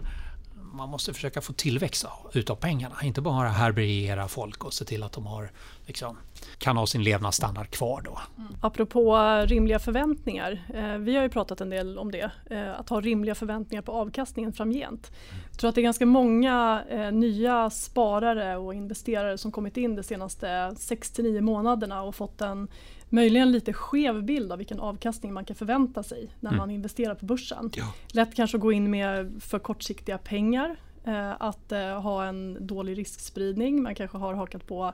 man 0.71 0.89
måste 0.89 1.13
försöka 1.13 1.41
få 1.41 1.53
tillväxt 1.53 2.05
utav 2.33 2.55
pengarna. 2.55 2.95
Inte 3.03 3.21
bara 3.21 3.49
härbärgera 3.49 4.27
folk 4.27 4.63
och 4.65 4.73
se 4.73 4.85
till 4.85 5.03
att 5.03 5.11
de 5.11 5.25
har, 5.25 5.51
liksom, 5.85 6.17
kan 6.57 6.77
ha 6.77 6.87
sin 6.87 7.03
levnadsstandard 7.03 7.69
kvar. 7.69 8.01
Då. 8.01 8.19
Mm. 8.37 8.55
Apropå 8.61 9.17
rimliga 9.45 9.79
förväntningar. 9.79 10.65
Eh, 10.73 10.97
vi 10.97 11.15
har 11.15 11.23
ju 11.23 11.29
pratat 11.29 11.61
en 11.61 11.69
del 11.69 11.97
om 11.97 12.11
det. 12.11 12.31
Eh, 12.49 12.79
att 12.79 12.89
ha 12.89 13.01
rimliga 13.01 13.35
förväntningar 13.35 13.81
på 13.81 13.91
avkastningen 13.91 14.53
framgent. 14.53 15.11
Jag 15.51 15.59
tror 15.59 15.69
att 15.69 15.75
det 15.75 15.81
är 15.81 15.83
ganska 15.83 16.05
många 16.05 16.83
eh, 16.89 17.11
nya 17.11 17.69
sparare 17.69 18.57
och 18.57 18.73
investerare 18.73 19.37
som 19.37 19.51
kommit 19.51 19.77
in 19.77 19.95
de 19.95 20.03
senaste 20.03 20.47
6-9 20.47 21.41
månaderna 21.41 22.01
och 22.01 22.15
fått 22.15 22.41
en 22.41 22.67
möjligen 23.11 23.51
lite 23.51 23.73
skev 23.73 24.23
bild 24.23 24.51
av 24.51 24.57
vilken 24.57 24.79
avkastning 24.79 25.33
man 25.33 25.45
kan 25.45 25.55
förvänta 25.55 26.03
sig 26.03 26.29
när 26.39 26.49
mm. 26.49 26.57
man 26.57 26.71
investerar 26.71 27.15
på 27.15 27.25
börsen. 27.25 27.71
Ja. 27.75 27.93
Lätt 28.13 28.35
kanske 28.35 28.57
att 28.57 28.61
gå 28.61 28.71
in 28.71 28.91
med 28.91 29.41
för 29.41 29.59
kortsiktiga 29.59 30.17
pengar, 30.17 30.75
eh, 31.05 31.41
att 31.41 31.71
eh, 31.71 32.01
ha 32.01 32.25
en 32.25 32.67
dålig 32.67 32.97
riskspridning. 32.97 33.83
Man 33.83 33.95
kanske 33.95 34.17
har 34.17 34.33
hakat 34.33 34.67
på 34.67 34.93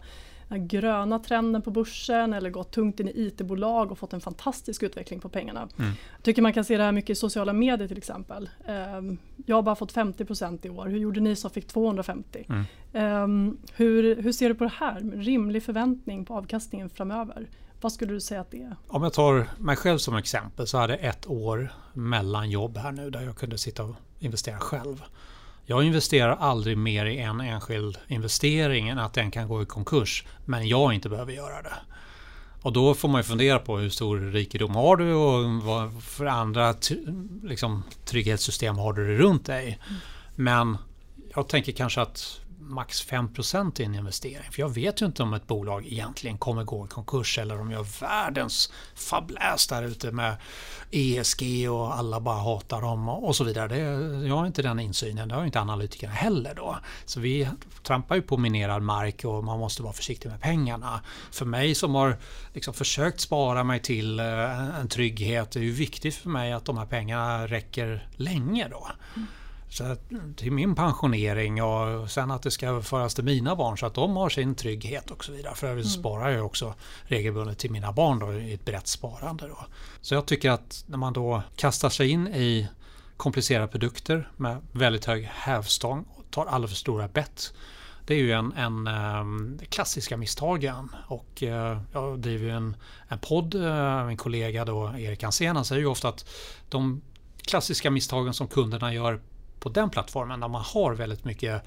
den 0.49 0.68
gröna 0.68 1.20
trenden 1.20 1.61
på 1.61 1.72
börsen 1.72 2.34
eller 2.34 2.49
gått 2.49 2.72
tungt 2.72 2.99
in 2.99 3.07
i 3.07 3.11
IT-bolag 3.11 3.91
och 3.91 3.97
fått 3.97 4.13
en 4.13 4.22
fantastisk 4.22 4.84
utveckling 4.84 5.20
på 5.20 5.30
pengarna. 5.30 5.68
Mm. 5.80 5.91
Jag 6.15 6.24
tycker 6.24 6.41
man 6.41 6.53
kan 6.53 6.63
se 6.63 6.78
det 6.78 6.84
här 6.84 6.91
mycket 6.91 7.09
i 7.09 7.15
sociala 7.15 7.53
medier 7.53 7.88
till 7.88 7.97
exempel. 7.97 8.49
Um, 8.97 9.18
jag 9.45 9.55
har 9.55 9.63
bara 9.63 9.76
fått 9.76 9.93
50% 9.93 10.68
i 10.68 10.70
år. 10.70 10.88
Hur 10.88 10.97
gjorde 10.97 11.20
ni 11.20 11.36
som 11.36 11.51
fick 11.51 11.68
250? 11.68 12.45
Mm. 12.49 13.24
Um, 13.24 13.57
hur, 13.74 14.22
hur 14.22 14.32
ser 14.32 14.49
du 14.49 14.55
på 14.55 14.63
det 14.63 14.74
här? 14.76 15.11
Rimlig 15.15 15.63
förväntning 15.63 16.26
på 16.26 16.34
avkastningen 16.34 16.89
framöver? 16.89 17.47
Vad 17.82 17.91
skulle 17.93 18.13
du 18.13 18.21
säga 18.21 18.41
att 18.41 18.51
det 18.51 18.61
är? 18.61 18.75
Om 18.88 19.03
jag 19.03 19.13
tar 19.13 19.47
mig 19.57 19.75
själv 19.75 19.97
som 19.97 20.15
exempel 20.15 20.67
så 20.67 20.78
hade 20.78 20.93
jag 20.93 21.05
ett 21.05 21.28
år 21.28 21.73
mellan 21.93 22.49
jobb 22.49 22.78
här 22.78 22.91
nu 22.91 23.09
där 23.09 23.21
jag 23.21 23.38
kunde 23.38 23.57
sitta 23.57 23.84
och 23.84 23.95
investera 24.19 24.59
själv. 24.59 25.03
Jag 25.65 25.84
investerar 25.84 26.36
aldrig 26.36 26.78
mer 26.78 27.05
i 27.05 27.17
en 27.17 27.41
enskild 27.41 27.97
investering 28.07 28.89
än 28.89 28.99
att 28.99 29.13
den 29.13 29.32
kan 29.32 29.47
gå 29.47 29.61
i 29.61 29.65
konkurs 29.65 30.25
men 30.45 30.67
jag 30.67 30.93
inte 30.93 31.09
behöver 31.09 31.34
göra 31.34 31.61
det. 31.61 31.75
Och 32.61 32.73
då 32.73 32.93
får 32.93 33.07
man 33.07 33.19
ju 33.19 33.23
fundera 33.23 33.59
på 33.59 33.78
hur 33.78 33.89
stor 33.89 34.19
rikedom 34.19 34.75
har 34.75 34.95
du 34.95 35.13
och 35.13 35.63
vad 35.63 36.03
för 36.03 36.25
andra 36.25 36.75
liksom, 37.43 37.84
trygghetssystem 38.05 38.78
har 38.78 38.93
du 38.93 39.17
runt 39.17 39.45
dig. 39.45 39.80
Mm. 39.89 39.99
Men 40.36 40.78
jag 41.36 41.47
tänker 41.47 41.71
kanske 41.71 42.01
att 42.01 42.41
max 42.60 43.08
5% 43.08 43.82
i 43.82 43.84
en 43.84 43.95
investering. 43.95 44.51
För 44.51 44.62
jag 44.62 44.70
vet 44.70 45.01
ju 45.01 45.05
inte 45.05 45.24
om 45.24 45.34
ett 45.34 45.47
bolag 45.47 45.86
egentligen 45.88 46.38
kommer 46.38 46.64
gå 46.64 46.86
i 46.86 46.88
konkurs 46.88 47.38
eller 47.38 47.60
om 47.60 47.70
de 47.70 47.74
gör 47.74 48.01
världens 48.01 48.72
fabläs 48.95 49.68
där 49.68 49.84
ute 49.84 50.12
med 50.12 50.38
ESG 50.91 51.70
och 51.70 51.97
alla 51.97 52.20
bara 52.20 52.39
hatar 52.39 52.82
dem 52.82 53.10
och 53.10 53.36
så 53.36 53.43
vidare. 53.43 53.68
Det, 53.68 53.78
jag 54.28 54.36
har 54.36 54.47
inte 54.47 54.62
den 54.62 54.80
insynen, 54.80 55.30
det 55.30 55.36
har 55.36 55.45
inte 55.45 55.60
analytikerna 55.60 56.14
heller 56.14 56.55
då. 56.55 56.78
Så 57.05 57.20
vi 57.20 57.49
trampar 57.84 58.16
ju 58.16 58.22
på 58.22 58.38
minerad 58.38 58.82
mark 58.82 59.26
och 59.26 59.43
man 59.43 59.60
måste 59.60 59.84
vara 59.84 59.93
försiktig 59.93 60.30
med 60.30 60.41
pengarna. 60.41 61.01
För 61.32 61.45
mig 61.45 61.76
som 61.76 61.95
har 61.95 62.18
liksom 62.53 62.74
försökt 62.74 63.20
spara 63.20 63.64
mig 63.64 63.82
till 63.82 64.20
eh, 64.20 64.80
en 64.80 64.88
trygghet, 64.88 65.51
det 65.51 65.60
är 65.60 65.64
ju 65.64 65.72
viktigt 65.72 66.16
för 66.16 66.30
mig 66.30 66.53
att 66.53 66.66
de 66.66 66.78
här 66.78 66.86
pengarna 66.86 67.47
räcker 67.47 68.08
länge 68.16 68.68
då. 68.68 68.88
Mm. 69.16 69.28
Så 69.70 69.95
till 70.36 70.51
min 70.51 70.76
pensionering 70.76 71.63
och 71.63 72.11
sen 72.11 72.32
att 72.32 72.41
det 72.41 72.51
ska 72.51 72.82
föras 72.82 73.15
till 73.15 73.24
mina 73.24 73.55
barn 73.55 73.78
så 73.78 73.86
att 73.86 73.93
de 73.93 74.15
har 74.15 74.30
sin 74.30 74.55
trygghet 74.55 75.11
och 75.11 75.26
så 75.26 75.32
vidare. 75.32 75.55
För 75.55 75.68
övrigt 75.68 75.86
mm. 75.86 75.99
sparar 75.99 76.30
jag 76.30 76.45
också 76.45 76.74
regelbundet 77.03 77.57
till 77.57 77.72
mina 77.72 77.91
barn 77.91 78.20
då, 78.20 78.34
i 78.34 78.53
ett 78.53 78.65
brett 78.65 78.88
sparande. 78.88 79.47
Då. 79.47 79.65
Så 80.01 80.13
jag 80.13 80.26
tycker 80.26 80.51
att 80.51 80.84
när 80.88 80.97
man 80.97 81.13
då 81.13 81.43
kastar 81.55 81.89
sig 81.89 82.09
in 82.09 82.28
i 82.28 82.68
komplicerade 83.18 83.68
produkter 83.68 84.32
med 84.38 84.57
väldigt 84.72 85.05
hög 85.05 85.24
hävstång 85.24 86.05
och 86.15 86.32
tar 86.32 86.45
alldeles 86.45 86.72
för 86.72 86.78
stora 86.78 87.07
bett. 87.07 87.53
Det 88.05 88.13
är 88.13 88.18
ju 88.18 88.32
en, 88.32 88.53
en 88.53 88.88
um, 88.88 89.59
klassiska 89.70 90.18
misstagen 90.18 90.89
och 91.07 91.43
uh, 91.43 91.82
jag 91.93 92.20
driver 92.20 92.49
en, 92.49 92.76
en 93.07 93.20
podd. 93.20 93.55
Uh, 93.55 94.05
min 94.05 94.18
kollega 94.18 94.65
då 94.65 94.93
Erik 94.97 95.24
Hansén 95.24 95.65
säger 95.65 95.82
ju 95.82 95.88
ofta 95.88 96.09
att 96.09 96.30
de 96.70 97.01
klassiska 97.41 97.91
misstagen 97.91 98.34
som 98.34 98.47
kunderna 98.47 98.93
gör 98.93 99.22
på 99.60 99.70
den 99.70 99.89
plattformen 99.89 100.39
där 100.39 100.47
man 100.47 100.62
har 100.62 100.93
väldigt 100.93 101.26
mycket 101.26 101.64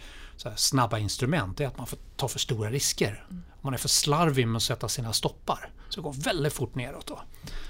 snabba 0.56 0.98
instrument 0.98 1.56
det 1.56 1.64
är 1.64 1.68
att 1.68 1.78
man 1.78 1.86
får 1.86 1.98
ta 2.16 2.28
för 2.28 2.38
stora 2.38 2.70
risker. 2.70 3.24
Man 3.60 3.74
är 3.74 3.78
för 3.78 3.88
slarvig 3.88 4.48
med 4.48 4.56
att 4.56 4.62
sätta 4.62 4.88
sina 4.88 5.12
stoppar. 5.12 5.70
Så 5.88 6.00
det 6.00 6.04
går 6.04 6.12
väldigt 6.12 6.52
fort 6.52 6.74
neråt. 6.74 7.06
Då. 7.06 7.20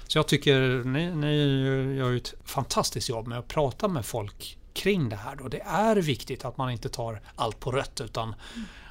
Så 0.07 0.17
jag 0.17 0.27
tycker 0.27 0.83
ni, 0.83 1.15
ni 1.15 1.95
gör 1.95 2.15
ett 2.15 2.33
fantastiskt 2.43 3.09
jobb 3.09 3.27
med 3.27 3.39
att 3.39 3.47
prata 3.47 3.87
med 3.87 4.05
folk 4.05 4.57
kring 4.73 5.09
det 5.09 5.15
här. 5.15 5.35
Då. 5.35 5.47
Det 5.47 5.61
är 5.61 5.95
viktigt 5.95 6.45
att 6.45 6.57
man 6.57 6.71
inte 6.71 6.89
tar 6.89 7.21
allt 7.35 7.59
på 7.59 7.71
rött 7.71 8.01
utan 8.01 8.35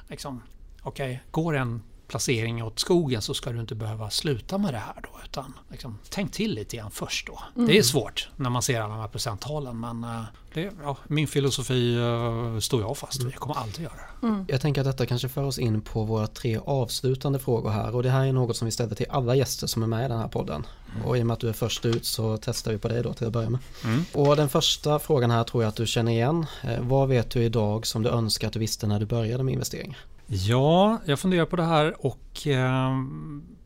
liksom, 0.07 0.43
okej, 0.81 1.11
okay, 1.11 1.19
går 1.31 1.55
en 1.55 1.81
placering 2.11 2.63
åt 2.63 2.79
skogen 2.79 3.21
så 3.21 3.33
ska 3.33 3.51
du 3.51 3.59
inte 3.59 3.75
behöva 3.75 4.09
sluta 4.09 4.57
med 4.57 4.73
det 4.73 4.77
här 4.77 4.95
då. 5.03 5.09
Utan 5.25 5.53
liksom, 5.69 5.99
tänk 6.09 6.31
till 6.31 6.53
lite 6.53 6.77
grann 6.77 6.91
först 6.91 7.27
då. 7.27 7.39
Mm. 7.55 7.67
Det 7.67 7.77
är 7.77 7.83
svårt 7.83 8.29
när 8.35 8.49
man 8.49 8.61
ser 8.61 8.81
alla 8.81 8.93
de 8.93 9.01
här 9.01 9.07
procenttalen 9.07 9.79
men 9.79 10.03
uh, 10.03 10.23
det, 10.53 10.71
ja, 10.83 10.97
min 11.07 11.27
filosofi 11.27 11.95
uh, 11.95 12.59
står 12.59 12.81
jag 12.81 12.97
fast 12.97 13.23
vid. 13.23 13.33
Jag 13.33 13.39
kommer 13.39 13.55
alltid 13.55 13.83
göra 13.83 13.93
det. 13.93 14.27
Mm. 14.27 14.45
Jag 14.49 14.61
tänker 14.61 14.81
att 14.81 14.87
detta 14.87 15.05
kanske 15.05 15.29
för 15.29 15.43
oss 15.43 15.59
in 15.59 15.81
på 15.81 16.03
våra 16.03 16.27
tre 16.27 16.59
avslutande 16.65 17.39
frågor 17.39 17.69
här 17.69 17.95
och 17.95 18.03
det 18.03 18.09
här 18.09 18.25
är 18.25 18.33
något 18.33 18.57
som 18.57 18.65
vi 18.65 18.71
ställer 18.71 18.95
till 18.95 19.05
alla 19.09 19.35
gäster 19.35 19.67
som 19.67 19.83
är 19.83 19.87
med 19.87 20.05
i 20.05 20.07
den 20.07 20.19
här 20.19 20.27
podden. 20.27 20.65
Mm. 20.95 21.07
Och 21.07 21.17
i 21.17 21.21
och 21.21 21.27
med 21.27 21.33
att 21.33 21.39
du 21.39 21.49
är 21.49 21.53
först 21.53 21.85
ut 21.85 22.05
så 22.05 22.37
testar 22.37 22.71
vi 22.71 22.77
på 22.77 22.87
dig 22.87 23.03
då 23.03 23.13
till 23.13 23.27
att 23.27 23.33
börja 23.33 23.49
med. 23.49 23.59
Mm. 23.83 24.05
Och 24.13 24.35
den 24.35 24.49
första 24.49 24.99
frågan 24.99 25.31
här 25.31 25.43
tror 25.43 25.63
jag 25.63 25.69
att 25.69 25.75
du 25.75 25.87
känner 25.87 26.11
igen. 26.11 26.45
Eh, 26.63 26.81
vad 26.81 27.09
vet 27.09 27.29
du 27.29 27.43
idag 27.43 27.87
som 27.87 28.03
du 28.03 28.09
önskar 28.09 28.47
att 28.47 28.53
du 28.53 28.59
visste 28.59 28.87
när 28.87 28.99
du 28.99 29.05
började 29.05 29.43
med 29.43 29.53
investeringar? 29.53 29.97
Ja, 30.33 31.01
jag 31.05 31.19
funderar 31.19 31.45
på 31.45 31.55
det 31.55 31.63
här 31.63 32.05
och 32.05 32.47
eh, 32.47 32.91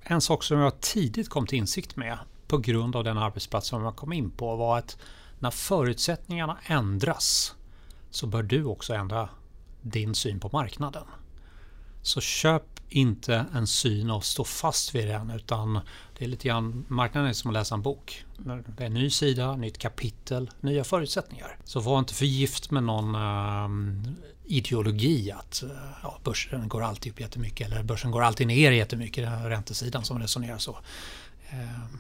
en 0.02 0.22
sak 0.22 0.44
som 0.44 0.60
jag 0.60 0.82
tidigt 0.82 1.30
kom 1.30 1.48
till 1.48 1.58
insikt 1.58 1.96
med 1.96 2.18
på 2.48 2.58
grund 2.58 2.96
av 2.96 3.04
den 3.04 3.18
arbetsplats 3.18 3.68
som 3.68 3.84
jag 3.84 3.96
kom 3.96 4.14
in 4.14 4.32
på 4.32 4.56
var 4.56 4.78
att 4.78 4.98
när 5.40 5.52
förutsättningarna 5.52 6.58
ändras 6.66 7.56
så 8.10 8.28
bör 8.28 8.44
du 8.44 8.64
också 8.64 8.94
ändra 8.94 9.30
din 9.82 10.16
syn 10.16 10.40
på 10.40 10.50
marknaden. 10.54 11.04
Så 12.02 12.22
köp 12.22 12.64
inte 12.90 13.46
en 13.54 13.68
syn 13.68 14.12
att 14.12 14.26
stå 14.26 14.44
fast 14.44 14.96
vid 14.96 15.08
den 15.08 15.30
utan 15.30 15.80
det 16.18 16.26
är 16.26 16.30
lite 16.30 16.48
grann, 16.48 16.86
marknaden 16.88 17.30
är 17.30 17.34
som 17.34 17.50
att 17.50 17.54
läsa 17.54 17.76
en 17.76 17.82
bok. 17.82 18.26
Det 18.38 18.84
är 18.84 18.88
en 18.88 18.94
ny 18.94 19.10
sida, 19.10 19.56
nytt 19.56 19.78
kapitel, 19.78 20.50
nya 20.60 20.84
förutsättningar. 20.84 21.58
Så 21.64 21.80
var 21.80 22.00
inte 22.00 22.14
för 22.14 22.26
gift 22.26 22.72
med 22.72 22.84
någon 22.84 23.16
um, 23.16 24.16
ideologi 24.48 25.32
att 25.32 25.64
uh, 25.66 25.72
ja, 26.04 26.20
börsen 26.24 26.68
går 26.70 26.84
alltid 26.84 27.12
upp 27.12 27.20
jättemycket 27.20 27.72
eller 27.72 27.84
börsen 27.84 28.12
går 28.12 28.22
alltid 28.22 28.48
ner 28.48 28.72
jättemycket. 28.72 29.24
Det 29.24 29.30
är 29.30 29.50
räntesidan 29.50 30.04
som 30.04 30.20
resonerar 30.20 30.58
så. 30.58 30.78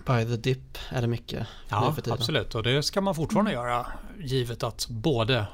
By 0.05 0.25
the 0.25 0.37
dip 0.37 0.77
är 0.89 1.01
det 1.01 1.07
mycket 1.07 1.47
Ja, 1.69 1.95
absolut. 2.09 2.55
Och 2.55 2.63
det 2.63 2.83
ska 2.83 3.01
man 3.01 3.15
fortfarande 3.15 3.51
mm. 3.51 3.63
göra 3.63 3.87
givet 4.19 4.63
att 4.63 4.87
både 4.89 5.45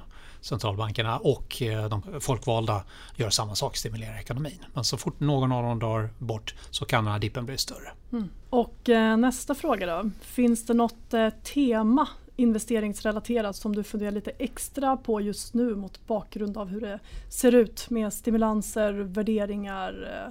centralbankerna 0.41 1.17
och 1.17 1.61
eh, 1.61 1.89
de 1.89 2.21
folkvalda 2.21 2.83
gör 3.15 3.29
samma 3.29 3.55
sak, 3.55 3.77
stimulerar 3.77 4.19
ekonomin. 4.19 4.65
Men 4.73 4.83
så 4.83 4.97
fort 4.97 5.19
någon 5.19 5.51
av 5.51 5.63
dem 5.63 5.79
drar 5.79 6.09
bort 6.17 6.55
så 6.69 6.85
kan 6.85 7.03
den 7.03 7.13
här 7.13 7.19
dippen 7.19 7.45
bli 7.45 7.57
större. 7.57 7.91
Mm. 8.11 8.29
Och 8.49 8.89
eh, 8.89 9.17
nästa 9.17 9.55
fråga 9.55 9.85
då. 9.85 10.09
Finns 10.21 10.65
det 10.65 10.73
något 10.73 11.13
eh, 11.13 11.29
tema 11.29 12.07
investeringsrelaterat 12.41 13.55
som 13.55 13.75
du 13.75 13.83
funderar 13.83 14.11
lite 14.11 14.31
extra 14.37 14.97
på 14.97 15.21
just 15.21 15.53
nu 15.53 15.75
mot 15.75 16.07
bakgrund 16.07 16.57
av 16.57 16.67
hur 16.67 16.81
det 16.81 16.99
ser 17.29 17.55
ut 17.55 17.89
med 17.89 18.13
stimulanser, 18.13 18.93
värderingar, 18.93 20.21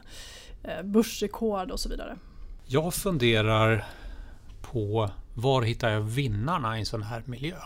eh, 0.65 0.73
eh, 0.73 0.83
börsrekord 0.83 1.71
och 1.71 1.81
så 1.81 1.89
vidare? 1.89 2.17
Jag 2.67 2.95
funderar 2.95 3.87
på 4.61 5.11
var 5.35 5.63
hittar 5.63 5.91
jag 5.91 6.01
vinnarna 6.01 6.77
i 6.77 6.81
en 6.81 6.87
sån 6.87 7.03
här 7.03 7.23
miljö? 7.27 7.57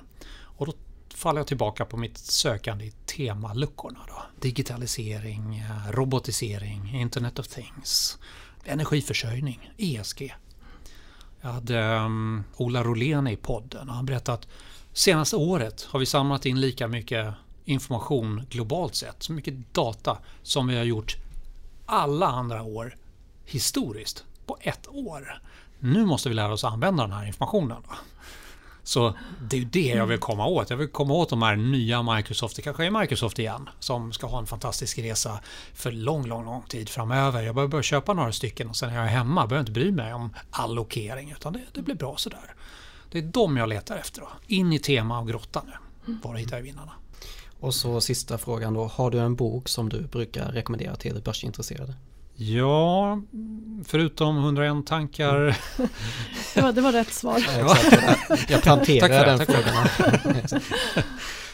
Och 0.57 0.67
då 0.67 0.73
faller 1.15 1.41
jag 1.41 1.47
tillbaka 1.47 1.85
på 1.85 1.97
mitt 1.97 2.19
sökande 2.19 2.85
i 2.85 2.91
temaluckorna. 2.91 3.99
Då. 4.09 4.23
Digitalisering, 4.41 5.59
eh, 5.59 5.93
robotisering, 5.93 6.95
Internet 6.95 7.39
of 7.39 7.49
Things, 7.49 8.19
energiförsörjning, 8.65 9.71
ESG. 9.77 10.35
Jag 11.45 11.53
hade 11.53 11.97
um, 11.97 12.45
Ola 12.57 12.85
Rolén 12.85 13.27
i 13.27 13.37
podden 13.37 13.89
och 13.89 13.95
han 13.95 14.07
berättade 14.07 14.39
att 14.39 14.49
senaste 14.93 15.37
året 15.37 15.87
har 15.91 15.99
vi 15.99 16.07
samlat 16.07 16.47
in 16.47 16.61
lika 16.61 16.89
mycket 16.89 17.35
information 17.65 18.43
globalt 18.51 18.95
sett, 18.95 19.23
så 19.23 19.33
mycket 19.33 19.75
data 19.75 20.19
som 20.43 20.67
vi 20.67 20.77
har 20.77 20.85
gjort 20.85 21.17
alla 21.87 22.27
andra 22.27 22.63
år 22.63 22.97
historiskt 23.45 24.25
på 24.47 24.57
ett 24.61 24.89
år. 24.89 25.43
Nu 25.79 26.05
måste 26.05 26.29
vi 26.29 26.35
lära 26.35 26.53
oss 26.53 26.65
använda 26.65 27.03
den 27.03 27.13
här 27.13 27.27
informationen. 27.27 27.83
Så 28.85 29.15
det 29.41 29.57
är 29.57 29.61
ju 29.61 29.67
det 29.67 29.87
jag 29.87 30.07
vill 30.07 30.19
komma 30.19 30.47
åt. 30.47 30.71
Jag 30.71 30.77
vill 30.77 30.89
komma 30.89 31.15
åt 31.15 31.29
de 31.29 31.43
här 31.43 31.57
nya 31.57 32.03
Microsoft, 32.03 32.57
det 32.57 32.63
kanske 32.63 32.87
är 32.87 33.01
Microsoft 33.01 33.39
igen, 33.39 33.69
som 33.79 34.13
ska 34.13 34.27
ha 34.27 34.39
en 34.39 34.47
fantastisk 34.47 34.99
resa 34.99 35.41
för 35.75 35.93
lång, 35.93 36.27
lång, 36.27 36.45
lång 36.45 36.63
tid 36.63 36.89
framöver. 36.89 37.43
Jag 37.43 37.55
behöver 37.55 37.71
bara 37.71 37.83
köpa 37.83 38.15
några 38.15 38.33
stycken 38.33 38.69
och 38.69 38.77
sen 38.77 38.91
är 38.91 38.97
jag 38.97 39.07
hemma. 39.07 39.41
Jag 39.41 39.49
behöver 39.49 39.63
inte 39.63 39.81
bry 39.81 39.93
mig 39.93 40.15
om 40.15 40.35
allokering 40.51 41.31
utan 41.31 41.53
det, 41.53 41.61
det 41.73 41.83
blir 41.83 41.95
bra 41.95 42.17
sådär. 42.17 42.55
Det 43.11 43.19
är 43.19 43.23
de 43.23 43.57
jag 43.57 43.69
letar 43.69 43.97
efter. 43.97 44.21
Då. 44.21 44.29
In 44.47 44.73
i 44.73 44.79
tema 44.79 45.19
och 45.19 45.29
grotta 45.29 45.63
nu. 45.67 45.73
Var 46.23 46.35
hittar 46.35 46.57
jag 46.57 46.63
vinnarna? 46.63 46.93
Och 47.61 47.75
så 47.75 48.01
sista 48.01 48.39
frågan 48.39 48.75
då. 48.75 48.87
Har 48.87 49.11
du 49.11 49.19
en 49.19 49.35
bok 49.35 49.69
som 49.69 49.89
du 49.89 50.03
brukar 50.03 50.53
rekommendera 50.53 50.97
till 50.97 51.23
börsintresserade? 51.25 51.95
Ja, 52.37 53.23
förutom 53.85 54.39
101 54.39 54.87
tankar. 54.87 55.37
det, 56.55 56.63
var, 56.63 56.73
det 56.73 56.81
var 56.81 56.93
rätt 56.93 57.13
svar. 57.13 57.45
Ja, 57.59 57.77
jag 58.49 58.63
planterar 58.63 59.27
den 59.27 59.47
frågan. 59.47 59.89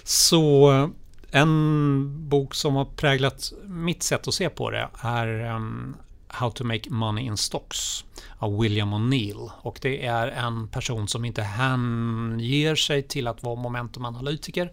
Så 0.04 0.90
en 1.30 2.28
bok 2.28 2.54
som 2.54 2.74
har 2.74 2.84
präglat 2.84 3.52
mitt 3.64 4.02
sätt 4.02 4.28
att 4.28 4.34
se 4.34 4.50
på 4.50 4.70
det 4.70 4.88
är 5.00 5.54
um, 5.54 5.96
How 6.28 6.50
to 6.50 6.64
make 6.64 6.90
money 6.90 7.24
in 7.24 7.36
stocks 7.36 8.04
av 8.38 8.60
William 8.60 8.94
O'Neill. 8.94 9.50
Och 9.62 9.78
det 9.82 10.06
är 10.06 10.28
en 10.28 10.68
person 10.68 11.08
som 11.08 11.24
inte 11.24 11.42
hänger 11.42 12.74
sig 12.74 13.02
till 13.02 13.26
att 13.26 13.42
vara 13.42 13.54
momentumanalytiker, 13.54 14.72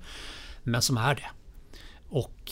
men 0.64 0.82
som 0.82 0.98
är 0.98 1.16
det. 1.16 1.30
Och 2.10 2.52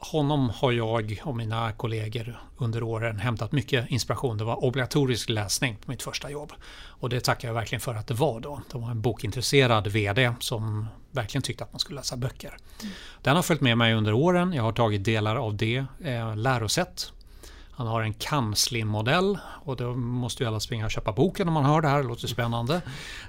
honom 0.00 0.50
har 0.50 0.72
jag 0.72 1.20
och 1.24 1.36
mina 1.36 1.72
kollegor 1.72 2.40
under 2.58 2.82
åren 2.82 3.18
hämtat 3.18 3.52
mycket 3.52 3.90
inspiration. 3.90 4.38
Det 4.38 4.44
var 4.44 4.64
obligatorisk 4.64 5.28
läsning 5.28 5.76
på 5.76 5.90
mitt 5.90 6.02
första 6.02 6.30
jobb. 6.30 6.52
Och 6.86 7.08
det 7.08 7.20
tackar 7.20 7.48
jag 7.48 7.54
verkligen 7.54 7.80
för 7.80 7.94
att 7.94 8.06
det 8.06 8.14
var 8.14 8.40
då. 8.40 8.60
Det 8.72 8.78
var 8.78 8.90
en 8.90 9.00
bokintresserad 9.00 9.86
VD 9.86 10.32
som 10.40 10.86
verkligen 11.10 11.42
tyckte 11.42 11.64
att 11.64 11.72
man 11.72 11.80
skulle 11.80 11.96
läsa 11.96 12.16
böcker. 12.16 12.56
Mm. 12.82 12.94
Den 13.22 13.36
har 13.36 13.42
följt 13.42 13.60
med 13.60 13.78
mig 13.78 13.94
under 13.94 14.12
åren. 14.12 14.52
Jag 14.52 14.62
har 14.62 14.72
tagit 14.72 15.04
delar 15.04 15.36
av 15.36 15.56
det 15.56 15.84
eh, 16.04 16.36
lärosätt. 16.36 17.12
Han 17.70 17.86
har 17.86 18.02
en 18.02 18.14
Kamslim-modell 18.14 19.38
och 19.64 19.76
då 19.76 19.94
måste 19.94 20.42
ju 20.42 20.46
alla 20.46 20.60
springa 20.60 20.84
och 20.84 20.90
köpa 20.90 21.12
boken 21.12 21.48
om 21.48 21.54
man 21.54 21.64
hör 21.64 21.80
det 21.80 21.88
här, 21.88 22.02
det 22.02 22.08
låter 22.08 22.28
spännande. 22.28 22.82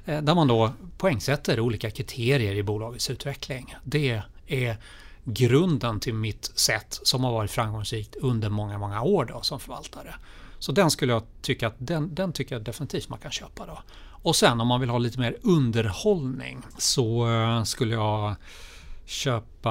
Eh, 0.06 0.22
där 0.22 0.36
man 0.36 0.48
då 0.48 0.72
poängsätter 0.98 1.60
olika 1.60 1.92
kriterier 1.92 2.56
i 2.56 2.64
bolagets 2.64 3.10
utveckling. 3.10 3.76
Det 3.84 4.22
är 4.48 4.78
grunden 5.24 6.00
till 6.00 6.14
mitt 6.14 6.52
sätt 6.56 7.00
som 7.04 7.24
har 7.24 7.32
varit 7.32 7.52
framgångsrikt 7.52 8.16
under 8.16 8.50
många, 8.50 8.78
många 8.78 9.02
år 9.02 9.26
då, 9.26 9.42
som 9.42 9.60
förvaltare. 9.60 10.16
Så 10.60 10.72
den 10.72 10.92
skulle 10.92 11.14
jag 11.14 11.24
tycka 11.42 11.68
att 11.68 11.76
den, 11.78 12.16
den 12.16 12.34
tycker 12.34 12.56
jag 12.56 12.64
definitivt 12.64 13.10
man 13.10 13.20
kan 13.20 13.32
köpa. 13.32 13.66
Då. 13.66 13.80
Och 14.24 14.36
sen 14.36 14.62
om 14.62 14.68
man 14.68 14.80
vill 14.80 14.90
ha 14.90 14.98
lite 14.98 15.20
mer 15.20 15.38
underhållning 15.42 16.62
så 16.78 17.28
uh, 17.28 17.64
skulle 17.64 17.96
jag 17.96 18.36
köpa 19.06 19.70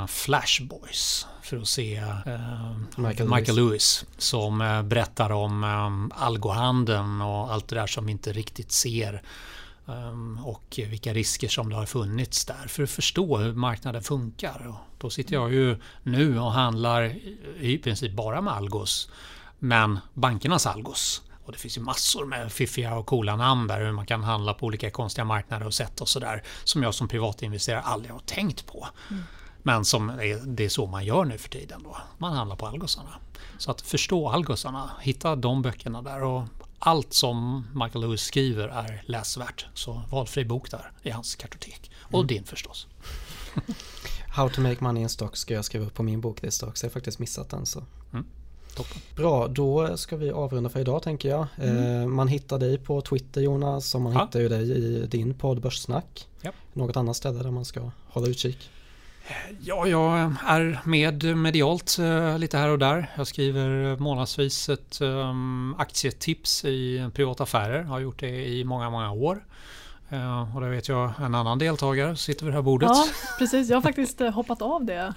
uh, 0.00 0.06
Flash 0.06 0.62
Boys 0.62 1.26
för 1.42 1.56
att 1.56 1.68
se 1.68 2.00
uh, 2.00 2.78
Michael, 2.96 3.28
Michael, 3.28 3.56
Lewis. 3.56 3.56
Lewis 3.56 4.04
som 4.18 4.58
berättar 4.84 5.32
om 5.32 5.64
um, 5.64 6.12
algohandeln 6.14 7.20
och 7.20 7.52
allt 7.52 7.68
det 7.68 7.76
där 7.76 7.86
som 7.86 8.06
vi 8.06 8.12
inte 8.12 8.32
riktigt 8.32 8.72
ser 8.72 9.22
och 10.44 10.80
vilka 10.90 11.14
risker 11.14 11.48
som 11.48 11.70
det 11.70 11.76
har 11.76 11.86
funnits 11.86 12.44
där 12.44 12.66
för 12.68 12.82
att 12.82 12.90
förstå 12.90 13.36
hur 13.36 13.52
marknaden 13.52 14.02
funkar. 14.02 14.66
Och 14.68 14.98
då 14.98 15.10
sitter 15.10 15.34
jag 15.34 15.52
ju 15.52 15.76
nu 16.02 16.38
och 16.38 16.52
handlar 16.52 17.14
i 17.60 17.78
princip 17.78 18.12
bara 18.12 18.40
med 18.40 18.54
Algos, 18.54 19.10
men 19.58 19.98
bankernas 20.14 20.66
Algos. 20.66 21.22
Och 21.44 21.52
det 21.52 21.58
finns 21.58 21.76
ju 21.76 21.80
massor 21.80 22.26
med 22.26 22.52
fiffiga 22.52 22.94
och 22.94 23.06
coola 23.06 23.36
namn 23.36 23.66
där 23.66 23.80
hur 23.84 23.92
man 23.92 24.06
kan 24.06 24.24
handla 24.24 24.54
på 24.54 24.66
olika 24.66 24.90
konstiga 24.90 25.24
marknader 25.24 25.66
och 25.66 25.74
sätt 25.74 26.00
och 26.00 26.08
sådär 26.08 26.42
som 26.64 26.82
jag 26.82 26.94
som 26.94 27.08
privatinvesterare 27.08 27.80
aldrig 27.80 28.12
har 28.12 28.20
tänkt 28.20 28.66
på. 28.66 28.88
Mm. 29.10 29.22
Men 29.62 29.84
som 29.84 30.10
är, 30.10 30.46
det 30.46 30.64
är 30.64 30.68
så 30.68 30.86
man 30.86 31.04
gör 31.04 31.24
nu 31.24 31.38
för 31.38 31.48
tiden. 31.48 31.82
Då. 31.82 31.96
Man 32.18 32.32
handlar 32.32 32.56
på 32.56 32.66
algosarna. 32.66 33.10
Så 33.58 33.70
att 33.70 33.80
förstå 33.80 34.28
algosarna, 34.28 34.90
hitta 35.00 35.36
de 35.36 35.62
böckerna 35.62 36.02
där 36.02 36.22
och 36.22 36.44
allt 36.86 37.12
som 37.12 37.66
Michael 37.74 38.00
Lewis 38.04 38.20
skriver 38.20 38.68
är 38.68 39.02
läsvärt. 39.06 39.66
Så 39.74 40.02
valfri 40.10 40.44
bok 40.44 40.70
där 40.70 40.92
i 41.02 41.10
hans 41.10 41.34
kartotek. 41.34 41.90
Och 41.96 42.14
mm. 42.14 42.26
din 42.26 42.44
förstås. 42.44 42.86
How 44.28 44.48
to 44.48 44.60
make 44.60 44.84
money 44.84 45.02
in 45.02 45.08
stock 45.08 45.36
ska 45.36 45.54
jag 45.54 45.64
skriva 45.64 45.86
upp 45.86 45.94
på 45.94 46.02
min 46.02 46.20
boklista 46.20 46.66
också. 46.66 46.86
Jag 46.86 46.90
har 46.90 46.92
faktiskt 46.92 47.18
missat 47.18 47.50
den. 47.50 47.66
Så. 47.66 47.84
Mm. 48.12 48.26
Toppen. 48.76 49.02
Bra, 49.16 49.48
då 49.48 49.96
ska 49.96 50.16
vi 50.16 50.30
avrunda 50.30 50.70
för 50.70 50.80
idag 50.80 51.02
tänker 51.02 51.28
jag. 51.28 51.46
Mm. 51.56 52.02
Eh, 52.02 52.06
man 52.06 52.28
hittar 52.28 52.58
dig 52.58 52.78
på 52.78 53.00
Twitter 53.00 53.40
Jonas 53.40 53.94
och 53.94 54.00
man 54.00 54.12
ja. 54.12 54.24
hittar 54.24 54.40
ju 54.40 54.48
dig 54.48 54.70
i 54.70 55.06
din 55.06 55.34
podd 55.34 55.60
Börssnack. 55.60 56.28
Ja. 56.40 56.50
Något 56.72 56.96
annat 56.96 57.16
ställe 57.16 57.42
där 57.42 57.50
man 57.50 57.64
ska 57.64 57.90
hålla 58.08 58.26
utkik? 58.26 58.70
Ja, 59.60 59.86
jag 59.86 60.32
är 60.46 60.80
med 60.84 61.36
medialt 61.36 61.96
uh, 62.00 62.38
lite 62.38 62.58
här 62.58 62.68
och 62.68 62.78
där. 62.78 63.10
Jag 63.16 63.26
skriver 63.26 63.96
månadsvis 63.96 64.68
ett 64.68 65.00
um, 65.00 65.74
aktietips 65.78 66.64
i 66.64 67.10
privata 67.14 67.42
affärer. 67.42 67.82
Har 67.82 68.00
gjort 68.00 68.20
det 68.20 68.46
i 68.46 68.64
många, 68.64 68.90
många 68.90 69.12
år. 69.12 69.44
Uh, 70.12 70.56
och 70.56 70.60
det 70.60 70.68
vet 70.68 70.88
jag 70.88 71.12
en 71.20 71.34
annan 71.34 71.58
deltagare 71.58 72.16
sitter 72.16 72.44
vid 72.44 72.52
det 72.52 72.56
här 72.56 72.62
bordet. 72.62 72.88
Ja, 72.88 73.06
precis. 73.38 73.68
Jag 73.68 73.76
har 73.76 73.82
faktiskt 73.82 74.20
uh, 74.20 74.30
hoppat 74.30 74.62
av 74.62 74.84
det 74.84 75.14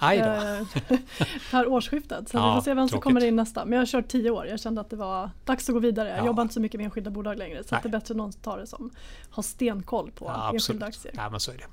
per 1.51 1.67
årsskiftet. 1.67 2.29
Så 2.29 2.37
ja, 2.37 2.49
vi 2.49 2.55
får 2.55 2.61
se 2.61 2.73
vem 2.73 2.89
som 2.89 3.01
kommer 3.01 3.23
in 3.23 3.35
nästa. 3.35 3.65
Men 3.65 3.73
jag 3.73 3.81
har 3.81 3.85
kört 3.85 4.07
tio 4.07 4.29
år. 4.29 4.47
Jag 4.47 4.59
kände 4.59 4.81
att 4.81 4.89
det 4.89 4.95
var 4.95 5.29
dags 5.45 5.69
att 5.69 5.73
gå 5.73 5.79
vidare. 5.79 6.09
Jag 6.09 6.19
ja. 6.19 6.25
jobbar 6.25 6.43
inte 6.43 6.53
så 6.53 6.59
mycket 6.59 6.77
med 6.77 6.85
enskilda 6.85 7.09
bolag 7.09 7.37
längre. 7.37 7.63
Så 7.63 7.75
det 7.75 7.87
är 7.87 7.89
bättre 7.89 8.11
att 8.11 8.17
någon 8.17 8.33
tar 8.33 8.57
det 8.57 8.67
som 8.67 8.91
har 9.29 9.43
stenkoll 9.43 10.11
på 10.11 10.25
ja, 10.25 10.51
enskilda 10.53 10.85
aktier. 10.85 11.13
Ja, 11.17 11.29
men 11.29 11.39
så 11.39 11.51
är 11.51 11.57
det. 11.57 11.63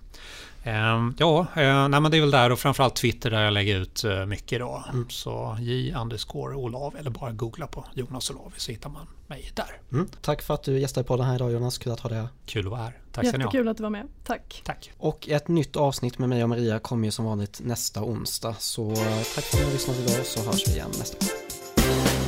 Ehm, 0.66 1.14
ja, 1.18 1.40
eh, 1.40 1.88
nej, 1.88 2.00
men 2.00 2.10
det 2.10 2.16
är 2.16 2.20
väl 2.20 2.30
där 2.30 2.52
och 2.52 2.58
framförallt 2.58 2.96
Twitter 2.96 3.30
där 3.30 3.42
jag 3.42 3.52
lägger 3.52 3.80
ut 3.80 4.04
eh, 4.04 4.26
mycket 4.26 4.60
då. 4.60 4.84
Mm. 4.92 5.06
Så 5.10 5.56
J 5.60 5.94
underscore 5.94 6.56
Olav 6.56 6.96
eller 6.96 7.10
bara 7.10 7.32
googla 7.32 7.66
på 7.66 7.84
Jonas 7.94 8.30
Olav 8.30 8.52
så 8.56 8.72
hittar 8.72 8.90
man 8.90 9.06
mig 9.26 9.50
där. 9.54 9.80
Mm. 9.92 10.08
Tack 10.20 10.42
för 10.42 10.54
att 10.54 10.62
du 10.62 10.80
gästade 10.80 11.04
på 11.04 11.16
den 11.16 11.26
här 11.26 11.34
idag 11.34 11.52
Jonas, 11.52 11.78
kul 11.78 11.92
att 11.92 12.00
ha 12.00 12.10
dig 12.10 12.18
här. 12.18 12.28
Kul 12.46 12.66
att 12.66 12.70
vara 12.70 12.82
här. 12.82 12.98
Tack 13.12 13.28
ska 13.28 13.38
ni 13.38 13.44
ha. 13.44 13.48
Jättekul 13.48 13.68
att 13.68 13.76
du 13.76 13.82
var 13.82 13.90
med. 13.90 14.08
Tack. 14.24 14.62
Tack. 14.64 14.90
Och 14.98 15.28
ett 15.28 15.48
nytt 15.48 15.76
avsnitt 15.76 16.18
med 16.18 16.28
mig 16.28 16.42
och 16.42 16.48
Maria 16.48 16.78
kommer 16.78 17.04
ju 17.04 17.10
som 17.10 17.24
vanligt 17.24 17.60
nästa 17.64 18.02
onsdag. 18.02 18.54
Så 18.58 18.94
tack 19.34 19.44
för 19.44 19.56
att 19.56 19.60
ni 19.60 19.64
har 19.64 19.72
lyssnat 19.72 19.96
idag 19.96 20.26
så 20.26 20.44
hörs 20.44 20.68
vi 20.68 20.72
igen 20.72 20.90
nästa 20.98 21.16
gång. 21.18 22.23